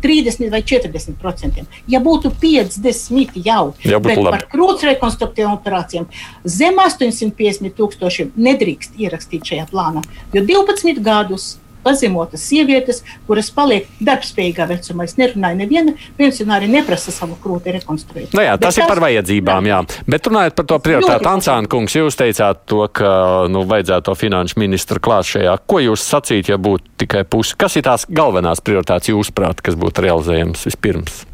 30 0.01 0.49
vai 0.53 0.61
40 0.63 1.17
procentiem. 1.21 1.67
Ja 1.87 2.01
būtu 2.03 2.31
50 2.41 3.39
jau, 3.45 3.63
Jā, 3.83 3.99
labi. 3.99 4.29
par 4.29 4.45
krūts 4.51 4.85
rekonstruktīvām 4.89 5.57
operācijām 5.59 6.09
zem 6.43 6.79
850 6.81 7.75
tūkstošiem 7.77 8.33
nedrīkst 8.35 8.99
ierakstīt 8.99 9.51
šajā 9.51 9.69
plānā, 9.71 10.03
jo 10.33 10.45
12 10.45 11.03
gadus 11.05 11.57
pazemotas 11.83 12.43
sievietes, 12.49 13.01
kuras 13.27 13.49
paliek 13.55 13.87
darbspējīgā 14.03 14.67
vecumā. 14.69 15.07
Es 15.07 15.15
nerunāju, 15.19 15.59
neviena 15.61 15.95
pensionāri 16.17 16.69
neprasa 16.71 17.13
savu 17.15 17.37
krūti 17.41 17.73
rekonstruēt. 17.77 18.33
Nu 18.35 18.43
jā, 18.43 18.57
tas 18.59 18.75
Bet 18.75 18.83
ir 18.83 18.91
par 18.91 19.03
vajadzībām, 19.05 19.69
jā. 19.69 19.79
Bet 20.09 20.29
runājot 20.29 20.57
par 20.57 20.69
to 20.69 20.79
prioritāti, 20.83 21.29
Ansāna 21.29 21.71
kungs, 21.71 21.95
jūs 21.95 22.19
teicāt 22.19 22.65
to, 22.69 22.83
ka 22.93 23.11
nu, 23.51 23.63
vajadzētu 23.69 24.09
to 24.09 24.17
finanšu 24.19 24.59
ministru 24.61 25.01
klāt 25.03 25.29
šajā. 25.29 25.55
Ko 25.69 25.81
jūs 25.83 26.03
sacīt, 26.03 26.51
ja 26.51 26.59
būtu 26.59 26.99
tikai 27.05 27.25
pusi? 27.29 27.57
Kas 27.59 27.79
ir 27.79 27.87
tās 27.87 28.05
galvenās 28.09 28.63
prioritātes 28.65 29.13
jūsuprāt, 29.13 29.63
kas 29.65 29.79
būtu 29.79 30.05
realizējams 30.07 30.67
vispirms? 30.69 31.25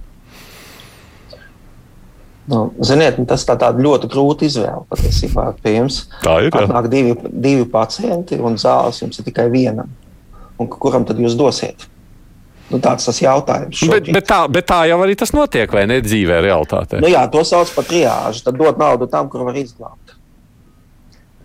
Nu, 2.46 2.68
ziniet, 2.86 3.18
tas 3.26 3.42
tā 3.48 3.56
tāda 3.58 3.82
ļoti 3.82 4.06
grūta 4.12 4.46
izvēle 4.46 4.84
patiesībā 4.92 5.48
pie 5.64 5.80
jums. 5.80 6.04
Tā 6.22 6.38
ir. 6.46 6.54
Atnāk 6.54 6.92
divi, 6.94 7.16
divi 7.26 7.66
pacienti 7.66 8.38
un 8.38 8.60
zāles 8.62 9.02
jums 9.02 9.18
ir 9.18 9.26
tikai 9.26 9.48
vienam 9.50 9.90
un 10.60 10.72
kuram 10.72 11.06
tad 11.08 11.20
jūs 11.20 11.38
dosiet? 11.40 11.88
Nu, 12.72 12.80
tāds 12.82 13.06
tas 13.06 13.20
jautājums. 13.22 13.84
Bet, 13.92 14.08
bet, 14.10 14.26
tā, 14.26 14.40
bet 14.50 14.66
tā 14.70 14.80
jau 14.90 14.98
arī 15.06 15.14
tas 15.20 15.32
notiek, 15.36 15.70
vai 15.70 15.86
ne 15.90 16.00
dzīvē, 16.02 16.40
realitātē? 16.48 17.02
Nu, 17.04 17.12
jā, 17.12 17.22
to 17.30 17.44
sauc 17.46 17.70
par 17.76 17.86
triāžu. 17.86 18.42
Tad 18.48 18.58
dod 18.58 18.80
naudu 18.82 19.10
tam, 19.12 19.30
kur 19.30 19.46
var 19.46 19.60
izglābt. 19.60 20.16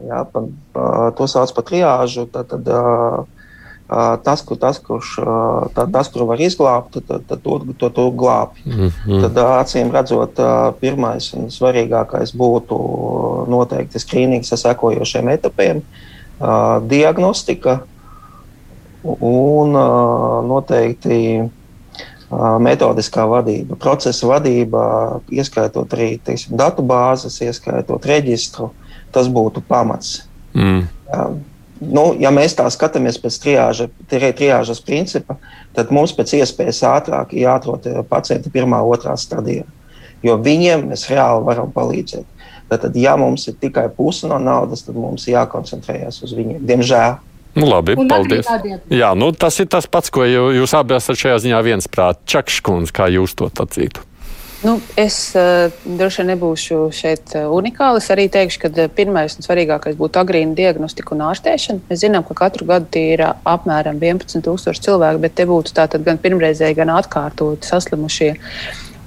Jā, 0.00 0.22
pa, 0.24 0.46
pa, 0.72 0.86
to 1.16 1.28
sauc 1.28 1.52
par 1.52 1.66
triāžu. 1.68 2.24
Tad, 2.32 2.48
tad, 2.54 2.70
uh, 2.72 4.16
tas, 4.24 4.40
kur, 4.48 4.56
tas, 4.62 4.80
kurš, 4.80 5.12
uh, 5.20 5.68
tā, 5.76 5.84
tas, 5.92 6.08
kur 6.08 6.24
var 6.30 6.40
izglābt, 6.40 6.96
tad, 6.96 7.28
tad 7.28 7.44
to, 7.44 7.58
to, 7.76 7.92
to 7.98 8.08
glābj. 8.16 8.64
Mm 8.64 8.88
-hmm. 8.88 9.20
Tad, 9.26 9.42
acīm 9.60 9.92
redzot, 9.92 10.40
uh, 10.40 10.72
pirmais 10.80 11.34
un 11.36 11.52
svarīgākais 11.52 12.32
būtu 12.32 12.80
noteikti 13.48 14.00
skrīnings 14.00 14.52
ar 14.52 14.58
sekojošiem 14.58 15.28
etapiem. 15.28 15.82
Diagnostika, 16.88 17.80
un 19.04 19.76
noteikti 20.48 21.20
metodiskā 22.62 23.24
vadība, 23.26 23.76
procesa 23.80 24.28
vadība, 24.30 24.82
ieskaitot 25.34 25.96
arī 25.96 26.12
teiksim, 26.24 26.54
datu 26.58 26.84
bāzes, 26.86 27.40
ieskaitot 27.42 28.06
reģistru, 28.06 28.70
tas 29.10 29.26
būtu 29.26 29.62
pamats. 29.66 30.20
Mm. 30.54 30.84
Nu, 31.80 32.04
ja 32.20 32.30
mēs 32.34 32.54
tā 32.58 32.66
skatāmies 32.70 33.16
pēc 33.18 33.38
triāža, 33.40 33.88
triāžas 34.10 34.82
principa, 34.84 35.38
tad 35.74 35.90
mums 35.94 36.12
pēc 36.14 36.36
iespējas 36.42 36.82
ātrāk 36.86 37.32
jāatrod 37.34 37.88
pacienti 38.10 38.52
pirmā, 38.52 38.82
otrā 38.84 39.16
stadijā, 39.18 39.64
jo 40.22 40.36
viņiem 40.36 40.90
mēs 40.92 41.08
reāli 41.10 41.46
varam 41.48 41.72
palīdzēt. 41.74 42.28
Tad, 42.70 42.94
ja 42.94 43.16
mums 43.18 43.48
ir 43.50 43.56
tikai 43.58 43.88
puse 43.90 44.28
no 44.30 44.36
naudas, 44.38 44.84
tad 44.86 44.94
mums 44.94 45.24
jākoncentrējas 45.26 46.20
uz 46.22 46.36
viņiem. 46.36 46.60
Diemžēl. 46.68 47.16
Nu, 47.56 47.66
labi, 47.66 47.96
un 47.98 48.10
paldies. 48.10 48.46
Jā, 48.92 49.10
nu, 49.18 49.32
tas 49.34 49.58
ir 49.62 49.66
tas 49.70 49.88
pats, 49.90 50.12
ko 50.14 50.22
jūs 50.26 50.74
abi 50.78 50.94
esat 50.98 51.18
šajā 51.18 51.40
ziņā 51.46 51.64
viensprāt. 51.66 52.22
Čakškundze, 52.30 52.94
kā 52.94 53.10
jūs 53.10 53.34
to 53.38 53.50
sacītu? 53.50 54.06
Nu, 54.60 54.74
es 55.00 55.32
uh, 55.40 55.72
droši 55.84 56.20
vien 56.20 56.34
nebūšu 56.34 56.78
šeit 56.92 57.32
uh, 57.32 57.46
unikāls. 57.56 58.10
Arī 58.12 58.26
teikšu, 58.32 58.60
ka 58.60 58.68
uh, 58.74 58.90
pirmais 58.92 59.38
un 59.38 59.46
svarīgākais 59.46 59.96
būtu 59.96 60.20
agrīna 60.20 60.52
diagnostika 60.58 61.14
un 61.16 61.24
ārstēšana. 61.30 61.86
Mēs 61.88 62.02
zinām, 62.02 62.26
ka 62.28 62.36
katru 62.42 62.68
gadu 62.68 63.00
ir 63.00 63.24
apmēram 63.24 63.96
11,000 63.96 64.84
cilvēki, 64.84 65.22
bet 65.24 65.36
te 65.40 65.48
būtu 65.48 65.72
tātad 65.80 66.04
gan 66.04 66.20
pirmreizēji, 66.20 66.76
gan 66.76 66.92
atkārtoti 66.92 67.72
saslimušie. 67.72 68.34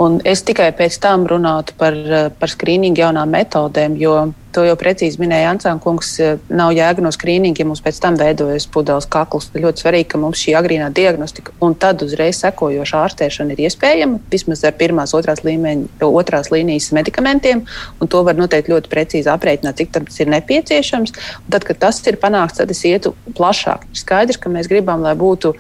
Un 0.02 0.18
es 0.26 0.42
tikai 0.42 0.72
pēc 0.74 0.98
tam 1.04 1.28
runātu 1.30 1.78
par, 1.78 2.00
par 2.40 2.50
skrīningu 2.50 3.06
jaunām 3.06 3.30
metodēm, 3.38 4.00
jo 4.02 4.18
to 4.54 4.64
jau 4.68 4.76
precīzi 4.80 5.20
minēja 5.22 5.52
Ansāna 5.54 5.82
kungs, 5.84 6.16
nav 6.54 6.74
jēga 6.76 7.04
no 7.04 7.12
skrīninga, 7.14 7.64
ja 7.64 7.68
mums 7.68 7.82
pēc 7.84 8.00
tam 8.04 8.18
veidojas 8.20 8.68
pudeles 8.72 9.08
kakls. 9.10 9.50
Ļoti 9.56 9.84
svarīgi, 9.84 10.10
ka 10.14 10.22
mums 10.22 10.42
šī 10.42 10.56
agrīnā 10.60 10.90
diagnostika 10.94 11.56
un 11.64 11.76
tad 11.80 12.04
uzreiz 12.06 12.40
sekojoša 12.44 13.02
ārstēšana 13.08 13.56
ir 13.56 13.64
iespējama, 13.68 14.22
vismaz 14.32 14.64
ar 14.68 14.76
pirmās, 14.80 15.16
otrās, 15.18 15.44
līmeņa, 15.46 16.04
otrās 16.08 16.52
līnijas 16.54 16.92
medikamentiem, 16.96 17.64
un 18.00 18.12
to 18.12 18.24
var 18.28 18.38
noteikti 18.38 18.74
ļoti 18.74 18.92
precīzi 18.92 19.32
aprēķināt, 19.34 19.80
cik 19.82 19.94
tas 19.98 20.20
ir 20.22 20.32
nepieciešams. 20.34 21.16
Un 21.44 21.54
tad, 21.54 21.66
kad 21.68 21.82
tas 21.82 22.02
ir 22.08 22.20
panākts, 22.22 22.60
tad 22.62 22.72
es 22.74 22.84
ietu 22.88 23.14
plašāk. 23.38 23.88
Ir 23.90 24.02
skaidrs, 24.02 24.40
ka 24.42 24.52
mēs 24.54 24.70
gribam, 24.72 25.04
lai 25.06 25.16
būtu 25.20 25.54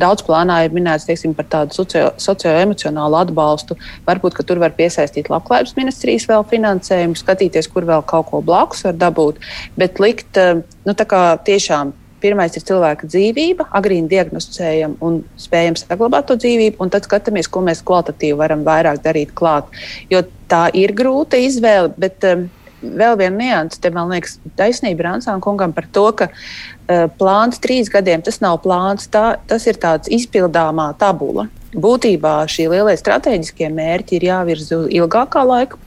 daudz 0.00 0.24
plānā, 0.26 0.62
ir 0.64 0.74
minēts 0.76 1.08
teiksim, 1.08 1.34
par 1.36 1.48
tādu 1.50 1.76
socio-emocionālu 1.76 3.20
atbalstu. 3.20 3.76
Varbūt, 4.08 4.36
ka 4.38 4.46
tur 4.46 4.62
var 4.62 4.74
piesaistīt 4.78 5.30
labklājības 5.32 5.76
ministrijas 5.78 6.28
vēl 6.30 6.46
finansējumu, 6.50 7.18
skatīties, 7.18 7.70
kur 7.72 7.88
vēl 7.88 8.04
kaut 8.06 8.29
ko 8.30 8.42
blakus 8.44 8.84
var 8.86 8.98
dabūt, 9.00 9.40
bet 9.80 10.00
likt 10.02 10.40
eh, 10.40 10.62
nu, 10.86 10.94
tiešām. 10.94 11.96
Pirmais 12.20 12.52
ir 12.52 12.64
cilvēka 12.68 13.08
dzīvība, 13.08 13.70
agrīni 13.72 14.10
diagnosticējam 14.10 14.98
un 15.06 15.22
spējam 15.40 15.78
saglabāt 15.80 16.26
to 16.28 16.34
dzīvību, 16.36 16.76
un 16.84 16.90
tad 16.92 17.06
skatāmies, 17.08 17.48
ko 17.48 17.62
mēs 17.64 17.80
kvalitatīvi 17.80 18.36
varam 18.36 18.60
vairāk 18.66 19.00
darīt 19.06 19.32
klāt. 19.32 19.70
Jo 20.12 20.20
tā 20.50 20.66
ir 20.76 20.92
grūta 20.92 21.40
izvēle, 21.40 21.88
bet 21.96 22.26
um, 22.28 22.44
vēl 22.82 23.16
viena 23.22 23.36
nianses, 23.38 23.80
te 23.80 23.88
man 23.94 24.12
liekas, 24.12 24.36
taisnība 24.60 25.08
Ransāna 25.08 25.40
kungam 25.40 25.72
par 25.72 25.88
to, 25.96 26.06
ka 26.12 26.28
uh, 26.28 27.08
plāns 27.16 27.62
trīs 27.64 27.88
gadiem 27.88 28.20
tas 28.26 28.42
nav 28.44 28.60
plāns, 28.66 29.08
tā, 29.08 29.38
tas 29.48 29.64
ir 29.70 29.80
tāds 29.80 30.12
izpildāmā 30.12 30.90
tabula. 31.00 31.48
Būtībā 31.70 32.42
šie 32.50 32.68
lielie 32.68 32.96
strateģiskie 32.98 33.72
mērķi 33.72 34.18
ir 34.18 34.28
jāvirza 34.28 34.82
uz 34.82 34.92
ilgākā 34.92 35.46
laika 35.46 35.80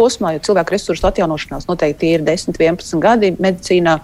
posmā, 0.00 0.34
jo 0.34 0.44
cilvēku 0.50 0.76
resursu 0.76 1.08
atjaunošanās 1.10 1.68
noteikti 1.68 2.14
ir 2.16 2.26
10, 2.26 2.56
11 2.56 3.04
gadi 3.04 3.34
medicīnā. 3.36 3.98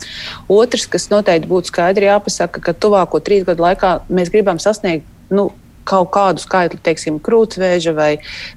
Otrs, 0.52 0.88
kas 0.92 1.08
noteikti 1.12 1.50
būtu 1.50 1.72
skaidri 1.72 2.10
jāpasaka, 2.10 2.62
ka 2.68 2.76
tuvāko 2.76 3.24
trīs 3.24 3.46
gadu 3.48 3.64
laikā 3.64 3.98
mēs 4.12 4.32
gribam 4.34 4.60
sasniegt. 4.62 5.08
Nu, 5.32 5.50
kaut 5.86 6.10
kādu 6.14 6.42
skaitli, 6.42 6.80
teiksim, 6.82 7.20
krūtsvēža 7.22 7.94
vai, 7.96 8.10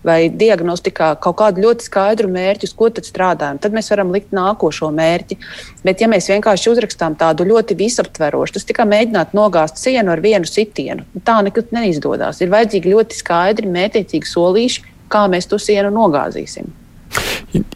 vai 0.06 0.18
diagnostikā, 0.34 1.12
kaut 1.24 1.38
kādu 1.42 1.64
ļoti 1.66 1.86
skaidru 1.86 2.32
mērķu, 2.34 2.70
uz 2.70 2.76
ko 2.78 2.90
tad 2.94 3.08
strādājam. 3.08 3.60
Tad 3.62 3.76
mēs 3.76 3.92
varam 3.94 4.14
likt 4.16 4.34
nākošo 4.36 4.90
mērķi. 4.96 5.38
Bet, 5.86 6.02
ja 6.02 6.10
mēs 6.12 6.30
vienkārši 6.32 6.74
uzrakstām 6.74 7.18
tādu 7.20 7.48
ļoti 7.50 7.78
visaptverošu, 7.80 8.58
tas 8.58 8.68
tikai 8.70 8.88
mēģināt 8.90 9.38
nogāzt 9.38 9.82
sienu 9.82 10.16
ar 10.16 10.24
vienu 10.26 10.50
sitienu, 10.50 11.06
tā 11.26 11.40
nekad 11.46 11.74
neizdodas. 11.76 12.42
Ir 12.42 12.54
vajadzīgi 12.54 12.96
ļoti 12.96 13.22
skaidri, 13.22 13.70
mētiecīgi 13.78 14.34
solīši, 14.34 14.86
kā 15.14 15.26
mēs 15.32 15.50
to 15.50 15.62
sienu 15.62 15.94
nogāzīsim. 15.94 16.79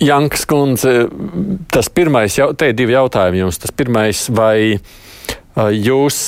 Jankas 0.03 0.45
kundze, 0.45 1.07
tas 1.73 1.89
pirmais, 1.89 2.35
te 2.57 2.69
ir 2.69 2.75
divi 2.77 2.93
jautājumi 2.93 3.41
jums. 3.41 3.61
Tas 3.63 3.73
pirmais, 3.73 4.27
vai 4.29 4.77
jūs 5.73 6.19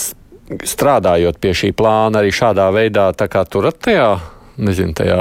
strādājot 0.65 1.37
pie 1.41 1.53
šī 1.57 1.73
plāna 1.77 2.21
arī 2.21 2.33
šādā 2.33 2.69
veidā 2.73 3.09
turat 3.49 3.77
tajā 3.81 4.09
nezinu, 4.61 4.93
tajā 4.95 5.19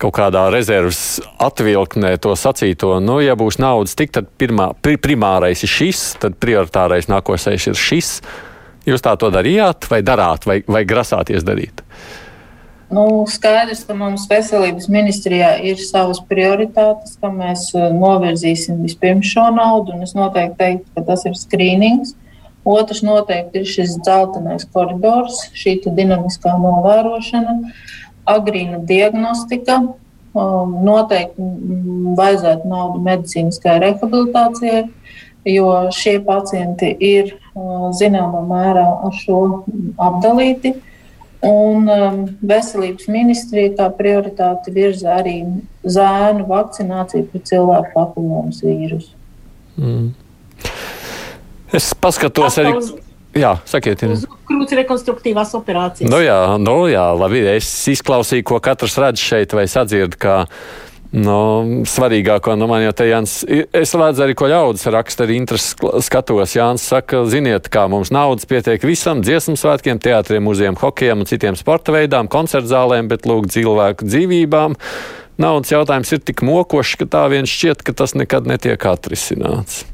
kaut 0.00 0.14
kādā 0.16 0.46
rezerves 0.52 1.18
atvilknē 1.42 2.16
to 2.22 2.34
sacīto. 2.36 2.96
Nu, 3.00 3.18
ja 3.24 3.36
būs 3.38 3.60
naudas 3.62 3.96
tik, 3.98 4.12
tad 4.14 4.28
pirmā, 4.40 4.72
pri, 4.82 4.98
primārais 5.00 5.64
ir 5.64 5.72
šis, 5.72 6.04
tad 6.22 6.36
prioritārais 6.42 7.08
nākošais 7.10 7.70
ir 7.70 7.80
šis. 7.80 8.12
Jūs 8.86 9.02
tā 9.02 9.16
to 9.18 9.32
darījāt, 9.34 9.88
vai 9.90 10.02
darāt, 10.06 10.46
vai, 10.46 10.60
vai 10.70 10.84
grasāties 10.86 11.46
darīt? 11.46 11.82
Nu, 12.86 13.24
skaidrs, 13.26 13.80
ka 13.82 13.96
mums 13.98 14.28
veselības 14.30 14.86
ministrijā 14.92 15.56
ir 15.66 15.80
savas 15.82 16.20
prioritātes, 16.28 17.16
ka 17.18 17.32
mēs 17.34 17.72
eh, 17.74 17.88
novirzīsim 17.90 18.78
vispirms 18.86 19.26
šo 19.32 19.48
naudu. 19.56 19.96
Es 20.06 20.14
noteikti 20.14 20.58
teiktu, 20.60 20.86
ka 20.94 21.02
tas 21.08 21.26
ir 21.26 21.34
skrīnings. 21.34 22.14
Otrs 22.66 23.02
noteikti 23.06 23.62
ir 23.62 23.68
šis 23.70 23.96
dzeltenais 24.02 24.66
koridors, 24.74 25.38
šī 25.54 25.78
dinamiskā 25.86 26.54
novērošana, 26.58 27.58
agrīna 28.26 28.80
diagnostika. 28.86 29.80
Noteikti 30.36 31.46
vajadzētu 32.18 32.68
naudu 32.68 32.98
medicīniskai 33.06 33.78
rehabilitācijai, 33.80 34.82
jo 35.48 35.70
šie 35.94 36.18
pacienti 36.26 36.90
ir 37.00 37.30
uh, 37.32 37.86
zināmā 37.96 38.42
mērā 38.50 38.84
ar 39.06 39.14
šo 39.22 39.38
apdalīti. 40.02 40.74
Un 41.46 41.88
um, 41.90 42.20
veselības 42.42 43.08
ministrija 43.12 43.72
kā 43.78 43.88
prioritāti 43.98 44.74
virza 44.74 45.16
arī 45.20 45.38
zēnu 45.86 46.46
vakcināciju 46.50 47.28
pret 47.32 47.48
cilvēku 47.50 47.92
papilomas 47.94 48.62
vīrusu. 48.64 49.12
Mm. 49.78 50.14
Es 51.76 51.92
paskatos 52.00 52.58
arī. 52.62 52.72
Jā, 53.36 53.52
sakiet, 53.68 54.00
ir. 54.00 54.14
Krūts 54.48 54.72
rekonstruktīvās 54.78 55.50
operācijas. 55.58 56.08
Nu 56.08 56.22
jā, 56.24 56.38
nu 56.62 56.76
jā, 56.88 57.04
labi. 57.18 57.42
Es 57.52 57.68
izklausīju, 57.92 58.46
ko 58.48 58.60
katrs 58.64 58.96
redz 59.02 59.20
šeit 59.20 59.52
vai 59.52 59.66
sadzird, 59.68 60.16
kā 60.16 60.44
Nu, 61.14 61.82
svarīgāko 61.86 62.56
no 62.58 62.66
man 62.70 62.82
jau 62.82 62.94
te 62.98 63.06
Jānis, 63.06 63.38
es 63.46 63.94
redzu 63.96 64.24
arī, 64.24 64.34
ko 64.38 64.48
ļaudis 64.50 64.88
raksta, 64.92 65.24
arī 65.26 65.38
interesi 65.38 65.76
skatos. 66.04 66.56
Jānis 66.58 66.86
saka, 66.90 67.22
ziniet, 67.30 67.70
kā 67.72 67.86
mums 67.90 68.10
naudas 68.14 68.48
pietiek 68.48 68.82
visam, 68.86 69.22
dziesmu 69.24 69.54
svētkiem, 69.60 70.00
teātriem, 70.02 70.42
muzejiem, 70.46 70.78
hokejam 70.80 71.22
un 71.22 71.30
citiem 71.30 71.58
sporta 71.58 71.94
veidām, 71.94 72.30
koncertzālēm, 72.32 73.10
bet 73.12 73.28
lūk 73.28 73.50
cilvēku 73.54 74.08
dzīvībām. 74.08 74.74
Naudas 75.42 75.72
jautājums 75.74 76.14
ir 76.16 76.24
tik 76.24 76.42
mokošs, 76.46 76.96
ka 77.02 77.10
tā 77.12 77.26
vien 77.32 77.46
šķiet, 77.48 77.86
ka 77.86 77.94
tas 77.96 78.16
nekad 78.18 78.48
netiek 78.48 78.90
atrisināts. 78.90 79.84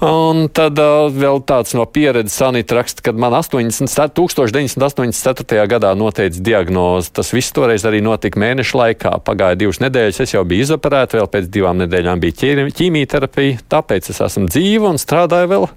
Un 0.00 0.46
tad 0.48 0.78
uh, 0.80 1.10
vēl 1.12 1.42
tāds 1.44 1.74
no 1.76 1.84
pieredzes 1.84 2.38
Sanita 2.40 2.78
raksta, 2.78 3.02
kad 3.04 3.18
man 3.20 3.34
80, 3.36 3.84
1984. 4.16 5.66
gadā 5.68 5.90
noteica 5.98 6.40
diagnozi. 6.40 7.12
Tas 7.18 7.32
viss 7.36 7.52
toreiz 7.52 7.84
arī 7.84 8.00
notika 8.04 8.40
mēneša 8.40 8.80
laikā. 8.80 9.12
Pagāja 9.26 9.58
divas 9.60 9.82
nedēļas, 9.84 10.22
es 10.24 10.32
jau 10.32 10.44
biju 10.48 10.64
izoperēta, 10.64 11.20
vēl 11.20 11.28
pēc 11.34 11.50
divām 11.52 11.82
nedēļām 11.84 12.22
bija 12.24 12.56
ķīmijterapija. 12.78 13.60
Tāpēc 13.76 14.08
es 14.14 14.22
esmu 14.24 14.48
dzīva 14.48 14.94
un 14.94 15.02
strādāju 15.02 15.52
vēl 15.52 15.68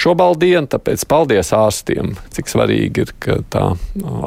šobaldienu, 0.00 0.70
tāpēc 0.72 1.04
paldies 1.08 1.52
ārstiem, 1.56 2.16
cik 2.32 2.48
svarīgi 2.52 3.04
ir, 3.04 3.14
ka 3.20 3.40
tā 3.52 3.68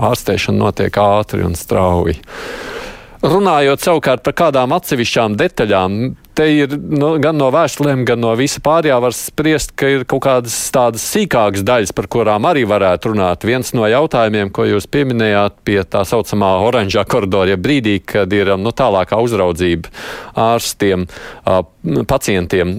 ārstēšana 0.09 0.67
notiek 0.67 1.01
ātri 1.01 1.45
un 1.49 1.57
strauji. 1.57 2.19
Runājot 3.25 3.83
savukārt 3.83 4.21
par 4.23 4.37
kādām 4.37 4.73
atsevišķām 4.77 5.33
detaļām, 5.39 5.97
te 6.39 6.47
ir 6.55 6.71
nu, 6.79 7.11
gan 7.19 7.35
no 7.39 7.49
vēstulēm, 7.51 8.05
gan 8.07 8.21
no 8.23 8.31
visa 8.39 8.61
pārējā 8.63 8.99
var 9.03 9.15
spriest, 9.15 9.73
ka 9.79 9.89
ir 9.91 10.05
kaut 10.09 10.23
kādas 10.23 10.55
tādas 10.71 11.03
sīkākas 11.11 11.65
daļas, 11.67 11.91
par 11.95 12.07
kurām 12.11 12.47
arī 12.47 12.63
varētu 12.69 13.11
runāt. 13.11 13.43
Viens 13.47 13.73
no 13.75 13.87
jautājumiem, 13.89 14.53
ko 14.55 14.67
jūs 14.69 14.87
pieminējāt 14.91 15.59
pie 15.67 15.81
tā 15.83 16.05
saucamā 16.07 16.53
oranžā 16.63 17.03
koridora, 17.09 17.51
ja 17.53 17.59
brīdī, 17.59 17.97
kad 18.07 18.31
ir 18.35 18.53
nu, 18.55 18.71
tālākā 18.71 19.19
uzraudzība 19.19 19.91
ārstiem, 20.39 21.09
pacientiem 22.07 22.77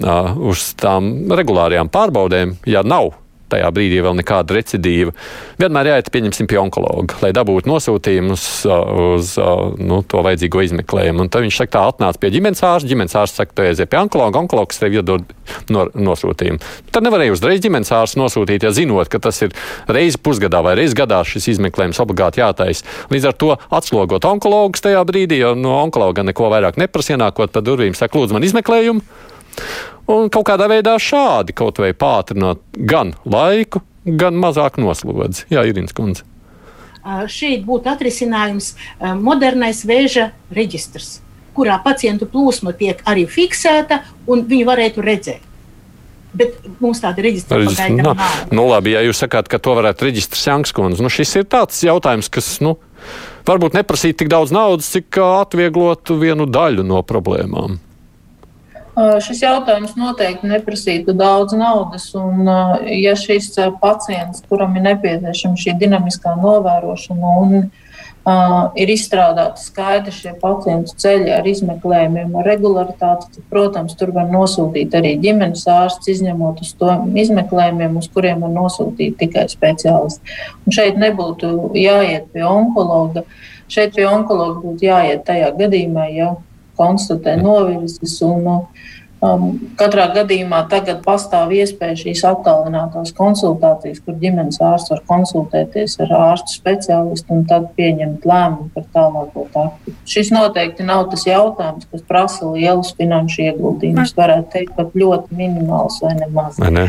uz 0.49 0.71
tām 0.81 1.13
regulārajām 1.29 1.91
pārbaudēm, 1.93 2.57
ja 2.65 2.81
nav 2.81 3.13
tajā 3.51 3.69
brīdī 3.75 4.01
vēl 4.03 4.17
nekāda 4.19 4.55
recidīva. 4.57 5.13
Vienmēr 5.61 5.91
jāiet, 5.91 6.11
pieņemsim, 6.13 6.47
pie 6.49 6.59
onkologa, 6.61 7.17
lai 7.23 7.31
dabūtu 7.35 7.69
nosūtījumus 7.69 8.45
uz 9.05 9.33
nu, 9.81 10.01
to 10.07 10.23
vajadzīgo 10.25 10.63
izmeklējumu. 10.67 11.25
Un 11.25 11.31
tad 11.31 11.45
viņš 11.45 11.61
saka, 11.61 11.73
tā 11.75 11.83
atnāc 11.91 12.19
pie 12.21 12.31
ģimenes 12.33 12.63
ārsta, 12.65 12.89
ģimenes 12.89 13.17
ārsts 13.21 13.41
saka, 13.41 13.55
tu 13.55 13.65
aiziet 13.65 13.91
pie 13.91 13.99
onkologa, 14.01 14.41
onkologs 14.41 14.81
tev 14.81 14.95
iedod 14.97 15.27
no, 15.73 15.85
nosūtījumu. 15.93 16.61
Tad 16.91 17.07
nevarēja 17.07 17.35
uzreiz 17.35 17.63
ģimenes 17.63 17.93
ārsts 17.95 18.19
nosūtīt, 18.19 18.65
ja 18.67 18.73
zinot, 18.75 19.11
ka 19.11 19.21
tas 19.23 19.41
ir 19.45 19.55
reizi 19.91 20.19
pusgadā 20.21 20.63
vai 20.65 20.75
reizi 20.79 20.97
gadā 20.97 21.21
šis 21.27 21.51
izmeklējums 21.55 22.01
obligāti 22.03 22.43
jātaisa. 22.43 22.87
Līdz 23.13 23.29
ar 23.31 23.37
to 23.43 23.53
atslogot 23.73 24.27
onkologus 24.27 24.83
tajā 24.85 25.03
brīdī, 25.07 25.41
jo 25.43 25.55
no 25.57 25.77
onkologa 25.81 26.25
neko 26.27 26.51
vairāk 26.53 26.79
neprasa 26.81 27.15
ienākot 27.15 27.53
pa 27.53 27.63
durvīm, 27.65 27.97
saka, 27.97 28.19
lūdzu 28.19 28.37
man 28.37 28.47
izmeklējumu. 28.47 29.03
Un 30.09 30.31
kaut 30.33 30.47
kādā 30.49 30.67
veidā 30.71 30.95
šādi 31.01 31.53
kaut 31.57 31.79
vai 31.81 31.91
pātrināt 31.93 32.61
gan 32.75 33.13
laiku, 33.25 33.83
gan 34.05 34.37
mazāk 34.41 34.79
noslodzi. 34.81 35.45
Jā, 35.53 35.65
Irīnas 35.67 35.93
kundze. 35.97 36.25
Šeit 37.31 37.63
būtu 37.65 37.89
atrisinājums 37.89 38.75
modernais 39.21 39.81
vēža 39.89 40.31
reģistrs, 40.53 41.19
kurā 41.57 41.79
pacientu 41.83 42.27
plūsma 42.29 42.75
tiek 42.77 43.01
arī 43.09 43.25
fiksēta, 43.29 44.03
un 44.29 44.45
viņi 44.49 44.67
varētu 44.67 45.05
redzēt. 45.05 45.47
Bet 46.31 46.61
mums 46.79 47.01
tāda 47.03 47.25
reģistra 47.25 47.57
pagaidām 47.59 48.13
nav. 48.13 48.37
Nu, 48.55 48.63
labi, 48.69 48.93
ja 48.93 49.01
jūs 49.03 49.19
sakāt, 49.19 49.49
ka 49.51 49.59
to 49.59 49.73
varētu 49.75 50.07
reģistrēt 50.07 50.45
Jankskundze, 50.47 51.03
nu 51.03 51.11
šis 51.11 51.41
ir 51.41 51.49
tāds 51.51 51.81
jautājums, 51.83 52.29
kas, 52.31 52.53
nu, 52.63 52.77
varbūt 53.49 53.75
neprasītu 53.75 54.21
tik 54.21 54.31
daudz 54.31 54.53
naudas, 54.55 54.93
cik 54.93 55.19
atvieglotu 55.25 56.15
vienu 56.21 56.47
daļu 56.47 56.85
no 56.87 57.01
problēmām. 57.03 57.81
Šis 58.91 59.39
jautājums 59.45 59.93
noteikti 59.95 60.49
neprasītu 60.51 61.13
daudz 61.15 61.55
naudas, 61.55 62.09
un 62.17 62.49
ja 62.91 63.13
šis 63.15 63.53
pacients, 63.79 64.43
kuram 64.49 64.75
ir 64.75 64.83
nepieciešama 64.89 65.59
šī 65.59 65.77
dinamiskā 65.79 66.35
novērošana 66.41 67.37
un 67.45 67.71
Uh, 68.21 68.67
ir 68.77 68.91
izstrādāti 68.93 69.63
skaidri 69.63 70.11
šie 70.13 70.35
pacientu 70.37 70.93
ceļi 71.01 71.31
ar 71.33 71.47
izmeklējumiem, 71.49 72.35
ar 72.37 72.45
regularitāti. 72.45 73.31
Tad, 73.33 73.47
protams, 73.49 73.95
tur 73.97 74.11
var 74.13 74.27
nosūtīt 74.29 74.93
arī 74.99 75.15
ģimenes 75.23 75.63
ārsts, 75.65 76.11
izņemot 76.13 76.61
uz 76.61 76.75
to 76.77 76.91
izmeklējumiem, 77.17 77.95
uz 77.97 78.11
kuriem 78.13 78.45
var 78.45 78.53
nosūtīt 78.53 79.17
tikai 79.23 79.47
speciālisti. 79.49 80.37
Un 80.67 80.77
šeit 80.77 81.01
nebūtu 81.01 81.71
jāiet 81.81 82.29
pie 82.35 82.45
onkologa. 82.45 83.25
Šeit 83.71 83.97
pie 83.97 84.05
onkologa 84.05 84.61
būtu 84.67 84.85
jāiet 84.85 85.25
tajā 85.25 85.49
gadījumā, 85.57 86.05
ja 86.13 86.35
konstatē 86.81 87.37
novirzes 87.39 88.17
un 88.25 88.49
Um, 89.21 89.51
katrā 89.77 90.07
gadījumā 90.15 90.63
tagad 90.65 91.03
pastāv 91.05 91.51
iespēja 91.53 91.93
šīs 91.99 92.23
attālinātās 92.25 93.11
konsultācijas, 93.13 93.99
kur 94.01 94.15
ģimenes 94.17 94.57
ārsts 94.65 94.89
var 94.89 95.03
konsultēties 95.11 95.99
ar 96.01 96.15
ārstu 96.17 96.55
speciālistu 96.55 97.35
un 97.35 97.45
tad 97.45 97.67
pieņemt 97.77 98.25
lēmumu 98.25 98.71
par 98.73 98.87
tālāko 98.97 99.45
taktiku. 99.53 99.93
Šis 100.09 100.33
noteikti 100.33 100.87
nav 100.89 101.03
tas 101.13 101.27
jautājums, 101.29 101.85
kas 101.93 102.07
prasa 102.09 102.49
lielus 102.49 102.95
finanšu 102.97 103.45
ieguldījumus. 103.45 104.17
Varētu 104.17 104.55
teikt, 104.55 104.73
pat 104.79 104.97
ļoti 104.97 105.37
minimāls 105.37 106.01
vai 106.01 106.15
nemaz. 106.17 106.57
Ne? 106.57 106.87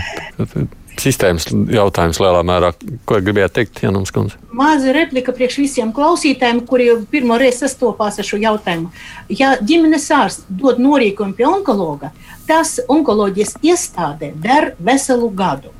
Sistēmas 1.00 1.46
jautājums 1.72 2.20
lielā 2.22 2.42
mērā. 2.46 2.72
Ko 3.08 3.18
gribējāt 3.24 3.54
teikt, 3.56 3.82
Janums 3.84 4.12
Kundze? 4.14 4.38
Maza 4.52 4.92
replika 4.94 5.32
priekš 5.36 5.58
visiem 5.62 5.92
klausītājiem, 5.96 6.62
kuri 6.68 6.90
pirmo 7.10 7.38
reizi 7.40 7.64
sastopās 7.64 8.18
ar 8.20 8.28
šo 8.28 8.40
jautājumu. 8.42 8.90
Ja 9.32 9.54
ģimenes 9.60 10.08
ārsts 10.12 10.46
dod 10.48 10.80
norīkojumu 10.82 11.36
pie 11.38 11.46
onkologa, 11.48 12.12
tas 12.48 12.78
onkoloģijas 12.88 13.56
iestādē 13.62 14.32
der 14.42 14.74
veselu 14.78 15.30
gadu. 15.30 15.72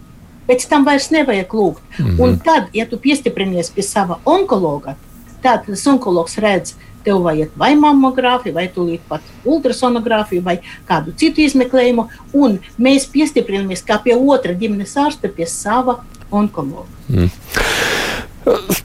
Pēc 0.49 0.67
tam 0.69 0.85
vairs 0.85 1.11
nevajag 1.15 1.53
lūgt. 1.55 1.83
Mm 1.99 2.07
-hmm. 2.07 2.21
Un 2.23 2.39
tad, 2.39 2.69
ja 2.73 2.87
tu 2.87 2.99
piestiprinies 2.99 3.71
pie 3.71 3.83
sava 3.83 4.19
onkologa, 4.25 4.97
tad 5.43 5.67
tas 5.67 5.87
onkologs 5.87 6.39
redz, 6.39 6.75
ka 6.75 6.92
tev 7.05 7.23
vajag 7.27 7.53
vai 7.59 7.73
mammogrāfiju, 7.79 8.55
vai 8.57 8.69
tūlīt 8.73 9.05
pat 9.09 9.25
ultrasonogrāfiju, 9.49 10.45
vai 10.47 10.59
kādu 10.89 11.15
citu 11.19 11.45
izmeklējumu, 11.45 12.09
un 12.39 12.59
mēs 12.83 13.09
piestiprinamies 13.13 13.85
kā 13.87 14.01
pie 14.03 14.17
otra 14.17 14.57
ģimenes 14.59 14.97
ārsta, 15.05 15.31
pie 15.33 15.49
sava 15.51 16.01
onkologa. 16.33 16.89
Mm. 17.13 17.31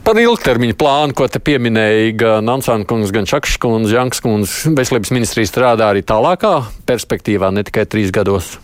Par 0.06 0.18
ilgtermiņa 0.22 0.76
plānu, 0.78 1.14
ko 1.18 1.26
te 1.26 1.40
pieminēja 1.42 2.12
gan 2.20 2.52
Ansāna 2.52 2.86
kungs, 2.86 3.10
gan 3.14 3.26
Čakšs 3.26 3.58
kungs, 3.62 3.90
Janks 3.90 4.22
kungs, 4.22 4.54
veselības 4.70 5.10
ministrija 5.14 5.50
strādā 5.50 5.90
arī 5.90 6.04
tālākā 6.06 6.60
perspektīvā, 6.86 7.50
ne 7.54 7.66
tikai 7.66 7.88
trīs 7.90 8.14
gados. 8.14 8.54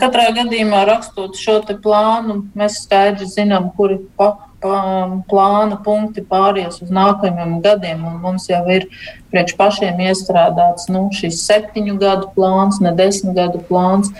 Katrā 0.00 0.30
gadījumā, 0.36 0.84
rakstot 0.86 1.36
šo 1.36 1.58
plānu, 1.82 2.44
mēs 2.56 2.84
skaidri 2.84 3.26
zinām, 3.28 3.68
kuri 3.76 3.98
pa, 4.16 4.32
plāna 4.62 5.76
punkti 5.84 6.22
pāries 6.24 6.80
uz 6.82 6.90
nākamajiem 6.90 7.60
gadiem. 7.64 8.00
Mums 8.22 8.48
jau 8.48 8.62
ir 8.72 8.88
priekš 9.30 9.56
pašiem 9.58 10.00
iestrādāts 10.08 10.88
nu, 10.88 11.08
šis 11.12 11.42
septiņu 11.44 11.98
gadu 12.00 12.30
plāns, 12.36 12.80
ne 12.80 12.94
desmit 12.96 13.36
gadu 13.36 13.60
plāns. 13.68 14.10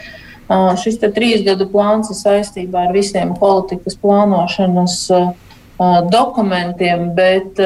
Šis 0.82 1.00
trīs 1.00 1.42
gadu 1.46 1.66
plāns 1.70 2.10
ir 2.12 2.20
saistībā 2.20 2.86
ar 2.86 2.94
visiem 2.94 3.34
politikas 3.34 3.96
plānošanas 3.98 5.00
dokumentiem, 6.12 7.10
bet 7.16 7.58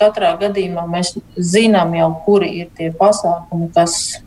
katrā 0.00 0.34
gadījumā 0.40 0.86
mēs 0.90 1.14
zinām 1.38 1.94
jau, 1.96 2.10
kuri 2.26 2.50
ir 2.64 2.72
tie 2.76 2.90
pasākumi, 2.92 3.70
kas 3.72 4.20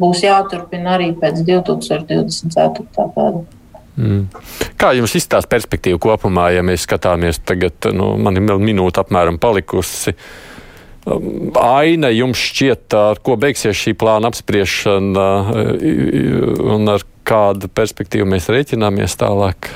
būs 0.00 0.24
jāturpina 0.24 0.96
arī 0.96 1.12
pēc 1.18 1.42
2024. 1.44 2.86
gada. 3.16 3.44
Mm. 3.94 4.24
Kā 4.80 4.90
jums 4.96 5.14
izstāsta 5.14 5.50
perspektīva 5.52 6.00
kopumā, 6.02 6.48
ja 6.56 6.64
mēs 6.66 6.86
skatāmies 6.88 7.38
tagad, 7.46 7.76
nu, 7.94 8.14
man 8.18 8.40
ir 8.40 8.58
minūte 8.58 9.04
apmēram 9.04 9.38
palikusi? 9.42 10.16
Um, 11.04 11.52
aina 11.60 12.10
jums 12.10 12.40
šķiet, 12.40 12.88
ar 12.98 13.20
ko 13.22 13.36
beigsies 13.38 13.76
šī 13.78 13.94
plāna 14.00 14.32
apspriešana 14.32 15.26
un 16.74 16.94
ar 16.94 17.04
kādu 17.28 17.70
perspektīvu 17.70 18.26
mēs 18.34 18.48
rēķināmies 18.52 19.18
tālāk? 19.20 19.70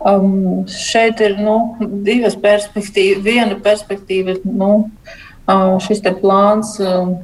Um, 0.00 0.62
šeit 0.70 1.20
ir 1.20 1.36
nu, 1.40 1.56
divas 2.06 2.36
perspektīvas. 2.40 3.24
Viena 3.24 3.58
perspektīva 3.60 4.36
ir 4.36 4.44
nu, 4.46 4.70
šis 5.84 6.00
plāns. 6.22 6.78
Um, 6.80 7.18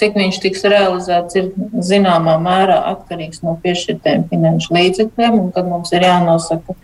Cik 0.00 0.14
viņš 0.16 0.38
tiks 0.40 0.62
realizēts, 0.64 1.36
ir 1.36 1.50
zināmā 1.84 2.38
mērā 2.40 2.78
atkarīgs 2.94 3.42
no 3.44 3.58
piešķirtiem 3.60 4.24
finanšu 4.30 4.72
līdzekļiem, 4.76 5.36
un 5.36 5.50
kad 5.52 5.68
mums 5.68 5.92
ir 5.92 6.06
jānosaka 6.06 6.76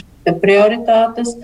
šīs 0.00 0.40
prioritātes. 0.42 1.36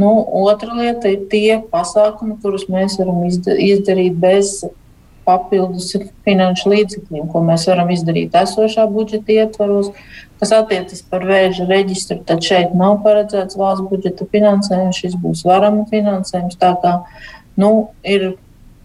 Nu, 0.00 0.14
otra 0.46 0.76
lieta 0.78 1.10
ir 1.12 1.26
tie 1.28 1.58
pasākumi, 1.72 2.38
kurus 2.40 2.68
mēs 2.72 2.96
varam 3.00 3.24
izdarīt 3.26 4.16
bez 4.22 4.60
papildus 5.26 5.92
finanšu 6.26 6.72
līdzekļiem, 6.72 7.28
ko 7.30 7.42
mēs 7.44 7.66
varam 7.70 7.90
izdarīt 7.92 8.36
esošā 8.38 8.86
budžeta 8.90 9.36
ietvaros. 9.42 9.92
Kas 10.40 10.54
attiecas 10.56 11.02
par 11.04 11.26
vēža 11.28 11.66
reģistru, 11.68 12.22
tad 12.24 12.40
šeit 12.46 12.72
nav 12.76 13.02
paredzēts 13.04 13.58
valsts 13.60 13.84
budžeta 13.90 14.24
finansējums, 14.32 15.02
šis 15.02 15.18
būs 15.20 15.44
varama 15.44 15.84
finansējums. 15.90 16.56
Tā 16.60 16.72
kā 16.80 16.94
nu, 17.60 17.90
ir 18.00 18.32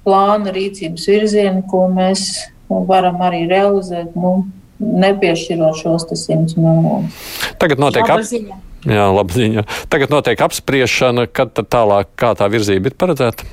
plāna 0.06 0.54
rīcības 0.56 1.08
virzieni, 1.10 1.64
ko 1.70 1.86
mēs 1.92 2.46
varam 2.70 3.22
arī 3.26 3.46
realizēt, 3.50 4.16
nu, 4.18 4.46
nepiešķirot 4.80 5.82
šos 5.82 6.08
100 6.12 6.58
miljonus. 6.60 7.20
Tagad 7.62 7.82
notiek 7.82 8.10
apziņa. 8.18 8.62
Jā, 8.86 9.06
laba 9.10 9.34
ziņa. 9.34 9.64
Tagad 9.90 10.12
notiek 10.14 10.42
apspriešana, 10.46 11.26
kad 11.34 11.58
tālāk 11.58 12.12
kā 12.20 12.36
tā 12.38 12.50
virzība 12.54 12.92
ir 12.92 12.98
paredzēta. 13.02 13.48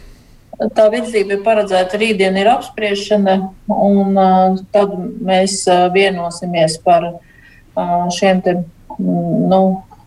Tā 0.76 0.84
virzība 0.92 1.38
ir 1.38 1.44
paredzēta 1.46 1.98
rītdien, 1.98 2.36
ir 2.38 2.50
apspriešana, 2.52 3.38
un 3.72 4.12
uh, 4.12 4.58
tad 4.74 4.92
mēs 5.24 5.62
uh, 5.70 5.86
vienosimies 5.94 6.76
par 6.84 7.08
uh, 7.08 8.04
šiem 8.12 8.42
te, 8.44 8.58
nu, 9.00 9.62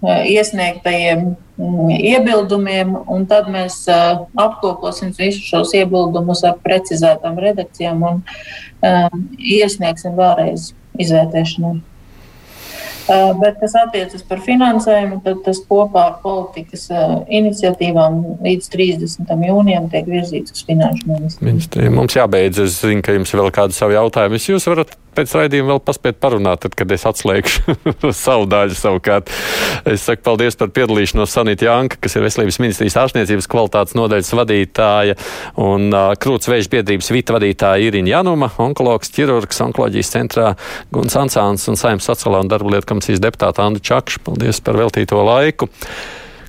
iesniegtajiem 0.06 1.34
iebildumiem, 1.58 2.96
un 3.12 3.26
tad 3.30 3.48
mēs 3.52 3.82
uh, 3.92 4.26
apkoposim 4.42 5.14
visus 5.16 5.46
šos 5.48 5.74
iebildumus 5.78 6.44
ar 6.48 6.58
precizētām 6.64 7.40
redakcijām 7.40 8.04
un 8.04 8.22
uh, 8.22 9.08
iesniegsim 9.40 10.18
vēlreiz 10.20 10.74
izvērtēšanai. 11.00 11.78
Uh, 13.06 13.36
bet, 13.38 13.60
kas 13.62 13.76
attiecas 13.78 14.24
par 14.26 14.40
finansējumu, 14.42 15.20
tad 15.26 15.44
tas 15.46 15.60
kopā 15.70 16.08
ar 16.10 16.16
politikas 16.24 16.88
uh, 16.90 17.20
iniciatīvām 17.30 18.18
līdz 18.42 18.70
30. 18.74 19.34
jūnijam 19.46 19.90
tiek 19.94 20.10
virzīts 20.10 20.56
uz 20.56 20.66
finanšu 20.66 21.12
ministriju. 21.46 21.94
Mums 21.94 22.18
jābeidz. 22.18 22.64
Es 22.66 22.80
zinu, 22.82 23.06
ka 23.06 23.14
jums 23.14 23.36
vēl 23.38 23.52
kādi 23.54 23.78
savi 23.78 24.00
jautājumi. 24.00 24.42
Jūs 24.42 24.66
varat 24.72 24.96
pēc 25.16 25.34
raidījuma 25.38 25.76
vēl 25.76 25.82
paspēt 25.86 26.18
parunāt, 26.24 26.62
tad, 26.66 26.76
kad 26.78 26.92
es 26.92 27.06
atslēgšu 27.08 27.76
savu 28.26 28.48
daļu 28.52 28.78
savukārt. 28.78 29.32
Es 29.88 30.06
saku 30.08 30.26
paldies 30.26 30.58
par 30.60 30.72
piedalīšanos 30.76 31.32
Sanita 31.32 31.70
Janka, 31.70 32.00
kas 32.02 32.18
ir 32.18 32.26
Veselības 32.26 32.60
ministrijas 32.64 32.98
ārstniecības 33.06 33.50
kvalitātes 33.52 33.96
nodaļas 33.98 34.34
vadītāja 34.36 35.18
un 35.62 35.88
uh, 35.94 36.12
krūts 36.20 36.50
vēža 36.52 36.72
biedrības 36.74 37.12
vita 37.16 37.38
vadītāja 37.38 37.88
Irina 37.88 38.16
Januma, 38.16 38.52
onkologs, 38.62 39.14
ķirurgs, 39.16 39.62
onkoloģijas 39.70 40.14
centrā 40.18 40.52
Guns 40.96 41.16
Ansāns 41.20 41.70
un 41.72 41.80
saimnes 41.80 42.08
sociālā 42.10 42.44
un 42.44 42.52
darba 42.52 42.76
lietu 42.76 42.92
komisijas 42.96 43.24
deputāta 43.24 43.68
Andu 43.68 43.84
Čakša. 43.84 44.24
Paldies 44.26 44.64
par 44.64 44.80
veltīto 44.80 45.20
laiku. 45.28 45.70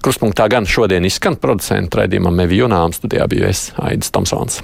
Kruspunktā 0.07 0.47
gan 0.53 0.69
šodien 0.71 1.07
izskan 1.09 1.39
producentu 1.43 1.99
raidījumam 1.99 2.43
Mevi 2.45 2.63
Junām 2.63 2.95
studijā 2.95 3.27
bija 3.31 3.51
es 3.51 3.69
Aidis 3.83 4.15
Tomsons. 4.15 4.63